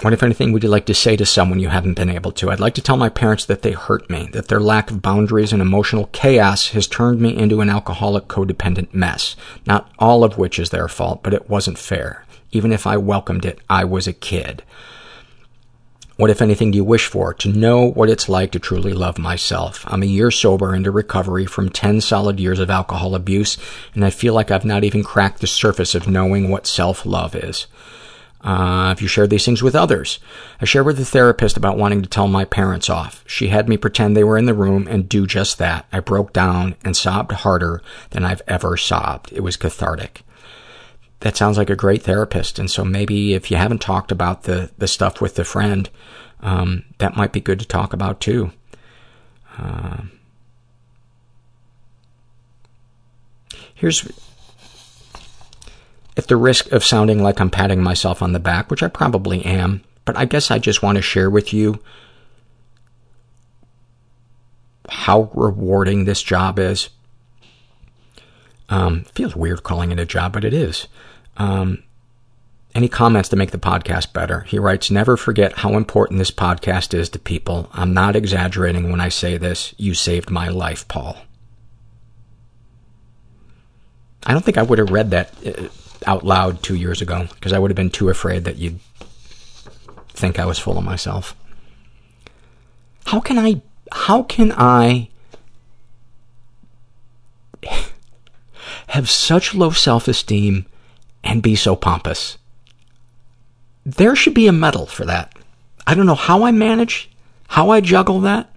[0.03, 2.51] What, if anything, would you like to say to someone you haven't been able to?
[2.51, 5.53] I'd like to tell my parents that they hurt me, that their lack of boundaries
[5.53, 9.37] and emotional chaos has turned me into an alcoholic codependent mess.
[9.65, 12.25] Not all of which is their fault, but it wasn't fair.
[12.51, 14.63] Even if I welcomed it, I was a kid.
[16.17, 17.33] What, if anything, do you wish for?
[17.35, 19.85] To know what it's like to truly love myself.
[19.87, 23.57] I'm a year sober into recovery from 10 solid years of alcohol abuse,
[23.95, 27.67] and I feel like I've not even cracked the surface of knowing what self-love is.
[28.43, 30.19] Uh, have you share these things with others?
[30.59, 33.23] I shared with a therapist about wanting to tell my parents off.
[33.25, 35.85] She had me pretend they were in the room and do just that.
[35.93, 39.31] I broke down and sobbed harder than I've ever sobbed.
[39.31, 40.23] It was cathartic.
[41.21, 42.59] That sounds like a great therapist.
[42.59, 45.89] And so maybe if you haven't talked about the, the stuff with the friend,
[46.41, 48.51] um, that might be good to talk about too.
[49.57, 50.01] Uh,
[53.73, 54.01] here's,
[56.17, 59.43] at the risk of sounding like I'm patting myself on the back, which I probably
[59.45, 61.81] am, but I guess I just want to share with you
[64.89, 66.89] how rewarding this job is.
[68.69, 70.87] Um, feels weird calling it a job, but it is.
[71.37, 71.83] Um,
[72.75, 74.41] any comments to make the podcast better?
[74.41, 77.69] He writes, never forget how important this podcast is to people.
[77.73, 79.75] I'm not exaggerating when I say this.
[79.77, 81.17] You saved my life, Paul.
[84.25, 85.67] I don't think I would have read that uh,
[86.05, 88.79] out loud two years ago because I would have been too afraid that you'd
[90.09, 91.35] think I was full of myself.
[93.05, 93.61] How can I,
[93.91, 95.09] how can I
[98.87, 100.65] have such low self-esteem
[101.23, 102.37] and be so pompous?
[103.85, 105.33] There should be a medal for that.
[105.85, 107.09] I don't know how I manage,
[107.49, 108.49] how I juggle that.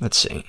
[0.00, 0.44] Let's see.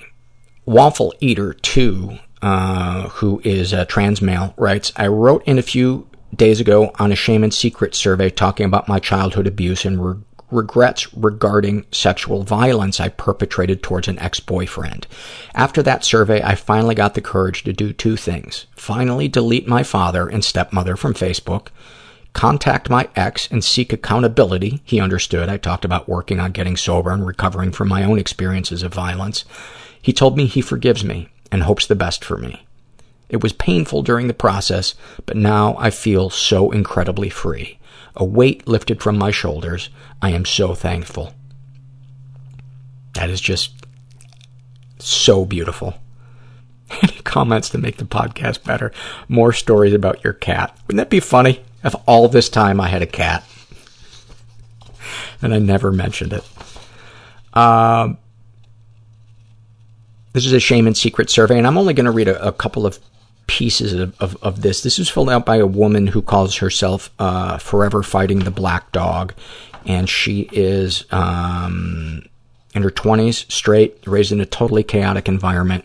[0.66, 5.62] Waffle Eater 2 uh, Uh, who is a trans male, writes, I wrote in a
[5.62, 6.06] few
[6.36, 10.20] days ago on a shame and secret survey talking about my childhood abuse and re-
[10.50, 15.06] regrets regarding sexual violence I perpetrated towards an ex-boyfriend.
[15.54, 18.66] After that survey, I finally got the courage to do two things.
[18.76, 21.68] Finally delete my father and stepmother from Facebook,
[22.34, 24.82] contact my ex and seek accountability.
[24.84, 25.48] He understood.
[25.48, 29.46] I talked about working on getting sober and recovering from my own experiences of violence.
[30.02, 32.66] He told me he forgives me and hopes the best for me.
[33.28, 37.78] It was painful during the process, but now I feel so incredibly free.
[38.16, 39.88] A weight lifted from my shoulders.
[40.20, 41.32] I am so thankful.
[43.14, 43.72] That is just
[44.98, 45.94] so beautiful.
[47.02, 48.90] Any comments to make the podcast better?
[49.28, 50.76] More stories about your cat.
[50.88, 53.44] Wouldn't that be funny if all this time I had a cat
[55.40, 56.44] and I never mentioned it?
[57.56, 58.18] Um,
[60.34, 62.52] this is a shame and secret survey, and I'm only going to read a, a,
[62.52, 62.98] couple of
[63.46, 64.82] pieces of, of, of, this.
[64.82, 68.90] This is filled out by a woman who calls herself uh, Forever Fighting the Black
[68.90, 69.32] Dog,
[69.86, 72.26] and she is um,
[72.74, 75.84] in her 20s, straight, raised in a totally chaotic environment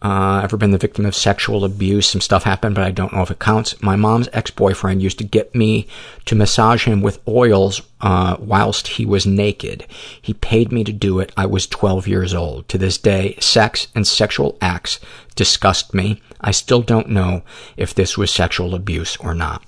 [0.00, 2.08] uh, ever been the victim of sexual abuse.
[2.08, 3.80] Some stuff happened, but I don't know if it counts.
[3.82, 5.88] My mom's ex-boyfriend used to get me
[6.26, 9.86] to massage him with oils uh, whilst he was naked.
[10.22, 11.32] He paid me to do it.
[11.36, 12.68] I was 12 years old.
[12.68, 15.00] To this day, sex and sexual acts
[15.34, 16.22] disgust me.
[16.40, 17.42] I still don't know
[17.76, 19.64] if this was sexual abuse or not.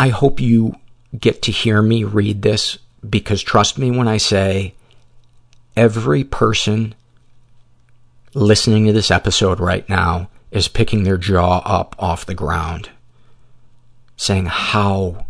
[0.00, 0.76] I hope you
[1.18, 4.74] get to hear me read this because trust me when I say
[5.78, 6.92] every person
[8.34, 12.90] listening to this episode right now is picking their jaw up off the ground,
[14.16, 15.24] saying, How,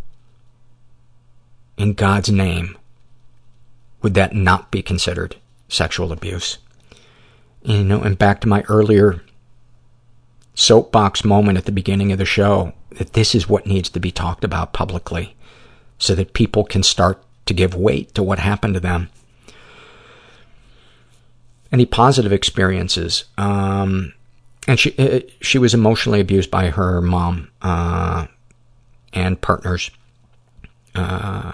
[1.77, 2.79] in God's name,
[4.01, 5.37] would that not be considered
[5.69, 6.57] sexual abuse?
[7.63, 9.21] You know, and back to my earlier
[10.55, 14.11] soapbox moment at the beginning of the show, that this is what needs to be
[14.11, 15.37] talked about publicly
[15.99, 19.11] so that people can start to give weight to what happened to them.
[21.71, 23.25] Any positive experiences?
[23.37, 24.15] Um,
[24.67, 28.27] and she uh, she was emotionally abused by her mom uh,
[29.13, 29.91] and partners.
[30.95, 31.53] Uh,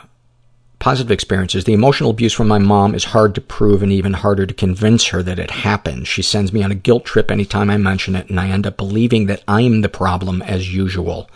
[0.84, 1.64] positive experiences.
[1.64, 5.06] The emotional abuse from my mom is hard to prove and even harder to convince
[5.06, 6.06] her that it happened.
[6.06, 8.76] She sends me on a guilt trip anytime I mention it, and I end up
[8.76, 11.30] believing that I'm the problem as usual.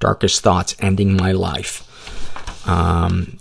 [0.00, 1.86] Darkest thoughts ending my life.
[2.68, 3.38] Um,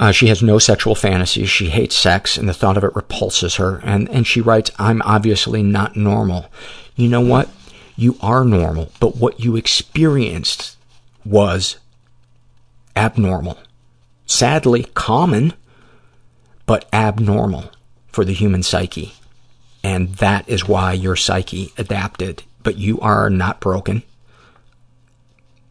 [0.00, 1.50] uh, she has no sexual fantasies.
[1.50, 3.82] She hates sex, and the thought of it repulses her.
[3.84, 6.50] And, and she writes, I'm obviously not normal.
[6.96, 7.50] You know what?
[7.96, 10.78] You are normal, but what you experienced
[11.22, 11.76] was
[12.96, 13.58] abnormal.
[14.24, 15.52] Sadly, common,
[16.64, 17.70] but abnormal
[18.08, 19.12] for the human psyche.
[19.84, 22.42] And that is why your psyche adapted.
[22.62, 24.02] But you are not broken.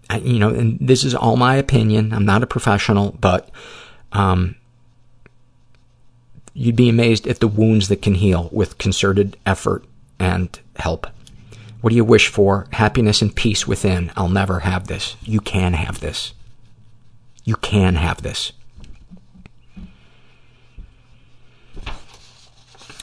[0.08, 2.14] I, you know, and this is all my opinion.
[2.14, 3.50] I'm not a professional, but
[4.12, 4.56] um,
[6.54, 9.86] you'd be amazed at the wounds that can heal with concerted effort
[10.20, 11.08] and help.
[11.82, 12.68] What do you wish for?
[12.72, 14.12] Happiness and peace within.
[14.18, 15.16] I'll never have this.
[15.24, 16.34] You can have this.
[17.46, 18.52] You can have this.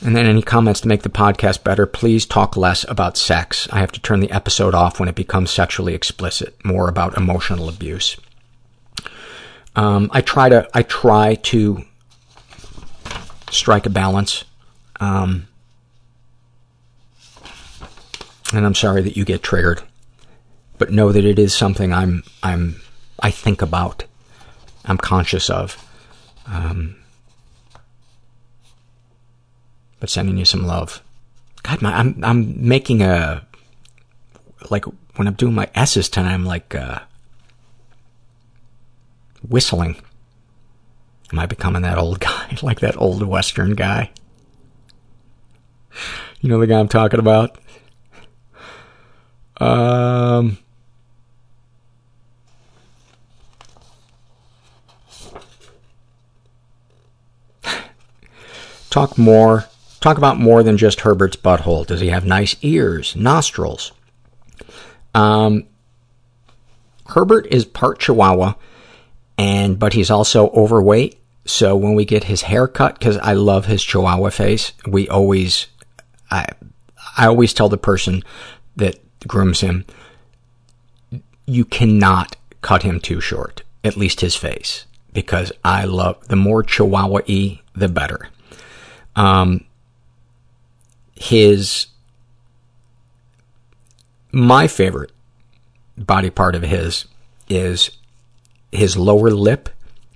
[0.02, 3.66] And then any comments to make the podcast better, please talk less about sex.
[3.72, 7.68] I have to turn the episode off when it becomes sexually explicit, more about emotional
[7.68, 8.18] abuse.
[9.76, 11.84] Um, I try to, I try to
[13.50, 14.44] strike a balance.
[14.98, 15.46] Um,
[18.54, 19.82] and I'm sorry that you get triggered,
[20.78, 22.80] but know that it is something I'm, I'm,
[23.20, 24.04] I think about.
[24.86, 25.82] I'm conscious of.
[26.46, 26.96] Um,
[30.00, 31.02] but sending you some love.
[31.62, 33.44] God, my, I'm, I'm making a,
[34.70, 34.84] like,
[35.16, 37.00] when I'm doing my S's tonight, I'm like, uh,
[39.48, 39.96] whistling.
[41.32, 44.10] Am I becoming that old guy, like that old Western guy?
[46.40, 47.58] You know the guy I'm talking about?
[49.58, 50.58] Um,
[58.90, 59.64] talk more,
[60.00, 61.86] talk about more than just Herbert's butthole.
[61.86, 63.92] Does he have nice ears, nostrils?
[65.14, 65.64] Um,
[67.06, 68.54] Herbert is part Chihuahua,
[69.38, 71.18] and but he's also overweight.
[71.44, 75.68] So when we get his hair cut, because I love his Chihuahua face, we always,
[76.30, 76.46] I,
[77.16, 78.24] I always tell the person
[78.74, 78.98] that
[79.28, 79.84] grooms him,
[81.46, 86.64] you cannot cut him too short, at least his face, because I love the more
[86.64, 88.28] Chihuahua-y, the better.
[89.14, 89.64] Um,
[91.14, 91.86] his,
[94.32, 95.12] my favorite
[95.96, 97.06] body part of his
[97.48, 97.90] is
[98.72, 99.68] his lower lip,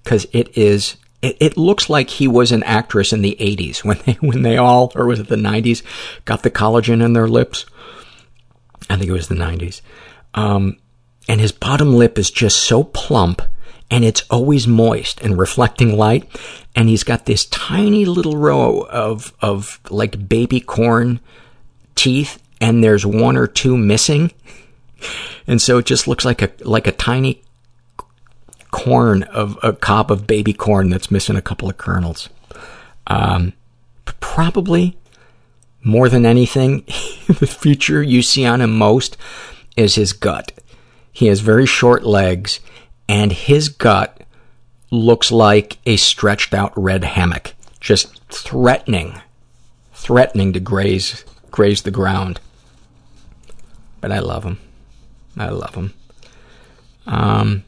[0.02, 3.98] because it is, it, it looks like he was an actress in the 80s when
[4.04, 5.82] they, when they all, or was it the 90s,
[6.24, 7.66] got the collagen in their lips.
[8.88, 9.80] I think it was the 90s.
[10.34, 10.78] Um,
[11.28, 13.42] and his bottom lip is just so plump
[13.90, 16.28] and it's always moist and reflecting light.
[16.76, 21.20] And he's got this tiny little row of, of like baby corn
[21.94, 24.32] teeth and there's one or two missing.
[25.46, 27.42] And so it just looks like a, like a tiny
[28.70, 32.28] corn of a cob of baby corn that's missing a couple of kernels.
[33.06, 33.52] Um,
[34.04, 34.96] probably
[35.82, 36.84] more than anything,
[37.26, 39.16] the feature you see on him most
[39.76, 40.52] is his gut.
[41.12, 42.60] He has very short legs,
[43.08, 44.22] and his gut
[44.90, 49.20] looks like a stretched out red hammock, just threatening,
[49.92, 52.40] threatening to graze, graze the ground.
[54.00, 54.58] But I love him.
[55.36, 55.94] I love him.
[57.06, 57.64] Um,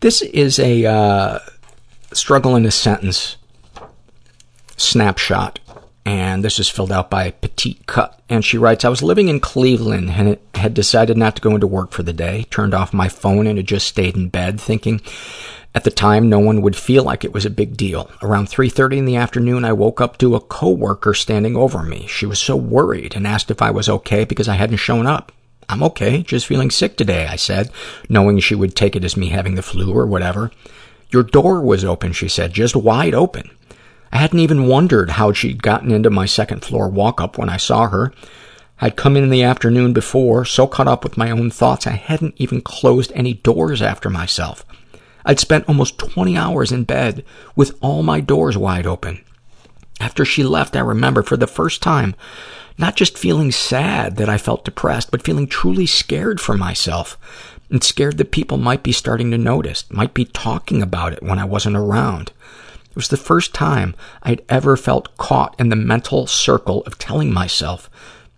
[0.00, 1.38] this is a uh,
[2.12, 3.36] struggle in a sentence
[4.76, 5.58] snapshot,
[6.04, 8.20] and this is filled out by Petite Cut.
[8.28, 11.66] And she writes, I was living in Cleveland and had decided not to go into
[11.66, 15.00] work for the day, turned off my phone and had just stayed in bed thinking
[15.74, 18.10] at the time no one would feel like it was a big deal.
[18.22, 22.06] Around 3.30 in the afternoon, I woke up to a coworker standing over me.
[22.08, 25.30] She was so worried and asked if I was okay because I hadn't shown up.
[25.68, 27.70] I'm okay, just feeling sick today, I said,
[28.08, 30.50] knowing she would take it as me having the flu or whatever.
[31.10, 33.50] Your door was open, she said, just wide open.
[34.10, 37.58] I hadn't even wondered how she'd gotten into my second floor walk up when I
[37.58, 38.12] saw her.
[38.80, 42.34] I'd come in the afternoon before, so caught up with my own thoughts I hadn't
[42.38, 44.64] even closed any doors after myself.
[45.26, 47.24] I'd spent almost 20 hours in bed
[47.54, 49.22] with all my doors wide open.
[50.00, 52.14] After she left, I remember for the first time
[52.78, 57.18] not just feeling sad that I felt depressed, but feeling truly scared for myself
[57.70, 61.38] and scared that people might be starting to notice, might be talking about it when
[61.38, 62.32] I wasn't around.
[62.88, 67.32] It was the first time I'd ever felt caught in the mental circle of telling
[67.32, 67.90] myself,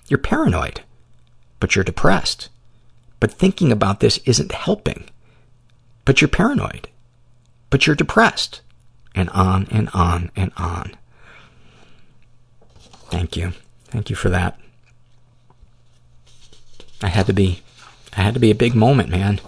[0.09, 0.81] you're paranoid,
[1.61, 2.49] but you're depressed.
[3.21, 5.05] But thinking about this isn't helping.
[6.05, 6.89] But you're paranoid,
[7.69, 8.63] but you're depressed.
[9.15, 10.97] And on and on and on.
[13.11, 13.53] Thank you.
[13.91, 14.59] Thank you for that.
[17.03, 17.63] I had to be,
[18.17, 19.41] I had to be a big moment, man.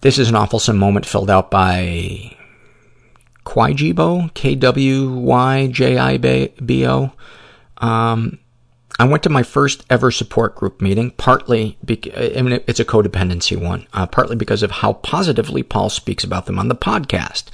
[0.00, 2.36] This is an awfulsome moment filled out by
[3.44, 4.72] Kwyjibo, K-W-Y-J-I-B-O.
[7.78, 8.38] Um,
[8.98, 11.76] I went to my first ever support group meeting, partly,
[12.40, 16.58] mean, it's a codependency one, uh, partly because of how positively Paul speaks about them
[16.58, 17.44] on the podcast.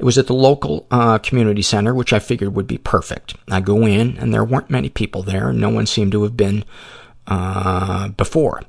[0.00, 3.36] It was at the local uh, community center, which I figured would be perfect.
[3.48, 6.64] I go in, and there weren't many people there, no one seemed to have been
[7.28, 8.62] uh, before.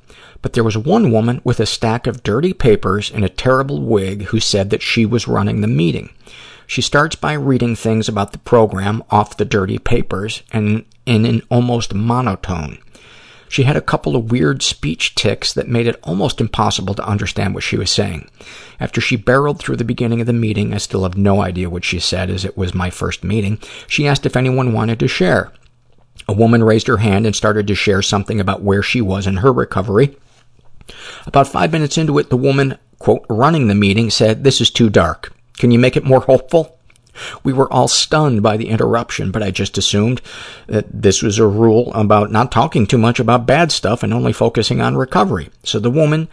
[0.44, 4.24] But there was one woman with a stack of dirty papers and a terrible wig
[4.26, 6.12] who said that she was running the meeting.
[6.72, 11.42] She starts by reading things about the program off the dirty papers and in an
[11.50, 12.78] almost monotone.
[13.50, 17.54] She had a couple of weird speech tics that made it almost impossible to understand
[17.54, 18.30] what she was saying.
[18.80, 21.84] After she barreled through the beginning of the meeting, I still have no idea what
[21.84, 25.52] she said as it was my first meeting, she asked if anyone wanted to share.
[26.30, 29.36] A woman raised her hand and started to share something about where she was in
[29.36, 30.18] her recovery.
[31.26, 34.90] About five minutes into it, the woman, quote, running the meeting said, this is too
[34.90, 35.34] dark.
[35.58, 36.78] Can you make it more hopeful?
[37.44, 40.22] We were all stunned by the interruption, but I just assumed
[40.68, 44.34] that this was a rule about not talking too much about bad stuff and only
[44.34, 45.50] focusing on recovery.
[45.64, 46.30] So the woman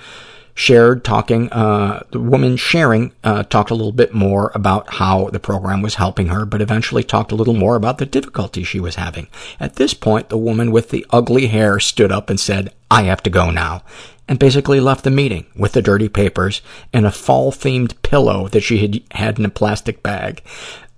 [0.55, 5.39] shared talking, uh, the woman sharing, uh, talked a little bit more about how the
[5.39, 8.97] program was helping her, but eventually talked a little more about the difficulty she was
[8.97, 9.29] having.
[9.61, 13.23] At this point, the woman with the ugly hair stood up and said, I have
[13.23, 13.85] to go now,
[14.29, 16.61] and basically left the meeting with the dirty papers
[16.93, 20.43] and a fall-themed pillow that she had had in a plastic bag.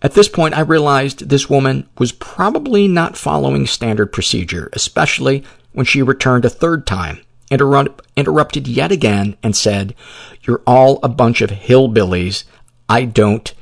[0.02, 5.86] At this point, I realized this woman was probably not following standard procedure, especially when
[5.86, 9.94] she returned a third time interrupt, interrupted yet again and said,
[10.42, 12.44] you're all a bunch of hillbillies.
[12.88, 13.52] I don't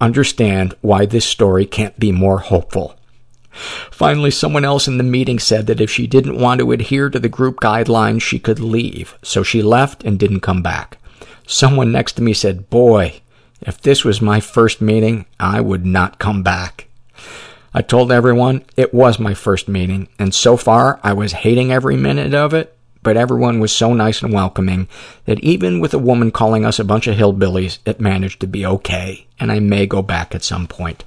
[0.00, 2.97] understand why this story can't be more hopeful.
[3.90, 7.18] Finally, someone else in the meeting said that if she didn't want to adhere to
[7.18, 9.18] the group guidelines, she could leave.
[9.22, 10.98] So she left and didn't come back.
[11.46, 13.20] Someone next to me said, boy,
[13.60, 16.88] if this was my first meeting, I would not come back.
[17.74, 21.96] I told everyone it was my first meeting, and so far I was hating every
[21.96, 24.88] minute of it, but everyone was so nice and welcoming
[25.26, 28.64] that even with a woman calling us a bunch of hillbillies, it managed to be
[28.64, 31.04] okay, and I may go back at some point.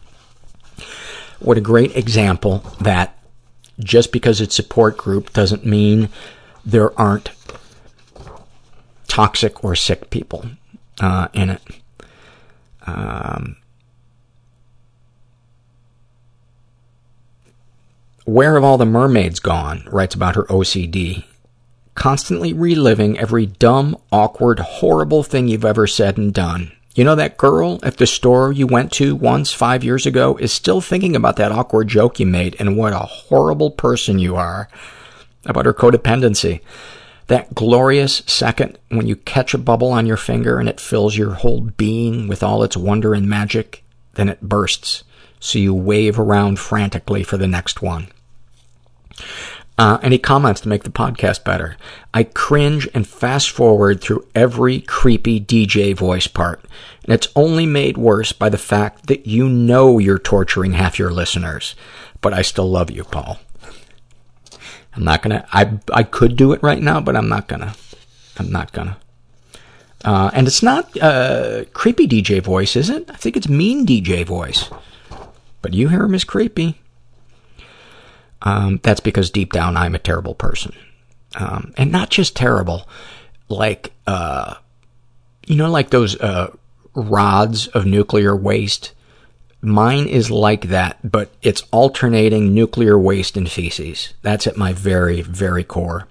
[1.41, 3.17] What a great example that
[3.79, 6.09] just because it's support group doesn't mean
[6.63, 7.31] there aren't
[9.07, 10.45] toxic or sick people
[10.99, 11.61] uh, in it.
[12.85, 13.57] Um,
[18.25, 19.83] Where have all the mermaids gone?
[19.91, 21.25] writes about her OCD
[21.95, 26.71] constantly reliving every dumb, awkward, horrible thing you've ever said and done.
[26.93, 30.51] You know that girl at the store you went to once five years ago is
[30.51, 34.67] still thinking about that awkward joke you made and what a horrible person you are
[35.45, 36.59] about her codependency.
[37.27, 41.35] That glorious second when you catch a bubble on your finger and it fills your
[41.35, 45.05] whole being with all its wonder and magic, then it bursts,
[45.39, 48.09] so you wave around frantically for the next one.
[49.81, 51.75] Uh, any comments to make the podcast better?
[52.13, 56.63] I cringe and fast forward through every creepy DJ voice part,
[57.03, 61.09] and it's only made worse by the fact that you know you're torturing half your
[61.09, 61.73] listeners.
[62.21, 63.39] But I still love you, Paul.
[64.95, 67.73] I'm not gonna, I, I could do it right now, but I'm not gonna.
[68.37, 68.97] I'm not gonna.
[70.05, 73.09] Uh, and it's not, uh, creepy DJ voice, is it?
[73.09, 74.69] I think it's mean DJ voice.
[75.63, 76.80] But you hear him as creepy.
[78.41, 80.73] Um, that's because deep down I'm a terrible person.
[81.35, 82.87] Um, and not just terrible,
[83.47, 84.55] like, uh,
[85.45, 86.51] you know, like those, uh,
[86.93, 88.93] rods of nuclear waste.
[89.61, 94.13] Mine is like that, but it's alternating nuclear waste and feces.
[94.23, 96.07] That's at my very, very core.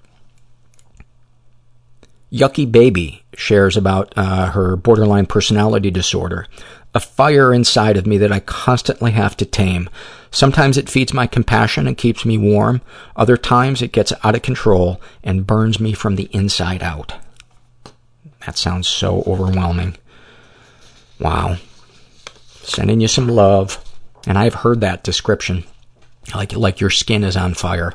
[2.31, 6.47] Yucky Baby shares about uh, her borderline personality disorder,
[6.93, 9.89] a fire inside of me that I constantly have to tame.
[10.29, 12.81] Sometimes it feeds my compassion and keeps me warm.
[13.15, 17.13] Other times it gets out of control and burns me from the inside out.
[18.45, 19.97] That sounds so overwhelming.
[21.19, 21.57] Wow.
[22.63, 23.83] Sending you some love.
[24.27, 25.63] And I've heard that description.
[26.33, 27.93] Like, like your skin is on fire.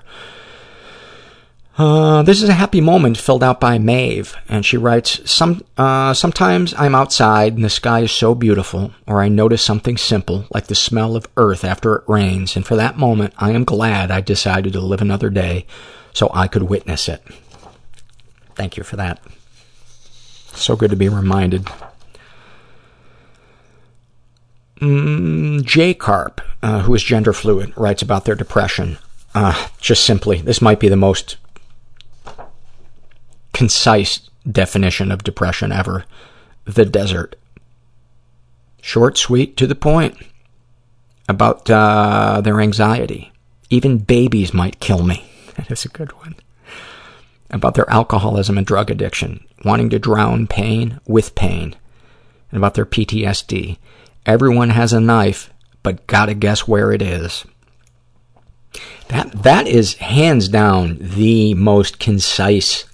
[1.78, 6.14] Uh, this is a happy moment filled out by Maeve, and she writes, Some, uh,
[6.14, 10.68] sometimes I'm outside and the sky is so beautiful, or I notice something simple, like
[10.68, 14.22] the smell of earth after it rains, and for that moment I am glad I
[14.22, 15.66] decided to live another day
[16.14, 17.22] so I could witness it.
[18.54, 19.20] Thank you for that.
[20.54, 21.68] So good to be reminded.
[24.80, 25.92] Mm, J.
[25.92, 28.96] Carp, uh, who is gender fluid, writes about their depression.
[29.34, 31.36] Uh, just simply, this might be the most
[33.56, 34.20] concise
[34.50, 36.04] definition of depression ever.
[36.66, 37.36] The desert.
[38.82, 40.14] Short, sweet, to the point.
[41.26, 43.32] About uh, their anxiety.
[43.70, 45.24] Even babies might kill me.
[45.56, 46.34] That is a good one.
[47.48, 51.74] About their alcoholism and drug addiction, wanting to drown pain with pain.
[52.50, 53.78] And about their PTSD.
[54.26, 55.50] Everyone has a knife,
[55.82, 57.46] but gotta guess where it is.
[59.08, 62.84] That, that is hands down the most concise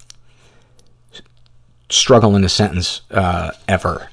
[1.93, 4.09] struggle in a sentence uh, ever.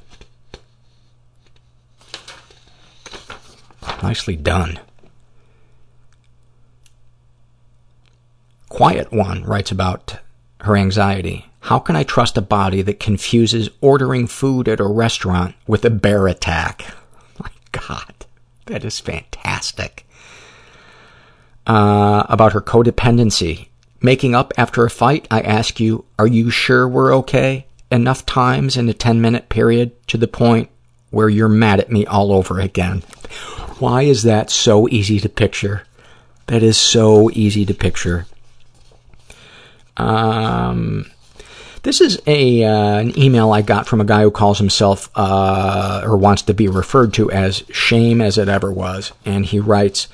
[4.03, 4.80] Nicely done.
[8.69, 10.19] Quiet One writes about
[10.61, 11.45] her anxiety.
[11.61, 15.90] How can I trust a body that confuses ordering food at a restaurant with a
[15.90, 16.85] bear attack?
[17.40, 18.14] My God,
[18.67, 20.06] that is fantastic.
[21.67, 23.67] Uh, about her codependency.
[24.01, 27.66] Making up after a fight, I ask you, are you sure we're okay?
[27.92, 30.69] Enough times in a 10 minute period to the point
[31.09, 33.00] where you're mad at me all over again.
[33.80, 35.84] Why is that so easy to picture?
[36.48, 38.26] That is so easy to picture.
[39.98, 41.09] Um,
[41.84, 46.01] this is a uh, an email I got from a guy who calls himself uh,
[46.03, 50.08] or wants to be referred to as shame as it ever was, and he writes,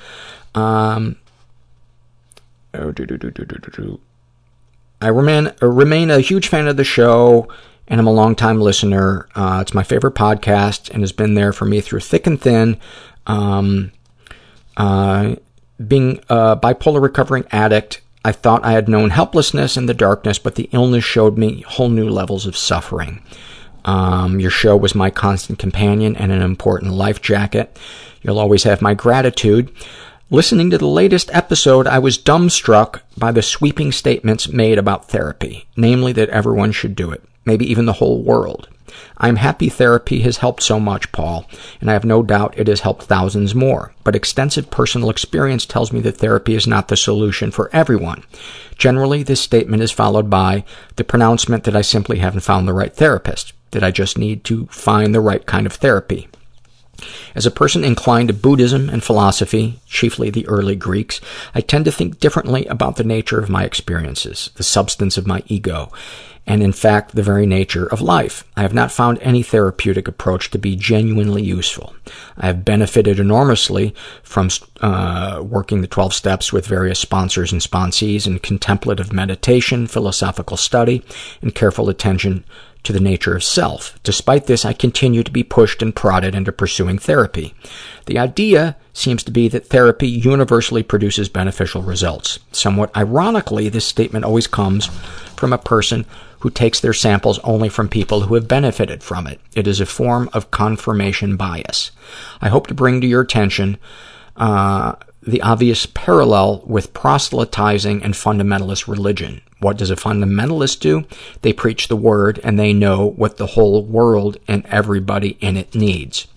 [0.54, 1.16] um,
[2.74, 4.00] oh, do, do, do.
[5.06, 7.46] I remain uh, remain a huge fan of the show,
[7.86, 9.28] and I'm a longtime listener.
[9.36, 12.80] Uh, it's my favorite podcast, and has been there for me through thick and thin.
[13.28, 13.92] Um,
[14.76, 15.36] uh,
[15.86, 20.56] being a bipolar recovering addict I thought I had known helplessness in the darkness, but
[20.56, 23.22] the illness showed me whole new levels of suffering.
[23.84, 27.78] Um, your show was my constant companion and an important life jacket.
[28.22, 29.70] You'll always have my gratitude.
[30.28, 35.68] Listening to the latest episode, I was dumbstruck by the sweeping statements made about therapy,
[35.76, 38.68] namely that everyone should do it, maybe even the whole world.
[39.18, 41.46] I'm happy therapy has helped so much, Paul,
[41.80, 43.94] and I have no doubt it has helped thousands more.
[44.02, 48.24] But extensive personal experience tells me that therapy is not the solution for everyone.
[48.76, 50.64] Generally, this statement is followed by
[50.96, 54.66] the pronouncement that I simply haven't found the right therapist, that I just need to
[54.66, 56.26] find the right kind of therapy.
[57.34, 61.20] As a person inclined to Buddhism and philosophy, chiefly the early Greeks,
[61.54, 65.42] I tend to think differently about the nature of my experiences, the substance of my
[65.46, 65.92] ego,
[66.46, 68.44] and in fact the very nature of life.
[68.56, 71.94] I have not found any therapeutic approach to be genuinely useful.
[72.36, 74.50] I have benefited enormously from
[74.80, 81.02] uh, working the 12 steps with various sponsors and sponsees in contemplative meditation, philosophical study,
[81.42, 82.44] and careful attention
[82.86, 83.98] to the nature of self.
[84.02, 87.54] Despite this, I continue to be pushed and prodded into pursuing therapy.
[88.06, 92.38] The idea seems to be that therapy universally produces beneficial results.
[92.52, 94.86] Somewhat ironically, this statement always comes
[95.36, 96.06] from a person
[96.40, 99.40] who takes their samples only from people who have benefited from it.
[99.54, 101.90] It is a form of confirmation bias.
[102.40, 103.78] I hope to bring to your attention
[104.36, 104.94] uh,
[105.26, 109.42] the obvious parallel with proselytizing and fundamentalist religion.
[109.58, 111.04] What does a fundamentalist do?
[111.42, 115.74] They preach the word and they know what the whole world and everybody in it
[115.74, 116.28] needs.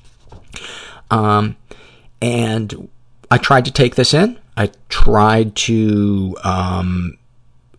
[1.11, 1.55] Um,
[2.21, 2.89] and
[3.29, 4.39] I tried to take this in.
[4.57, 7.17] I tried to um,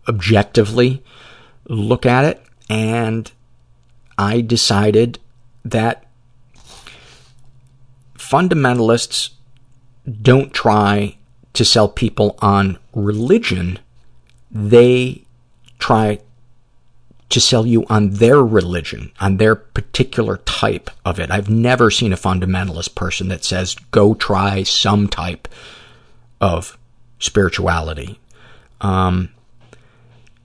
[0.07, 1.03] objectively
[1.67, 3.31] look at it, and
[4.17, 5.19] I decided
[5.63, 6.05] that
[8.17, 9.31] fundamentalists
[10.21, 11.17] don't try
[11.53, 13.79] to sell people on religion.
[14.49, 15.23] They
[15.79, 16.19] try
[17.29, 21.31] to sell you on their religion, on their particular type of it.
[21.31, 25.47] I've never seen a fundamentalist person that says, go try some type
[26.41, 26.77] of
[27.19, 28.19] spirituality.
[28.81, 29.29] Um,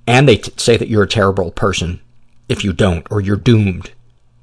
[0.07, 2.01] and they t- say that you're a terrible person
[2.49, 3.91] if you don't, or you're doomed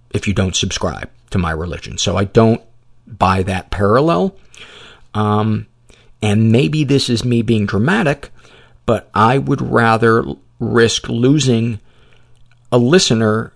[0.10, 1.98] if you don't subscribe to my religion.
[1.98, 2.62] So I don't
[3.08, 4.36] buy that parallel.
[5.14, 5.68] Um,
[6.22, 8.30] and maybe this is me being dramatic,
[8.86, 10.24] but I would rather
[10.60, 11.80] risk losing
[12.72, 13.54] a listener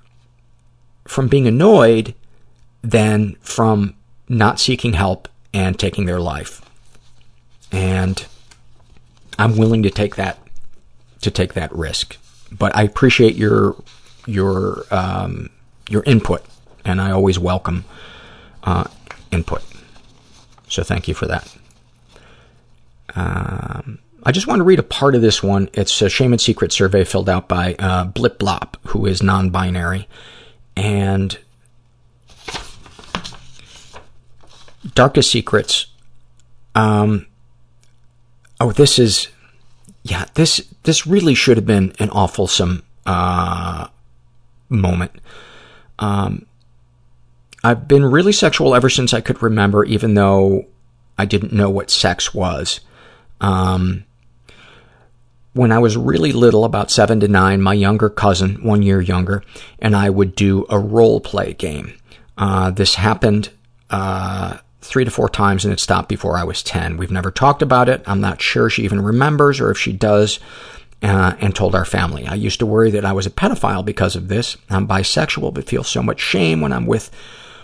[1.06, 2.14] from being annoyed
[2.82, 3.96] than from
[4.30, 6.62] not seeking help and taking their life.
[7.72, 8.26] And
[9.40, 10.40] I'm willing to take that
[11.22, 12.18] to take that risk.
[12.52, 13.76] But I appreciate your
[14.26, 15.50] your um,
[15.90, 16.46] your input,
[16.86, 17.86] and I always welcome
[18.64, 18.86] uh,
[19.32, 19.64] input.
[20.68, 21.56] So thank you for that.
[23.16, 25.70] Um, I just want to read a part of this one.
[25.74, 30.08] It's a shame and secret survey filled out by uh, Blip Blop, who is non-binary,
[30.76, 31.38] and
[34.94, 35.88] darkest secrets.
[36.76, 37.28] Um,
[38.60, 39.30] oh, this is,
[40.04, 43.88] yeah, this this really should have been an awfulsome uh,
[44.70, 45.12] moment.
[46.00, 46.46] Um,
[47.64, 50.66] I've been really sexual ever since I could remember, even though
[51.18, 52.80] I didn't know what sex was.
[53.42, 54.06] Um,
[55.54, 59.44] when I was really little, about seven to nine, my younger cousin, one year younger,
[59.80, 61.94] and I would do a role play game.
[62.38, 63.50] Uh, this happened
[63.90, 66.98] uh, three to four times and it stopped before I was 10.
[66.98, 68.04] We've never talked about it.
[68.06, 70.40] I'm not sure she even remembers or if she does,
[71.02, 72.28] uh, and told our family.
[72.28, 74.58] I used to worry that I was a pedophile because of this.
[74.70, 77.12] I'm bisexual, but feel so much shame when I'm with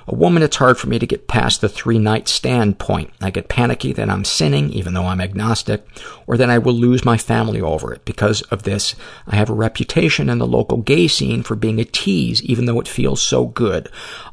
[0.08, 3.12] a woman, it's hard for me to get past the three-night stand point.
[3.22, 5.86] I get panicky that I'm sinning, even though I'm agnostic,
[6.28, 8.04] or that I will lose my family over it.
[8.04, 8.96] Because of this,
[9.28, 12.82] I have a reputation in the local gay scene for being a tease, even though
[12.82, 13.90] it feels so good.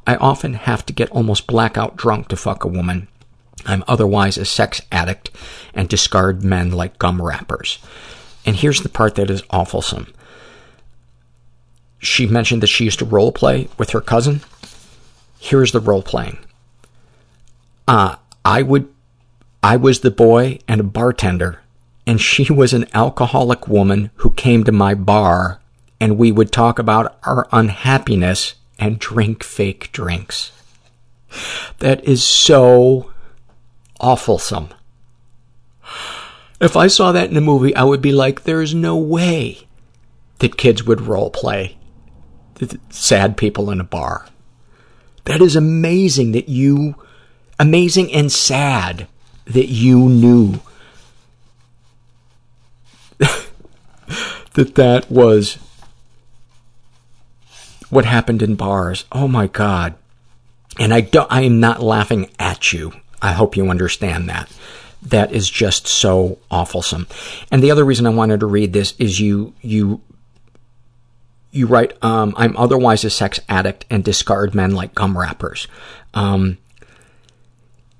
[0.06, 3.06] I often have to get almost blackout drunk to fuck a woman.
[3.66, 5.30] I'm otherwise a sex addict
[5.74, 7.78] and discard men like gum wrappers.
[8.44, 10.12] And here's the part that is awfulsome.
[11.98, 14.40] She mentioned that she used to role play with her cousin
[15.40, 16.38] here's the role playing.
[17.88, 18.88] Uh, I would,
[19.62, 21.60] I was the boy and a bartender,
[22.06, 25.60] and she was an alcoholic woman who came to my bar,
[25.98, 30.52] and we would talk about our unhappiness and drink fake drinks.
[31.78, 33.10] That is so
[34.00, 34.70] awfulsome.
[36.60, 39.66] If I saw that in a movie, I would be like, there's no way
[40.38, 41.76] that kids would role play
[42.90, 44.26] sad people in a bar.
[45.24, 46.94] That is amazing that you,
[47.58, 49.06] amazing and sad
[49.44, 50.60] that you knew
[53.18, 55.58] that that was
[57.90, 59.04] what happened in bars.
[59.12, 59.94] Oh my God.
[60.78, 62.92] And I don't, I am not laughing at you.
[63.20, 64.50] I hope you understand that.
[65.02, 67.08] That is just so awfulsome.
[67.50, 70.00] And the other reason I wanted to read this is you, you
[71.52, 75.66] you write, um, I'm otherwise a sex addict and discard men like gum wrappers.
[76.14, 76.58] Um,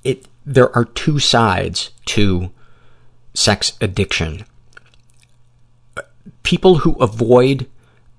[0.05, 2.51] it, there are two sides to
[3.35, 4.45] sex addiction.
[6.43, 7.69] People who avoid,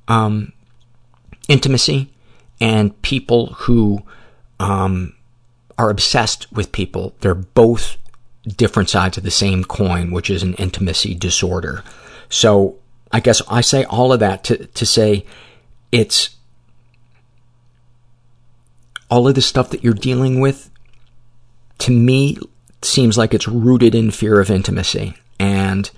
[0.08, 0.52] um,
[1.48, 2.12] intimacy
[2.60, 4.04] and people who,
[4.60, 5.16] um,
[5.78, 7.98] are obsessed with people, they're both
[8.56, 11.84] different sides of the same coin, which is an intimacy disorder.
[12.30, 12.81] So
[13.14, 15.26] I guess I say all of that to, to say
[15.92, 16.36] it's
[19.10, 20.70] all of the stuff that you're dealing with,
[21.80, 22.38] to me,
[22.82, 25.16] seems like it's rooted in fear of intimacy.
[25.40, 25.92] And,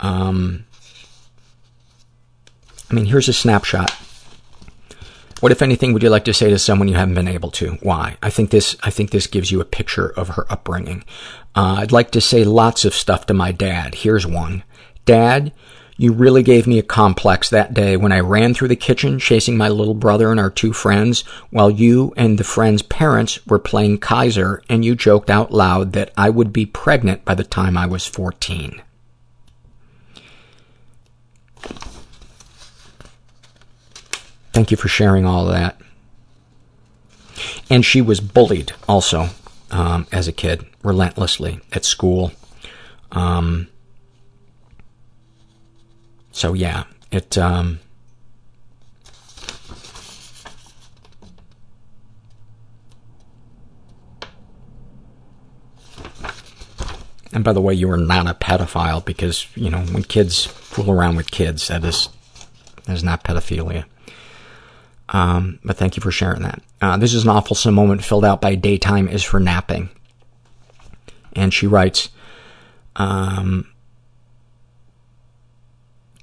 [0.00, 0.64] um,
[2.90, 3.90] I mean, here's a snapshot.
[5.40, 7.72] What, if anything, would you like to say to someone you haven't been able to?
[7.82, 8.16] Why?
[8.22, 11.04] I think this, I think this gives you a picture of her upbringing.
[11.54, 13.96] Uh, I'd like to say lots of stuff to my dad.
[13.96, 14.62] Here's one.
[15.04, 15.52] Dad,
[15.96, 19.56] you really gave me a complex that day when I ran through the kitchen chasing
[19.56, 23.98] my little brother and our two friends while you and the friends' parents were playing
[23.98, 27.86] Kaiser and you joked out loud that I would be pregnant by the time I
[27.86, 28.82] was 14.
[34.52, 35.80] Thank you for sharing all that.
[37.68, 39.28] And she was bullied also
[39.70, 42.32] um, as a kid, relentlessly at school.
[43.10, 43.68] Um,
[46.34, 47.78] so yeah, it, um,
[57.32, 60.90] and by the way, you are not a pedophile because, you know, when kids fool
[60.90, 62.08] around with kids, that is,
[62.86, 63.84] that is not pedophilia.
[65.10, 66.62] Um, but thank you for sharing that.
[66.82, 69.88] Uh, this is an awful moment filled out by Daytime is for Napping.
[71.36, 72.08] And she writes,
[72.96, 73.68] um,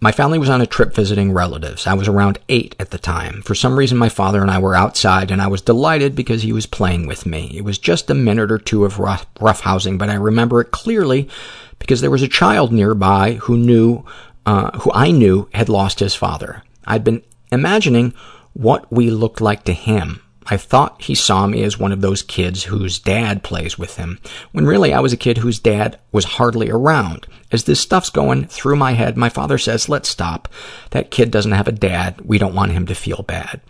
[0.04, 1.86] my family was on a trip visiting relatives.
[1.86, 3.44] I was around eight at the time.
[3.44, 6.52] For some reason, my father and I were outside, and I was delighted because he
[6.52, 7.52] was playing with me.
[7.56, 11.30] It was just a minute or two of rough, roughhousing, but I remember it clearly
[11.78, 14.04] because there was a child nearby who knew,
[14.48, 16.64] uh, who I knew had lost his father.
[16.86, 17.22] I'd been
[17.52, 18.16] imagining
[18.54, 20.24] what we looked like to him.
[20.48, 24.20] I thought he saw me as one of those kids whose dad plays with him,
[24.52, 27.28] when really I was a kid whose dad was hardly around.
[27.52, 30.48] As this stuff's going through my head, my father says, let's stop.
[30.92, 32.22] That kid doesn't have a dad.
[32.22, 33.62] We don't want him to feel bad.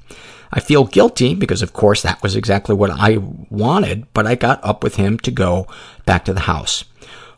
[0.53, 3.17] I feel guilty because, of course, that was exactly what I
[3.49, 5.67] wanted, but I got up with him to go
[6.05, 6.83] back to the house.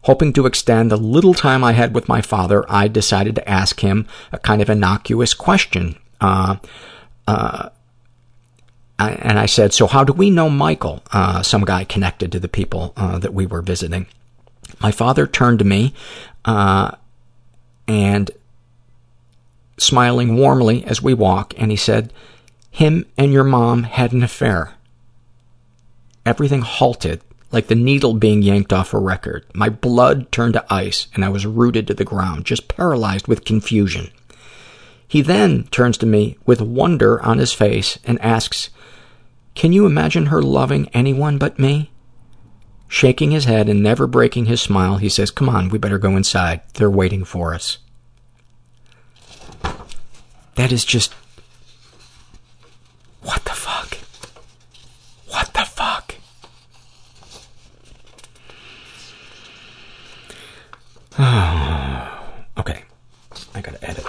[0.04, 3.80] Hoping to extend the little time I had with my father, I decided to ask
[3.80, 5.96] him a kind of innocuous question.
[6.20, 6.58] Uh,
[7.28, 7.70] uh,
[9.00, 12.48] and I said, so how do we know Michael, uh, some guy connected to the
[12.48, 14.06] people uh, that we were visiting?
[14.82, 15.94] My father turned to me
[16.46, 16.92] uh,
[17.88, 18.32] and
[19.78, 22.14] smiling warmly as we walk, and he said,
[22.70, 24.74] him and your mom had an affair.
[26.26, 29.46] Everything halted like the needle being yanked off a record.
[29.54, 33.46] My blood turned to ice, and I was rooted to the ground, just paralyzed with
[33.46, 34.10] confusion.
[35.08, 38.72] He then turns to me with wonder on his face and asks,
[39.56, 41.92] Can you imagine her loving anyone but me?
[42.88, 46.16] Shaking his head and never breaking his smile, he says, Come on, we better go
[46.16, 46.62] inside.
[46.74, 47.80] They're waiting for us.
[50.56, 51.14] That is just.
[53.22, 53.98] What the fuck?
[55.30, 56.16] What the fuck?
[62.60, 62.84] okay.
[63.56, 64.06] I gotta edit.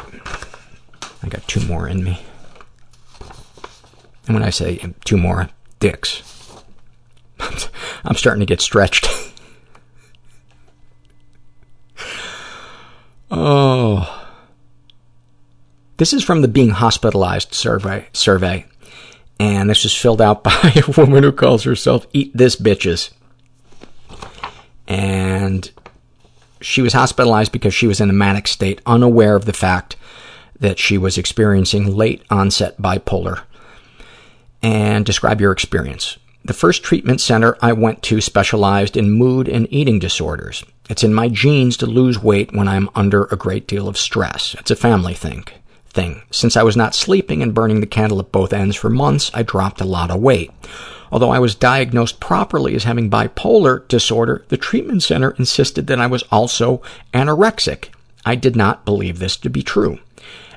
[1.22, 2.20] I got two more in me.
[4.26, 5.48] And when I say two more,
[5.80, 6.22] dicks.
[8.04, 9.08] I'm starting to get stretched.
[13.30, 14.20] oh.
[15.96, 18.66] This is from the Being Hospitalized survey, survey,
[19.38, 23.12] and this is filled out by a woman who calls herself Eat This Bitches.
[24.88, 25.70] And
[26.60, 29.96] she was hospitalized because she was in a manic state, unaware of the fact
[30.58, 33.42] that she was experiencing late onset bipolar.
[34.64, 36.16] And describe your experience.
[36.42, 40.64] The first treatment center I went to specialized in mood and eating disorders.
[40.88, 44.56] It's in my genes to lose weight when I'm under a great deal of stress.
[44.58, 45.44] It's a family thing.
[45.90, 46.22] Thing.
[46.30, 49.42] Since I was not sleeping and burning the candle at both ends for months, I
[49.42, 50.50] dropped a lot of weight.
[51.12, 56.06] Although I was diagnosed properly as having bipolar disorder, the treatment center insisted that I
[56.06, 56.80] was also
[57.12, 57.90] anorexic.
[58.24, 59.98] I did not believe this to be true.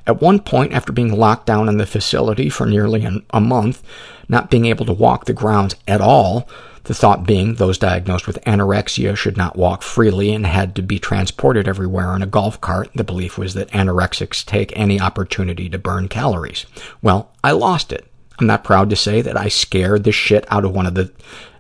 [0.08, 3.84] At one point, after being locked down in the facility for nearly an, a month,
[4.30, 6.48] not being able to walk the grounds at all,
[6.86, 10.98] the thought being those diagnosed with anorexia should not walk freely and had to be
[10.98, 12.90] transported everywhere in a golf cart.
[12.96, 16.66] The belief was that anorexics take any opportunity to burn calories.
[17.02, 18.10] Well, I lost it.
[18.40, 21.12] I'm not proud to say that I scared the shit out of one of the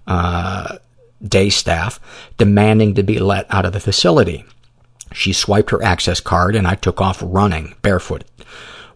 [0.07, 0.77] uh,
[1.21, 1.99] day staff,
[2.37, 4.45] demanding to be let out of the facility.
[5.11, 8.23] She swiped her access card and I took off running, barefoot.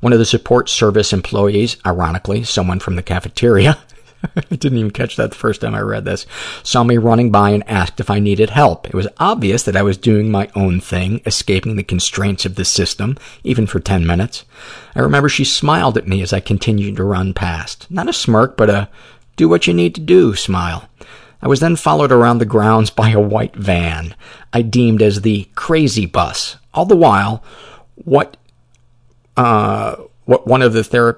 [0.01, 3.77] One of the support service employees, ironically, someone from the cafeteria,
[4.35, 6.25] I didn't even catch that the first time I read this,
[6.63, 8.88] saw me running by and asked if I needed help.
[8.88, 12.65] It was obvious that I was doing my own thing, escaping the constraints of the
[12.65, 14.43] system, even for 10 minutes.
[14.95, 17.89] I remember she smiled at me as I continued to run past.
[17.89, 18.89] Not a smirk, but a
[19.35, 20.88] do what you need to do smile.
[21.41, 24.13] I was then followed around the grounds by a white van
[24.53, 26.57] I deemed as the crazy bus.
[26.73, 27.43] All the while,
[27.95, 28.38] what,
[29.42, 29.95] uh,
[30.26, 31.18] what one of the thera-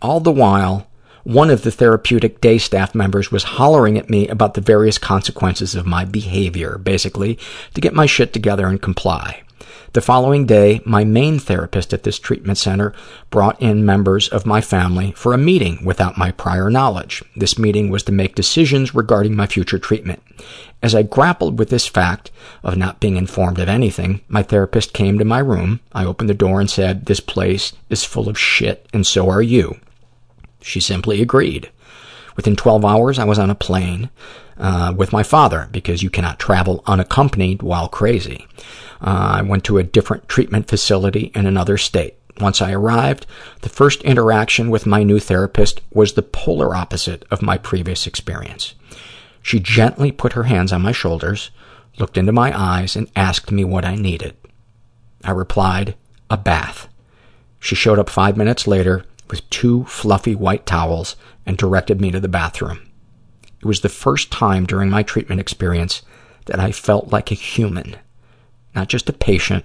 [0.00, 0.86] all the while,
[1.24, 5.74] one of the therapeutic day staff members was hollering at me about the various consequences
[5.74, 7.36] of my behavior, basically,
[7.74, 9.42] to get my shit together and comply.
[9.96, 12.92] The following day, my main therapist at this treatment center
[13.30, 17.24] brought in members of my family for a meeting without my prior knowledge.
[17.34, 20.22] This meeting was to make decisions regarding my future treatment.
[20.82, 22.30] As I grappled with this fact
[22.62, 25.80] of not being informed of anything, my therapist came to my room.
[25.92, 29.40] I opened the door and said, This place is full of shit, and so are
[29.40, 29.80] you.
[30.60, 31.70] She simply agreed.
[32.36, 34.10] Within 12 hours, I was on a plane
[34.58, 38.46] uh, with my father because you cannot travel unaccompanied while crazy.
[39.06, 42.16] Uh, I went to a different treatment facility in another state.
[42.40, 43.24] Once I arrived,
[43.62, 48.74] the first interaction with my new therapist was the polar opposite of my previous experience.
[49.40, 51.50] She gently put her hands on my shoulders,
[51.98, 54.36] looked into my eyes, and asked me what I needed.
[55.24, 55.94] I replied,
[56.28, 56.88] a bath.
[57.60, 61.14] She showed up five minutes later with two fluffy white towels
[61.46, 62.80] and directed me to the bathroom.
[63.60, 66.02] It was the first time during my treatment experience
[66.46, 67.96] that I felt like a human
[68.76, 69.64] not just a patient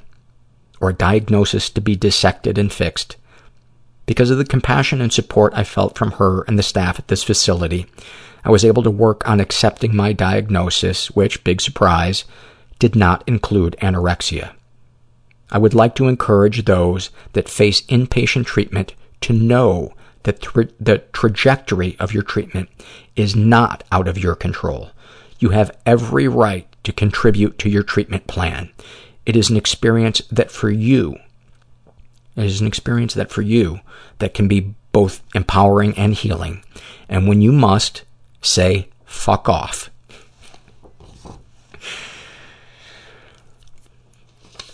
[0.79, 3.17] or a diagnosis to be dissected and fixed.
[4.07, 7.23] Because of the compassion and support I felt from her and the staff at this
[7.23, 7.85] facility,
[8.43, 12.25] I was able to work on accepting my diagnosis, which, big surprise,
[12.79, 14.53] did not include anorexia.
[15.51, 20.41] I would like to encourage those that face inpatient treatment to know that
[20.79, 22.69] the trajectory of your treatment
[23.15, 24.91] is not out of your control.
[25.39, 28.69] You have every right to contribute to your treatment plan.
[29.25, 31.17] It is an experience that for you,
[32.35, 33.79] it is an experience that for you
[34.19, 36.63] that can be both empowering and healing.
[37.07, 38.03] And when you must,
[38.41, 39.89] say, fuck off.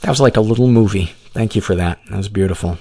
[0.01, 1.11] That was like a little movie.
[1.33, 1.99] Thank you for that.
[2.09, 2.77] That was beautiful.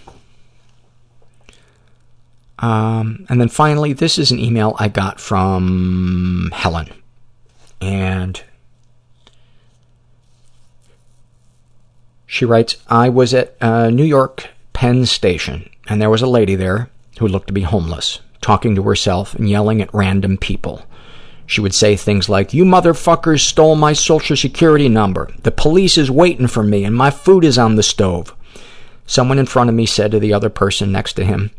[2.59, 6.89] Um, and then finally, this is an email I got from Helen.
[7.81, 8.43] And
[12.27, 16.55] she writes, I was at uh, New York Penn Station, and there was a lady
[16.55, 20.85] there who looked to be homeless, talking to herself and yelling at random people.
[21.47, 25.31] She would say things like, You motherfuckers stole my social security number.
[25.43, 28.35] The police is waiting for me, and my food is on the stove.
[29.07, 31.53] Someone in front of me said to the other person next to him,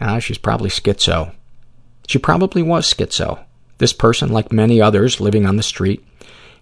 [0.00, 1.32] Ah, she's probably schizo.
[2.06, 3.44] She probably was schizo.
[3.78, 6.04] This person, like many others living on the street,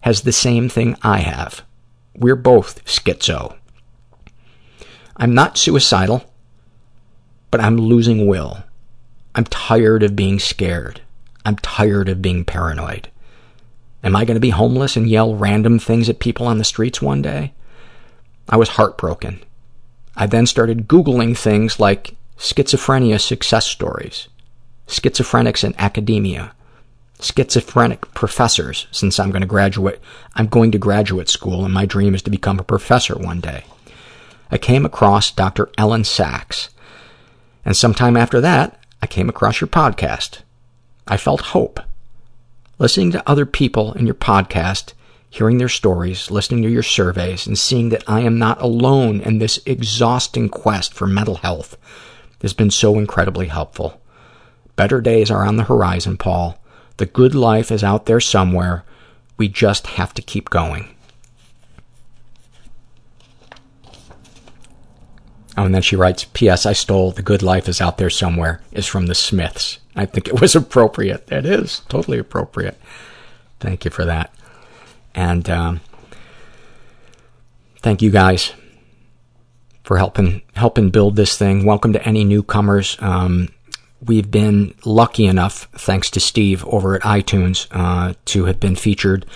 [0.01, 1.63] has the same thing I have.
[2.21, 3.57] We're both schizo.
[5.17, 6.31] I'm not suicidal,
[7.51, 8.63] but I'm losing will.
[9.35, 11.01] I'm tired of being scared.
[11.47, 13.09] I'm tired of being paranoid.
[14.05, 17.01] Am I going to be homeless and yell random things at people on the streets
[17.01, 17.55] one day?
[18.51, 19.41] I was heartbroken.
[20.15, 24.29] I then started Googling things like schizophrenia success stories,
[24.87, 26.53] schizophrenics in academia,
[27.23, 30.01] schizophrenic professors, since I'm going to graduate,
[30.35, 33.65] I'm going to graduate school and my dream is to become a professor one day.
[34.51, 35.67] I came across Dr.
[35.79, 36.71] Elyn Saks,
[37.65, 40.41] and sometime after that, I came across your podcast.
[41.07, 41.81] I felt hope.
[42.79, 44.95] Listening to other people in your podcast,
[45.29, 49.39] hearing their stories, listening to your surveys, and seeing that I am not alone in
[49.39, 51.77] this exhausting quest for mental health
[52.43, 54.01] has been so incredibly helpful.
[54.77, 56.59] Better days are on the horizon, Paul.
[57.01, 58.85] The good life is out there somewhere.
[59.39, 60.95] We just have to keep going.
[65.57, 66.67] Oh, and then she writes, P.S.
[66.67, 69.79] I stole The Good Life is Out There Somewhere is from the Smiths.
[69.97, 71.27] I think it was appropriate.
[71.33, 72.79] It is totally appropriate.
[73.61, 74.35] Thank you for that.
[75.15, 75.81] And um,
[77.79, 78.53] thank you guys
[79.85, 81.65] for helping helping build this thing.
[81.65, 82.99] Welcome to any newcomers.
[83.01, 83.49] Um,
[84.05, 89.27] we've been lucky enough, thanks to Steve over at iTunes, uh, to have been featured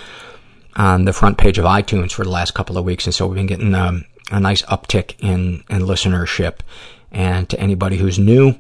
[0.76, 3.36] on the front page of iTunes for the last couple of weeks, and so we've
[3.36, 6.60] been getting um, a nice uptick in, in listenership.
[7.12, 8.56] And to anybody who's new,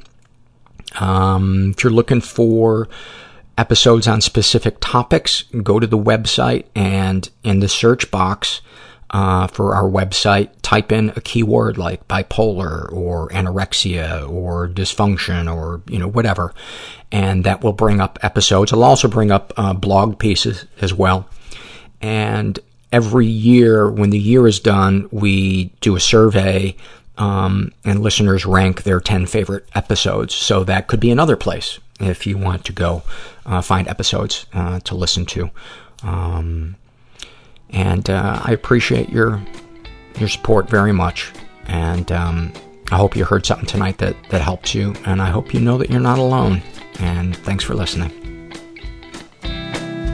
[1.00, 2.88] um, if you're looking for
[3.58, 8.60] episodes on specific topics, go to the website and in the search box
[9.14, 15.82] uh, for our website, type in a keyword like bipolar or anorexia or dysfunction or,
[15.88, 16.52] you know, whatever.
[17.12, 18.72] And that will bring up episodes.
[18.72, 21.28] It'll also bring up uh, blog pieces as well.
[22.02, 22.58] And
[22.90, 26.74] every year, when the year is done, we do a survey
[27.16, 30.34] um, and listeners rank their 10 favorite episodes.
[30.34, 33.04] So that could be another place if you want to go
[33.46, 35.50] uh, find episodes uh, to listen to.
[36.02, 36.74] Um,
[37.74, 39.42] and uh, I appreciate your
[40.18, 41.32] your support very much.
[41.66, 42.52] And um,
[42.92, 44.94] I hope you heard something tonight that, that helps you.
[45.06, 46.62] And I hope you know that you're not alone.
[47.00, 48.12] And thanks for listening.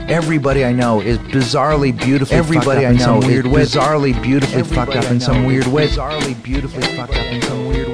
[0.09, 3.51] Everybody I know is bizarrely beautifully Everybody fucked up I in some know weird is
[3.51, 3.61] way.
[3.61, 5.87] bizarrely beautifully Everybody fucked up in some weird is way.
[5.87, 7.90] Bizarrely beautifully fucked up in some weird way.